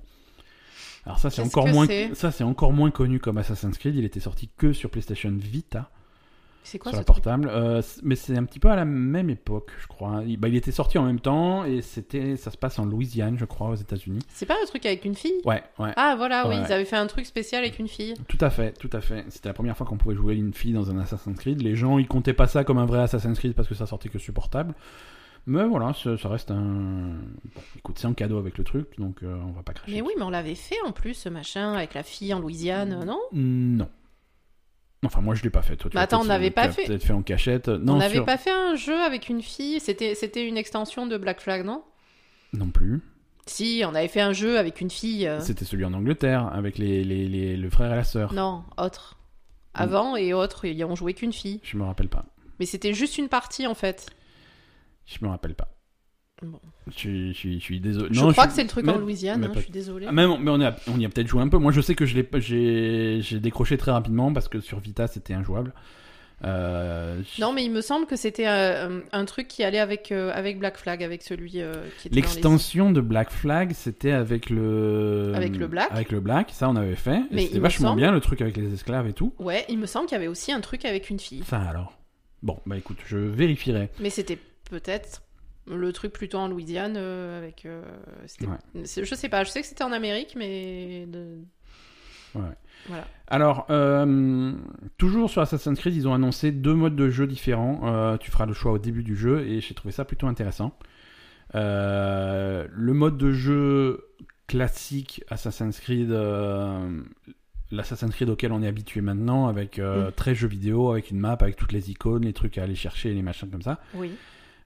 [1.07, 4.21] Alors ça c'est encore moins ça c'est encore moins connu comme Assassin's Creed, il était
[4.21, 5.91] sorti que sur PlayStation Vita.
[6.63, 7.49] C'est quoi sur ce la portable.
[7.51, 10.23] Euh, mais c'est un petit peu à la même époque, je crois.
[10.27, 13.39] Il, bah, il était sorti en même temps et c'était, ça se passe en Louisiane,
[13.39, 14.19] je crois, aux États-Unis.
[14.29, 15.33] C'est pas le truc avec une fille?
[15.47, 15.93] Ouais, ouais.
[15.97, 16.63] Ah voilà, oui, Ouais.
[16.69, 18.13] ils avaient fait un truc spécial avec une fille.
[18.29, 19.25] Tout à fait, tout à fait.
[19.31, 21.63] C'était la première fois qu'on pouvait jouer une fille dans un Assassin's Creed.
[21.63, 24.11] Les gens, ils comptaient pas ça comme un vrai Assassin's Creed parce que ça sortait
[24.11, 24.75] que sur portable.
[25.47, 27.14] Mais voilà, ça, ça reste un.
[27.55, 29.93] Bon, écoute, c'est un cadeau avec le truc, donc euh, on va pas cracher.
[29.93, 33.05] Mais oui, mais on l'avait fait en plus, ce machin, avec la fille en Louisiane,
[33.05, 33.20] non?
[33.32, 33.88] Non.
[35.05, 35.76] Enfin, moi je l'ai pas fait.
[35.76, 36.84] Toi, tu Bah attends, on n'avait pas fait.
[36.84, 37.68] Peut-être fait en cachette.
[37.68, 41.07] Non, On n'avait sur- pas fait un jeu avec une fille C'était c'était une extension
[41.07, 41.82] de Black Flag, non?
[42.53, 43.01] Non plus.
[43.47, 45.26] Si, on avait fait un jeu avec une fille.
[45.26, 48.34] euh, C'était celui en Angleterre avec les, les, les- le frère et la sœur.
[48.34, 49.16] Non, autre.
[49.72, 51.61] Avant et autre, ils ont joué qu'une fille.
[51.62, 52.26] Je me rappelle pas.
[52.59, 54.07] Mais c'était juste une partie en fait.
[55.13, 55.69] Je me rappelle pas.
[56.43, 56.59] Bon.
[56.87, 58.09] Je suis, je suis, je suis désolé.
[58.13, 60.07] je Non, crois que c'est le truc en Louisiane, hein, pas- je suis désolée.
[60.09, 61.59] Ah, même, mais on, est à- on y a peut-être joué un peu.
[61.59, 64.79] Moi, je sais que je l'ai, pas- j'ai, j'ai décroché très rapidement parce que sur
[64.81, 65.75] Vita, c'était injouable.
[66.43, 69.79] Euh, je- Non, mais il me semble que c'était euh, un, un truc qui allait
[69.79, 73.31] avec, euh, avec Black Flag, avec celui euh, qui était dans les- L'extension de Black
[73.31, 75.33] Flag, c'était avec le.
[75.35, 75.89] Avec le Black.
[75.91, 77.17] Avec le Black, ça on avait fait.
[77.17, 79.35] Et Mais c'était il me vachement semble- bien le truc avec les esclaves et tout.
[79.39, 81.43] Ouais, il me semble qu'il y avait aussi un truc avec une fille.
[81.45, 81.99] Ça alors.
[82.43, 83.91] Bon, bah écoute, je vérifierai.
[84.01, 84.39] Mais c'était
[84.71, 85.23] peut-être
[85.66, 87.66] le truc plutôt en Louisiane euh, avec.
[87.66, 87.83] euh,
[88.41, 88.49] Ouais.
[88.75, 91.07] Je sais pas, je sais que c'était en Amérique, mais.
[91.07, 91.39] de-
[92.35, 92.43] Ouais.
[92.87, 93.07] Voilà.
[93.27, 94.53] Alors, euh,
[94.99, 98.16] toujours sur Assassin's Creed, ils ont annoncé deux modes de jeu différents.
[98.18, 100.79] Tu feras le choix au début du jeu et j'ai trouvé ça plutôt intéressant.
[101.55, 104.07] Le mode de jeu
[104.47, 106.11] classique Assassin's Creed,
[107.71, 110.12] l'Assassin's Creed auquel on est habitué maintenant, avec euh, Mm.
[110.12, 113.12] très jeu vidéo, avec une map, avec toutes les icônes, les trucs à aller chercher,
[113.12, 113.81] les machins comme ça.
[113.95, 114.12] Oui.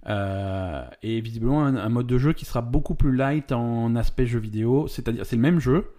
[0.06, 4.26] Euh, et visiblement un, un mode de jeu qui sera beaucoup plus light en aspect
[4.26, 5.90] jeu vidéo, c'est-à-dire c'est le même jeu,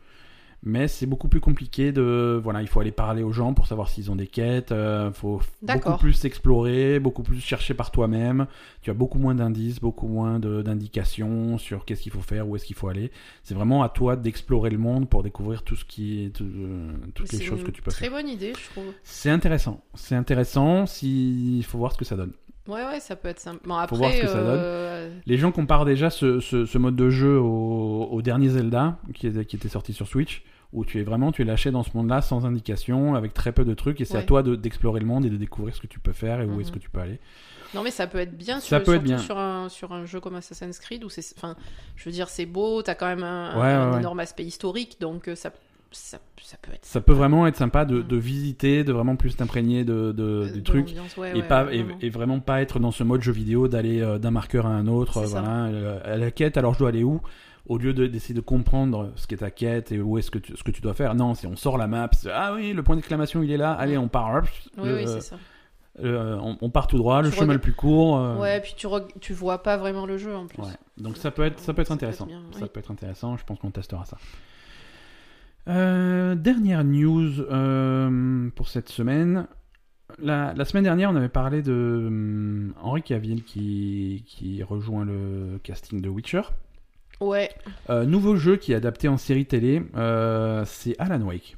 [0.68, 3.89] mais c'est beaucoup plus compliqué de voilà, il faut aller parler aux gens pour savoir
[3.89, 8.47] s'ils ont des quêtes, euh, faut beaucoup plus explorer, beaucoup plus chercher par toi-même.
[8.82, 12.66] Tu as beaucoup moins d'indices, beaucoup moins d'indications sur qu'est-ce qu'il faut faire, où est-ce
[12.66, 13.12] qu'il faut aller.
[13.43, 17.32] C'est vraiment à toi d'explorer le monde pour découvrir tout ce qui tout- euh, toutes
[17.32, 18.14] les C'est choses une que tu peux Très faire.
[18.16, 18.91] bonne idée, je trouve.
[19.03, 20.86] C'est intéressant, c'est intéressant.
[20.86, 22.32] Si il faut voir ce que ça donne.
[22.68, 23.59] Ouais, ouais, ça peut être sympa.
[23.66, 24.59] Bon, après, voir ce que ça donne.
[24.59, 28.97] euh, Les gens comparent déjà ce, ce- ce mode de jeu au, au dernier Zelda
[29.13, 30.43] qui, est- qui était sorti sur Switch,
[30.74, 33.66] où tu es vraiment tu es lâché dans ce monde-là sans indication, avec très peu
[33.66, 35.88] de trucs, et c'est à toi de- d'explorer le monde et de découvrir ce que
[35.88, 36.61] tu peux faire et où Mhm.
[36.61, 37.20] est-ce que tu peux aller.
[37.76, 39.18] Non, mais ça peut être bien, Ça sur, peut être bien.
[39.18, 41.34] Sur, un, sur un jeu comme Assassin's Creed où c'est.
[41.38, 41.55] Enfin,
[41.95, 43.99] je veux dire, c'est beau, t'as quand même un, Ouais, un ouais, ouais.
[43.99, 45.51] énorme aspect historique, donc euh, ça,
[45.96, 46.86] ça, ça peut être.
[46.86, 50.52] Ça peut vraiment être sympa de, de visiter, de vraiment plus t'imprégner de, de- euh,
[50.52, 50.93] du truc.
[51.18, 51.98] ouais, Et, ouais, pas, ouais, et, vraiment.
[52.02, 54.88] et vraiment pas être dans ce mode jeu vidéo d'aller euh, d'un marqueur à un
[54.88, 57.22] autre, voilà, euh, à la quête, alors je dois aller où?
[57.68, 60.56] Au lieu de- d'essayer de comprendre ce qu'est ta quête et où est-ce que tu,
[60.56, 62.96] ce que tu dois faire, non, c'est on sort la map, ah oui, le point
[62.96, 64.43] d'exclamation il est là, allez on part,
[64.78, 65.38] Oui, c'est ça.
[66.04, 68.18] euh, on, on part tout droit, le chemin le plus court.
[68.20, 70.62] euh, Ouais, puis tu, vois pas vraiment le jeu en plus.
[70.62, 70.68] ouais.
[70.98, 72.26] Donc ça peut être, ça peut être Ça peut intéressant.
[72.26, 73.36] être bien, Ça peut être intéressant.
[73.38, 74.18] Je pense qu'on testera ça.
[75.68, 79.47] Euh, dernière news euh, pour cette semaine.
[80.20, 85.59] La, la semaine dernière, on avait parlé de hum, Henri Cavill qui, qui rejoint le
[85.63, 86.41] casting de Witcher.
[87.22, 87.49] Ouais,
[87.89, 91.57] Euh, nouveau jeu qui est adapté en série télé, euh, c'est Alan Wake.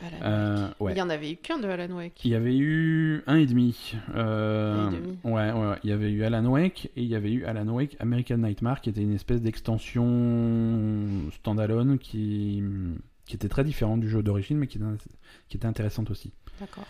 [0.00, 0.92] Alan Euh, ouais.
[0.92, 2.24] Il y en avait eu qu'un de Alan Wake.
[2.24, 3.94] Il y avait eu un et demi.
[4.14, 5.18] Euh, Un et demi.
[5.24, 5.76] Ouais, ouais, ouais.
[5.84, 8.80] Il y avait eu Alan Wake et il y avait eu Alan Wake American Nightmare
[8.80, 12.62] qui était une espèce d'extension standalone qui,
[13.26, 14.86] qui était très différente du jeu d'origine mais qui était,
[15.48, 16.32] qui était intéressante aussi.
[16.60, 16.86] D'accord.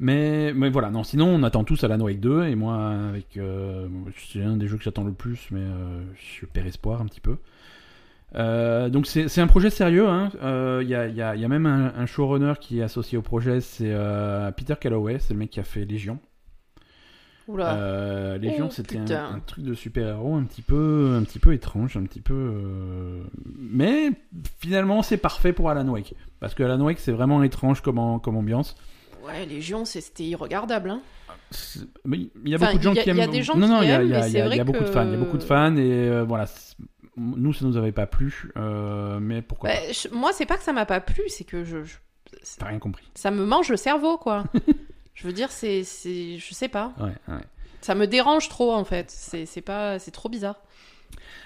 [0.00, 3.36] Mais, mais voilà, non, sinon on attend tous Alan Wake 2 et moi, avec.
[3.36, 6.04] euh, c'est un des jeux que j'attends le plus, mais euh,
[6.40, 7.38] je perds espoir un petit peu.
[8.34, 10.06] Euh, donc c'est un projet sérieux.
[10.08, 10.30] hein.
[10.42, 13.16] Euh, Il y, a, y a- y a même un, un showrunner qui est associé
[13.16, 16.18] au projet, c'est euh, Peter Calloway, c'est le mec qui a fait Légion.
[17.46, 17.76] Oula.
[17.76, 21.96] Euh, Légion, Oh, c'était un, truc de super-héros un petit peu, un petit peu étrange,
[21.96, 22.34] un petit peu.
[22.34, 23.22] euh,
[23.58, 24.10] Mais
[24.60, 28.18] finalement, c'est parfait pour Alan Wake, parce que Alan Wake, c'est vraiment étrange comme, en-
[28.18, 28.76] comme ambiance.
[29.26, 30.90] Ouais, Légion, c'était irregardable.
[30.90, 31.00] Hein.
[32.04, 33.16] Mais Il y a Enfin, beaucoup de gens il y a- qui aiment.
[33.16, 34.56] il y a des gens non, qui non, il y a, aiment, mais c'est il
[34.56, 35.04] y beaucoup de fans.
[35.06, 36.44] Il y a beaucoup de fans et euh, voilà.
[37.18, 40.56] Nous, ça nous avait pas plu, euh, mais pourquoi Bah, pas je- moi, c'est pas
[40.56, 41.96] que ça m'a pas plu, c'est que je, je-
[42.58, 43.04] T'as rien compris.
[43.14, 44.44] ça me mange le cerveau, quoi.
[45.14, 46.92] je veux dire, c'est, c'est, je sais pas.
[47.00, 47.40] Ouais, ouais.
[47.80, 49.10] Ça me dérange trop, en fait.
[49.10, 50.56] C'est, c'est pas, c'est trop bizarre.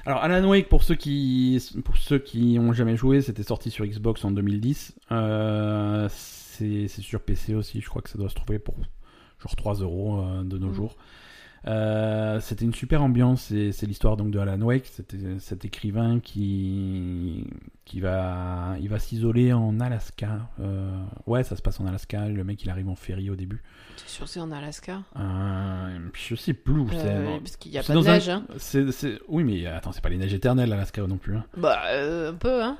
[0.05, 3.87] Alors Alan Wake, pour ceux qui pour ceux qui ont jamais joué, c'était sorti sur
[3.87, 4.95] Xbox en 2010.
[5.13, 7.81] Euh, c'est sur PC aussi.
[7.81, 8.75] Je crois que ça doit se trouver pour
[9.41, 10.75] genre 3 euros euh, de nos Mhm.
[10.75, 10.97] jours.
[11.67, 13.51] Euh, c'était une super ambiance.
[13.53, 14.91] et C'est l'histoire donc de Alan Wake,
[15.39, 17.47] cet écrivain qui
[17.85, 20.49] qui va il va s'isoler en Alaska.
[20.61, 20.91] Euh,
[21.27, 22.29] ouais, ça se passe en Alaska.
[22.29, 23.63] Le mec il arrive en ferry au début.
[23.97, 25.03] T'es sûr que c'est en Alaska?
[25.17, 27.39] Euh, je sais plus où c'est.
[27.43, 28.29] Parce qu'il n'y a pas de un- neige.
[28.29, 28.45] Hein.
[28.57, 31.37] C'est- c'est- Oui, mais attends, c'est pas les neiges éternelles Alaska non plus.
[31.37, 31.45] hein.
[31.57, 32.77] Bah, un peu, hein.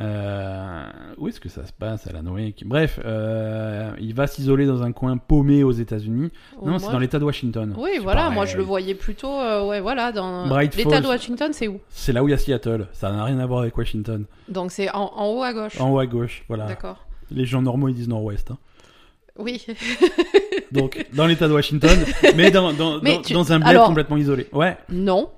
[0.00, 0.86] Euh,
[1.18, 2.64] où est-ce que ça se passe, Alan Wake?
[2.66, 6.30] Bref, euh, il va s'isoler dans un coin paumé aux États-Unis.
[6.60, 7.74] Au Non, c'est dans l'État de Washington.
[7.76, 8.34] Oui, voilà, pareil.
[8.34, 11.80] moi je le voyais plutôt, euh, ouais, voilà, dans l'État de Washington, c'est où?
[11.90, 12.88] C'est là où il y a Seattle.
[12.92, 14.24] Ça n'a rien à voir avec Washington.
[14.48, 15.80] Donc c'est en, en haut à gauche.
[15.80, 16.66] En haut à gauche, voilà.
[16.66, 17.06] D'accord.
[17.30, 18.50] Les gens normaux ils disent nord-ouest.
[18.50, 18.58] hein.
[19.38, 19.64] Oui.
[20.72, 21.96] Donc dans l'État de Washington,
[22.36, 24.48] mais dans, dans, Mais dans, tu- dans un bled alors- complètement isolé.
[24.52, 24.76] Ouais.
[24.88, 25.30] non.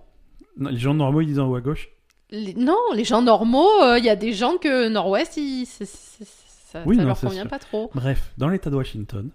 [0.58, 1.90] Non, Les gens normaux ils disent en haut à gauche.
[2.30, 3.68] Les- Non, les gens normaux,
[3.98, 7.20] il y a des gens que Nord-Ouest, ils- c'est- c'est- ça, Oui, ça non, leur
[7.20, 7.50] convient sûr.
[7.50, 7.90] pas trop.
[7.94, 9.30] Bref, dans l'État de Washington,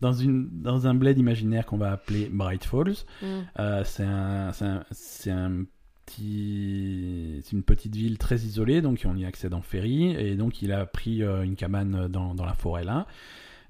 [0.00, 3.26] dans, une, dans un bled imaginaire qu'on va appeler Bright Falls, Mm.
[3.58, 5.64] Euh, c'est un, c'est un, c'est un
[6.06, 10.62] petit, c'est une petite ville très isolée, donc on y accède en ferry, et donc
[10.62, 13.06] il a pris euh, une cabane dans, dans la forêt là,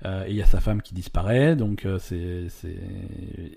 [0.07, 2.75] Euh, et il y a sa femme qui disparaît, donc euh, c'est, c'est,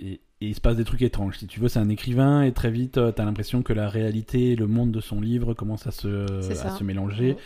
[0.01, 1.37] et, et il se passe des trucs étranges.
[1.37, 4.51] Si tu veux, c'est un écrivain, et très vite, tu t'as l'impression que la réalité
[4.51, 7.33] et le monde de son livre commencent à se, à se mélanger.
[7.33, 7.37] Mm.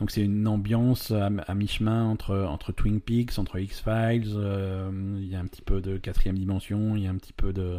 [0.00, 5.28] Donc c'est une ambiance à, à mi-chemin entre, entre Twin Peaks, entre X-Files, euh, il
[5.28, 7.76] y a un petit peu de quatrième dimension, il y a un petit peu de...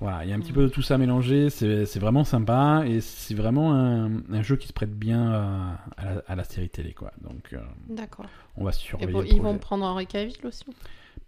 [0.00, 0.54] Voilà, il y a un petit Mm.
[0.54, 4.68] peu de tout ça mélangé, c'est vraiment sympa, et c'est vraiment un, un jeu qui
[4.68, 7.10] se prête bien à, à la, à la série télé, quoi.
[7.20, 8.26] Donc euh, D'accord.
[8.56, 10.64] on va Et surveiller bon, ils vont prendre Henri Cavill aussi.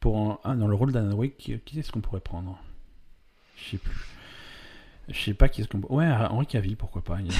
[0.00, 2.58] Pour un- ah, dans le rôle d'Alan Wake, qui, qui est-ce qu'on pourrait prendre?
[3.56, 3.96] Je sais plus.
[5.08, 5.80] Je sais pas qui est-ce qu'on.
[5.94, 7.18] Ouais, Henri Cavill, pourquoi pas.
[7.20, 7.30] Il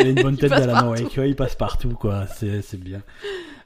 [0.00, 1.02] a une bonne tête, une bonne d'Alan partout.
[1.04, 1.16] Wake.
[1.18, 2.26] Ouais, il passe partout, quoi.
[2.26, 3.02] C'est c'est bien.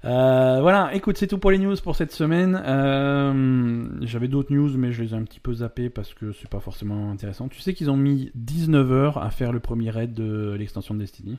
[0.04, 2.60] Euh, voilà, écoute, c'est tout pour les news pour cette semaine.
[2.64, 6.48] Euh, J'avais d'autres news, mais je les ai un petit peu zappées parce que c'est
[6.50, 7.48] pas forcément intéressant.
[7.48, 10.98] Tu sais qu'ils ont mis 19 heures à faire le premier raid de l'extension de
[11.00, 11.38] Destiny.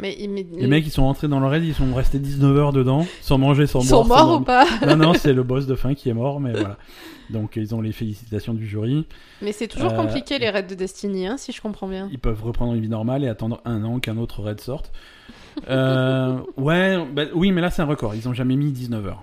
[0.00, 2.72] Mais, mais Les mecs, ils sont rentrés dans le raid, ils sont restés 19 heures
[2.72, 4.02] dedans, sans manger, sans ils boire.
[4.02, 4.78] sont sans morts ou dormir.
[4.80, 6.76] pas Non, non, c'est le boss de fin qui est mort, mais voilà.
[7.30, 9.06] Donc ils ont les félicitations du jury.
[9.40, 12.08] Mais c'est toujours Euh, compliqué les raids de Destiny, hein, si je comprends bien.
[12.12, 14.90] Ils peuvent reprendre une vie normale et attendre un an qu'un autre raid sorte.
[15.70, 18.14] Euh, ouais, bah, oui, mais là c'est un record.
[18.16, 19.22] Ils ont jamais mis 19 heures.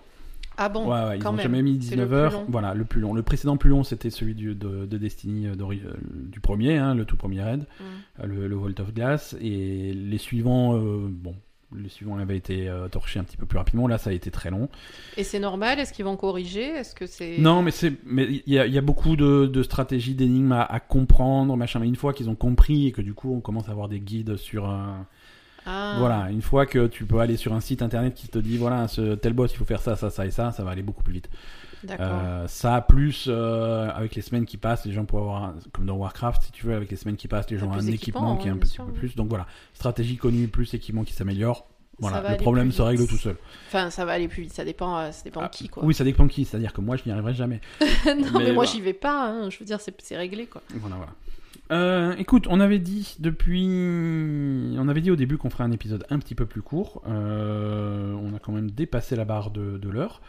[0.64, 1.44] Ah bon ouais, ouais, ils quand ont même.
[1.44, 2.32] jamais mis C'est le 19 plus heures.
[2.34, 2.46] long.
[2.50, 3.14] Voilà, le plus long.
[3.14, 5.94] Le précédent plus long, c'était celui du- de, de Destiny euh, euh,
[6.32, 7.84] du premier, hein, le tout premier raid, Mm.
[8.24, 9.36] euh, le, le Vault of Glass.
[9.42, 11.36] Et les suivants, euh, bon,
[11.76, 13.88] les suivants avaient été euh, torchés un petit peu plus rapidement.
[13.88, 14.68] Là, ça a été très long.
[15.18, 15.80] Et c'est normal?
[15.80, 16.64] Est-ce qu'ils vont corriger?
[16.66, 17.38] Est-ce que c'est.
[17.38, 20.52] Non, mais c'est, mais il y a, il y a beaucoup de, de stratégies, d'énigmes
[20.52, 21.80] à, à comprendre, machin.
[21.80, 24.00] Mais une fois qu'ils ont compris et que du coup on commence à avoir des
[24.02, 25.08] guides sur un,
[25.66, 25.96] Ah.
[26.00, 28.88] voilà, une fois que tu peux aller sur un site internet qui te dit voilà,
[28.88, 31.04] ce tel boss il faut faire ça, ça, ça et ça, ça va aller beaucoup
[31.04, 31.30] plus vite.
[31.84, 32.06] D'accord.
[32.10, 35.86] Euh, ça plus euh, avec les semaines qui passent, les gens pourraient avoir un- comme
[35.86, 38.38] dans Warcraft si tu veux, avec les semaines qui passent, les gens ont un équipement
[38.38, 39.16] qui est un petit sûr, peu plus.
[39.16, 41.68] Donc voilà, stratégie connue plus équipement qui s'améliore.
[42.00, 43.36] Voilà, le problème se règle tout seul.
[43.68, 44.54] Enfin, ça va aller plus vite.
[44.54, 45.86] Ça dépend, euh, ça dépend Ah, qui, quoi.
[45.86, 46.46] Oui, ça dépend de qui.
[46.46, 47.62] C'est-à-dire que moi, je n'y arriverai jamais.
[47.80, 48.72] non, mais, mais moi, voilà.
[48.72, 49.28] j'y vais pas.
[49.28, 49.52] hein.
[49.52, 50.64] Je veux dire, c'est c'est réglé, quoi.
[50.74, 51.12] Voilà, voilà.
[51.72, 53.66] Euh, écoute, on avait dit depuis,
[54.78, 57.02] on avait dit au début qu'on ferait un épisode un petit peu plus court.
[57.08, 60.22] Euh, on a quand même dépassé la barre de, de l'heure,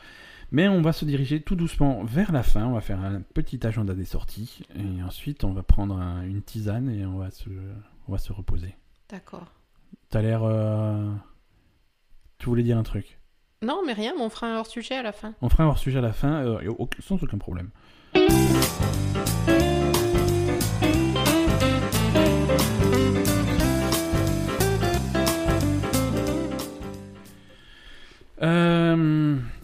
[0.53, 2.65] mais on va se diriger tout doucement vers la fin.
[2.67, 6.43] On va faire un petit agenda des sorties et ensuite on va prendre un- une
[6.43, 7.51] tisane et on va se,
[8.07, 8.77] on va se reposer.
[9.09, 9.47] D'accord.
[10.11, 11.11] T'as l'air, euh,
[12.39, 13.19] tu voulais dire un truc?
[13.63, 15.35] Non, mais rien, mais on fera un hors-sujet à la fin.
[15.43, 16.45] On fera un hors sujet à la fin,
[17.01, 17.71] sans aucun problème.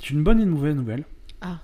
[0.02, 1.04] J'ai une bonne et une mauvaise nouvelle.
[1.40, 1.58] Ah.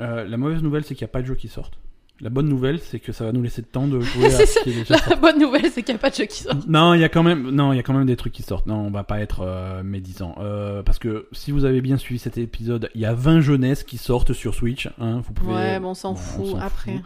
[0.00, 1.78] Euh, la mauvaise nouvelle, c'est qu'il n'y a pas de jeux qui sortent.
[2.20, 4.46] La bonne nouvelle, c'est que ça va nous laisser le temps de jouer à C'est
[4.46, 6.42] ce qui est déjà La bonne nouvelle, c'est qu'il n'y a pas de jeu qui
[6.42, 6.54] sort.
[6.66, 8.42] non, il y a quand même, non, il y a quand même des trucs qui
[8.42, 8.66] sortent.
[8.66, 12.18] Non, on va pas être euh, médisant, Euh, parce que si vous avez bien suivi
[12.18, 14.88] cet épisode, il y a 20 jeunesses qui sortent sur Switch.
[15.00, 15.52] Hein, vous pouvez.
[15.54, 17.00] Ouais, mais on s'en Bon, fout après.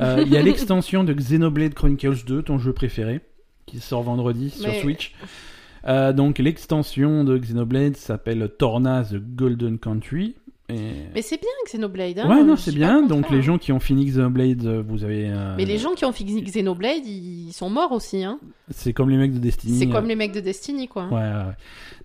[0.00, 3.20] Euh, Il y a l'extension de Xenoblade Chronicles 2, ton jeu préféré,
[3.66, 5.14] qui sort vendredi sur Switch.
[5.86, 10.34] Euh, donc l'extension de Xenoblade s'appelle Torna the Golden Country.
[10.70, 10.92] Et...
[11.14, 12.18] Mais c'est bien Xenoblade.
[12.20, 13.02] Hein ouais, non, c'est bien.
[13.02, 15.28] Donc les gens qui ont fini Xenoblade, euh, vous avez.
[15.28, 18.24] euh, Mais les gens qui ont fini Xenoblade, ils sont morts aussi.
[18.24, 18.38] Hein.
[18.70, 19.78] C'est comme les mecs de Destiny.
[19.78, 21.04] C'est euh, comme les mecs de Destiny, quoi.
[21.08, 21.52] Ouais, ouais.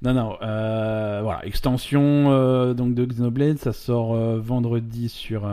[0.02, 0.36] Non, non.
[0.42, 5.50] euh, voilà, extension donc de Xenoblade, ça sort vendredi sur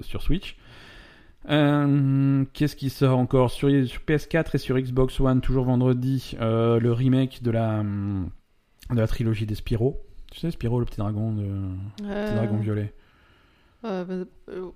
[0.00, 0.56] sur Switch.
[1.50, 6.78] Euh, Qu'est-ce qui sort encore sur, sur PS4 et sur Xbox One toujours vendredi euh,
[6.80, 10.00] le remake de la de la trilogie des Spyro.
[10.30, 11.44] Tu sais Spyro le petit dragon de
[12.04, 12.92] Euh, petit dragon violet.
[13.84, 14.14] Euh, bah,
[14.48, 14.70] euh,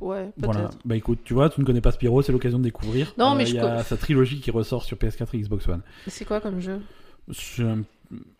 [0.00, 0.52] ouais, peut-être.
[0.52, 0.70] Voilà.
[0.84, 3.14] Bah écoute, tu vois, tu ne connais pas Spyro, c'est l'occasion de découvrir.
[3.16, 5.80] Non, mais je Il y a sa trilogie qui ressort sur PS4 et Xbox One.
[6.06, 6.80] C'est quoi comme jeu?
[7.32, 7.82] C'est un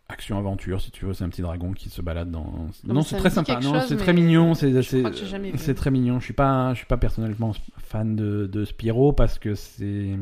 [0.09, 1.13] action-action, si tu veux.
[1.13, 2.69] C'est un petit dragon qui se balade dans.
[2.85, 3.59] Non, c'est très sympa.
[3.61, 4.53] Non, c'est très mignon.
[4.53, 6.19] C'est c'est- très mignon.
[6.19, 10.17] Je suis pas, je suis pas personnellement fan de, de Spyro parce que c'est.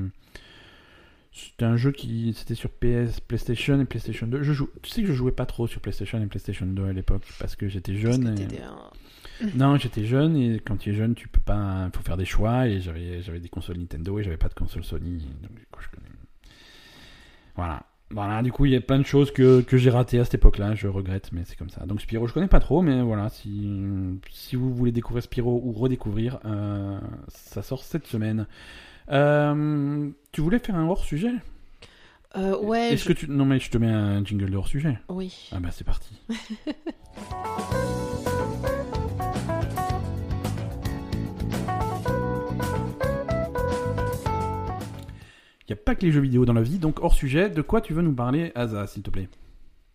[1.32, 4.42] C'était un jeu qui c'était sur PS, PlayStation et PlayStation 2.
[4.42, 6.92] Je joue, tu sais que je jouais pas trop sur PlayStation et PlayStation 2 à
[6.92, 8.36] l'époque parce que j'étais jeune.
[8.36, 8.90] que et- t'étais un-
[9.56, 11.86] Non, j'étais jeune et quand tu es jeune, tu peux pas.
[11.94, 14.54] Il faut faire des choix et j'avais j'avais des consoles Nintendo et j'avais pas de
[14.54, 15.20] console Sony.
[15.42, 16.10] Donc je connais.
[17.56, 17.84] Voilà.
[18.12, 20.34] Voilà, du coup, il y a plein de choses que, que j'ai ratées à cette
[20.34, 21.86] époque-là, je regrette, mais c'est comme ça.
[21.86, 23.70] Donc Spyro, je connais pas trop, mais voilà, si,
[24.32, 28.48] si vous voulez découvrir Spyro ou redécouvrir, euh, ça sort cette semaine.
[29.12, 31.34] Euh, tu voulais faire un hors-sujet?
[32.36, 33.28] Euh, ouais, Est-ce je- que tu...
[33.30, 34.98] Non mais je te mets un jingle de hors-sujet.
[35.10, 35.50] oui.
[35.52, 36.16] Ah bah c'est parti.
[45.70, 47.62] Il n'y a pas que les jeux vidéo dans la vie, donc hors sujet, de
[47.62, 49.30] quoi tu veux nous parler, Asa, s'il te plaît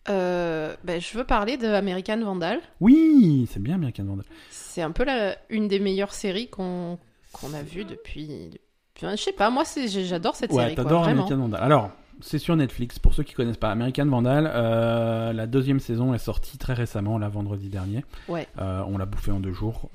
[0.09, 2.59] Euh, ben, je veux parler de American Vandal.
[2.79, 4.25] Oui, c'est bien American Vandal.
[4.49, 6.97] C'est un peu la, une des meilleures séries qu'on
[7.33, 8.27] qu'on a vues depuis.
[8.53, 8.59] depuis-
[9.01, 10.75] Je sais pas, moi j'adore cette Ouais, série.
[10.75, 11.07] quoi, t'adores.
[11.07, 11.61] American Vandal.
[11.61, 11.89] Alors,
[12.21, 13.71] c'est sur Netflix, pour ceux qui connaissent pas.
[13.71, 18.05] American Vandal, euh, la deuxième saison est sortie très récemment, là, vendredi dernier.
[18.29, 18.47] Ouais.
[18.61, 19.89] Euh, on l'a bouffé en deux jours.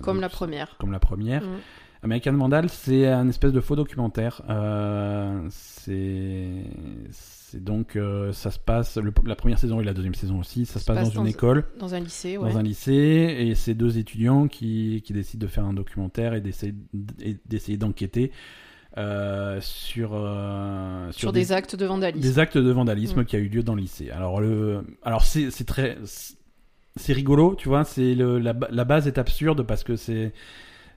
[0.00, 0.76] Comme donc, la première.
[0.78, 1.42] Comme la première.
[1.42, 1.58] Mm.
[2.04, 4.42] American Vandal, c'est un espèce de faux documentaire.
[4.50, 6.50] Euh, c'est
[7.60, 10.66] donc euh, ça se passe le- la première saison et la deuxième saison aussi.
[10.66, 12.50] Ça se passe, passe dans une école, Dans un lycée, ouais.
[12.52, 16.40] dans un lycée, et c'est deux étudiants qui, qui décident de faire un documentaire et
[16.40, 18.32] d'essayer d'enquêter
[18.98, 22.22] euh, sur euh, Sur des, actes de vandalisme.
[22.28, 23.24] des actes de vandalisme Mm.
[23.24, 24.10] qui a eu lieu dans le lycée.
[24.10, 25.96] Alors le, alors c'est très,
[26.96, 27.84] c'est rigolo, tu vois.
[27.84, 30.32] C'est la, la base est absurde parce que c'est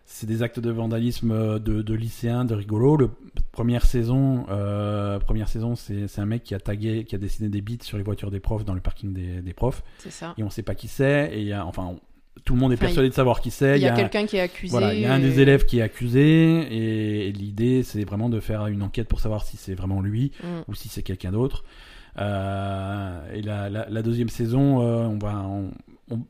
[0.10, 2.96] c'est des actes de vandalisme euh, de, de lycéens, de rigolo.
[2.96, 3.10] Le
[3.52, 7.60] première saison, euh, première saison, c'est un mec qui a tagué, qui a dessiné des
[7.62, 10.34] bits sur les voitures des profs dans le parking des, des profs, C'est ça.
[10.38, 11.32] et on sait pas qui c'est.
[11.34, 12.00] Et il y a, enfin, on-
[12.46, 13.78] tout le monde est Enfin, persuadé de savoir qui c'est.
[13.78, 14.72] Il y a un- quelqu'un qui est accusé.
[14.72, 16.22] voilà, il y a un des élèves qui est accusé
[16.72, 20.32] et, et l'idée c'est vraiment de faire une enquête pour savoir si c'est vraiment lui
[20.42, 20.48] Mm.
[20.70, 21.66] ou si c'est quelqu'un d'autre.
[22.20, 25.72] Euh, et la, la, la deuxième saison, euh, on va, on-
[26.12, 26.26] on-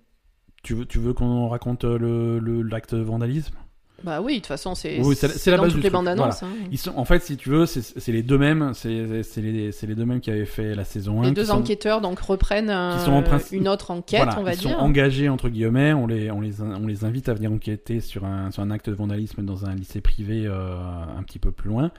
[0.64, 3.56] tu veux, tu veux qu'on raconte euh, le le- l'acte de vandalisme?
[4.04, 6.44] Bah oui, de toute façon, c'est Oui, c'est la- base toutes du les bandes annonces.
[6.44, 6.50] hein.
[6.72, 10.06] Ils sont, en fait, si tu veux, c'est les deux mêmes, c'est les, les deux
[10.06, 11.26] mêmes qui avaient fait la saison 1.
[11.26, 14.44] Les deux sont- enquêteurs donc reprennent un- sont en principe- une autre enquête, voilà, on
[14.44, 14.70] va ils dire.
[14.70, 15.94] sont engagés entre guillemets.
[15.94, 18.88] On les, on les, on les invite à venir enquêter sur un, sur un acte
[18.90, 20.76] de vandalisme dans un lycée privé euh,
[21.18, 21.92] un petit peu plus loin.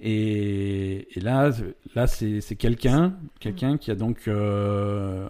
[0.00, 1.50] Et, et là,
[1.94, 5.26] là, c'est c'est quelqu'un, quelqu'un qui a donc euh,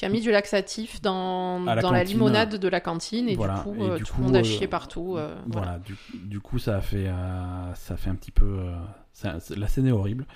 [0.00, 2.16] Qui a mis du laxatif dans, la dans la cantine.
[2.16, 4.38] limonade de la cantine et Voilà, du coup, et euh, du tout le monde a
[4.38, 5.16] euh, chié partout.
[5.18, 5.66] euh, voilà.
[5.72, 5.78] voilà.
[5.80, 7.04] Du, du coup, ça a fait,
[7.74, 8.60] ça a fait un petit peu.
[9.12, 10.26] ça- la scène est horrible.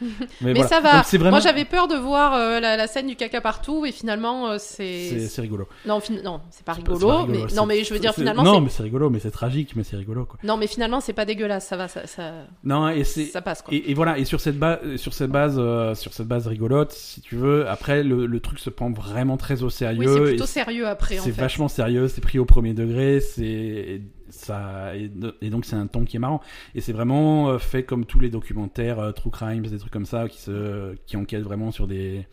[0.40, 0.68] Mais voilà.
[0.68, 1.02] ça va.
[1.04, 3.92] C'est vraiment- Moi, j'avais peur de voir euh, la, la scène du caca partout et
[3.92, 5.28] finalement, euh, C'est c'est.
[5.28, 5.66] c'est rigolo.
[5.86, 7.06] Non, fin- non, c'est pas C'est rigolo.
[7.08, 7.48] pas rigolo, mais...
[7.48, 9.30] c'est- Non, mais je veux dire, c'est- finalement, Non, c'est- mais c'est rigolo, mais c'est
[9.30, 10.38] tragique, mais c'est rigolo quoi.
[10.42, 11.66] non, mais finalement, c'est pas dégueulasse.
[11.66, 12.32] Ça va, ça, ça,
[12.64, 13.72] Non, et c'est ça passe quoi.
[13.74, 16.92] Et, et voilà, et sur cette base, sur cette base, euh, sur cette base rigolote,
[16.92, 20.00] si tu veux, après le, le truc se prend vraiment très au sérieux.
[20.00, 21.40] Oui, c'est plutôt sérieux après en c'est fait.
[21.40, 25.10] vachement sérieux, c'est pris au premier degré, c'est ça, et,
[25.40, 26.40] et donc c'est un ton qui est marrant.
[26.74, 30.06] Et c'est vraiment euh, fait comme tous les documentaires euh, true crimes, des trucs comme
[30.06, 32.26] ça, qui se, qui enquêtent vraiment sur des,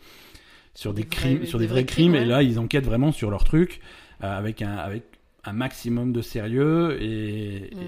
[0.74, 2.12] sur des, Des crimes, vrais- sur des des vrais vrais crimes.
[2.12, 3.80] crimes, Et là, ils enquêtent vraiment sur leur truc
[4.22, 5.04] euh, avec un, avec
[5.44, 7.78] un maximum de sérieux et, Mm.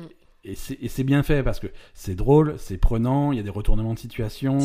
[0.44, 3.50] et- et c'est bien fait parce que c'est drôle, c'est prenant, il y a des
[3.50, 4.58] retournements de situation,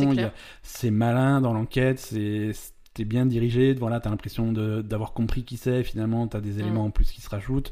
[0.64, 2.52] C'est malin dans l'enquête, c'est
[2.96, 6.88] t'es bien dirigé, voilà, t'as l'impression d'avoir compris qui c'est, finalement t'as des éléments Mm.
[6.88, 7.72] en plus qui se rajoutent.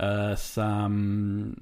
[0.00, 1.54] Euh, ça, hum,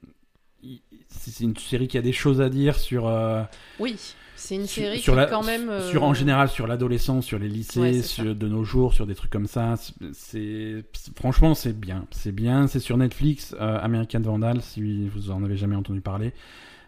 [1.09, 3.43] c'est une série qui a des choses à dire sur, euh,
[3.79, 3.97] Oui,
[4.37, 5.69] c'est une série sur qui la- quand même.
[5.69, 8.93] euh, sur en général sur l'adolescence, sur les lycées, Ouais, c'est sur, de nos jours,
[8.95, 9.75] sur des trucs comme ça.
[9.77, 15.31] C'est c'est- franchement c'est bien, c'est bien, c'est sur Netflix, euh, American Vandal si vous
[15.31, 16.33] en avez jamais entendu parler.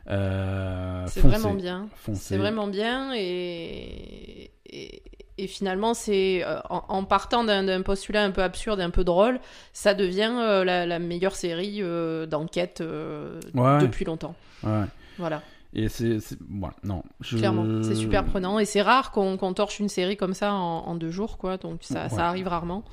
[0.09, 1.89] Euh, C'est vraiment bien.
[2.15, 5.03] C'est vraiment bien et, et,
[5.39, 9.41] et finalement c'est euh, en, en partant d'un postulat un peu absurde, un peu drôle,
[9.73, 13.79] ça devient euh, la, la meilleure série euh, d'enquête Ouais.
[13.79, 14.35] depuis longtemps.
[14.63, 14.85] Ouais.
[15.19, 15.43] Voilà,
[15.75, 16.19] Et c'est
[16.49, 20.17] voilà, non, je- clairement, c'est super prenant et c'est rare qu'on qu'on torche une série
[20.17, 21.59] comme ça en, en deux jours, quoi.
[21.59, 22.09] Donc ça, Ouais.
[22.09, 22.85] ça arrive rarement.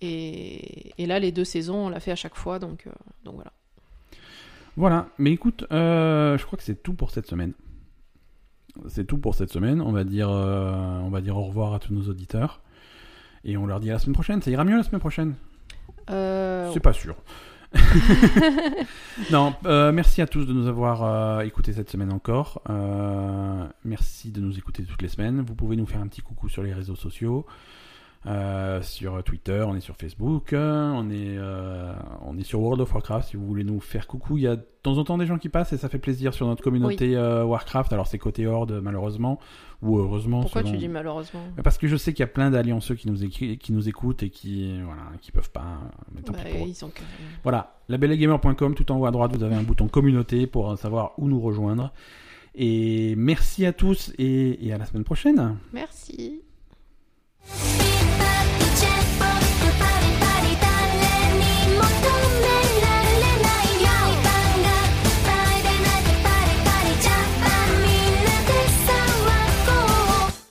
[0.00, 2.84] Et, et là, les deux saisons, on l'a fait à chaque fois, donc,
[3.24, 3.50] donc voilà.
[4.78, 7.52] Voilà, mais écoute, euh, je crois que c'est tout pour cette semaine.
[8.86, 9.80] C'est tout pour cette semaine.
[9.80, 12.60] On va dire, euh, on va dire au revoir à tous nos auditeurs
[13.42, 14.40] et on leur dit à la semaine prochaine.
[14.40, 15.34] Ça ira mieux la semaine prochaine.
[16.10, 17.16] Euh, C'est pas sûr.
[19.32, 22.62] non, merci à tous de nous avoir écoutés cette semaine encore.
[23.84, 25.40] Merci de nous écouter toutes les semaines.
[25.40, 27.46] Vous pouvez nous faire un petit coucou sur les réseaux sociaux.
[28.26, 31.92] Euh, sur Twitter, on est sur Facebook, euh, on est, euh,
[32.26, 33.28] on est sur World of Warcraft.
[33.28, 35.38] Si vous voulez nous faire coucou, il y a de temps en temps des gens
[35.38, 37.92] qui passent et ça fait plaisir sur notre communauté Warcraft.
[37.92, 39.38] Alors c'est côté Horde malheureusement
[39.82, 40.40] ou heureusement.
[40.42, 41.40] Pourquoi selon- tu dis malheureusement?
[41.62, 44.30] Parce que je sais qu'il y a plein d'allianceux qui nous, qui nous écoutent et
[44.30, 45.78] qui voilà, qui peuvent pas.
[46.12, 46.66] Mais tant Bah, pis pour.
[46.66, 46.76] Ils
[47.44, 51.28] Voilà, labellegamer.com, tout en haut à droite, vous avez un bouton communauté pour savoir où
[51.28, 51.92] nous rejoindre.
[52.56, 55.56] Et merci à tous et, et à la semaine prochaine.
[55.72, 56.42] Merci.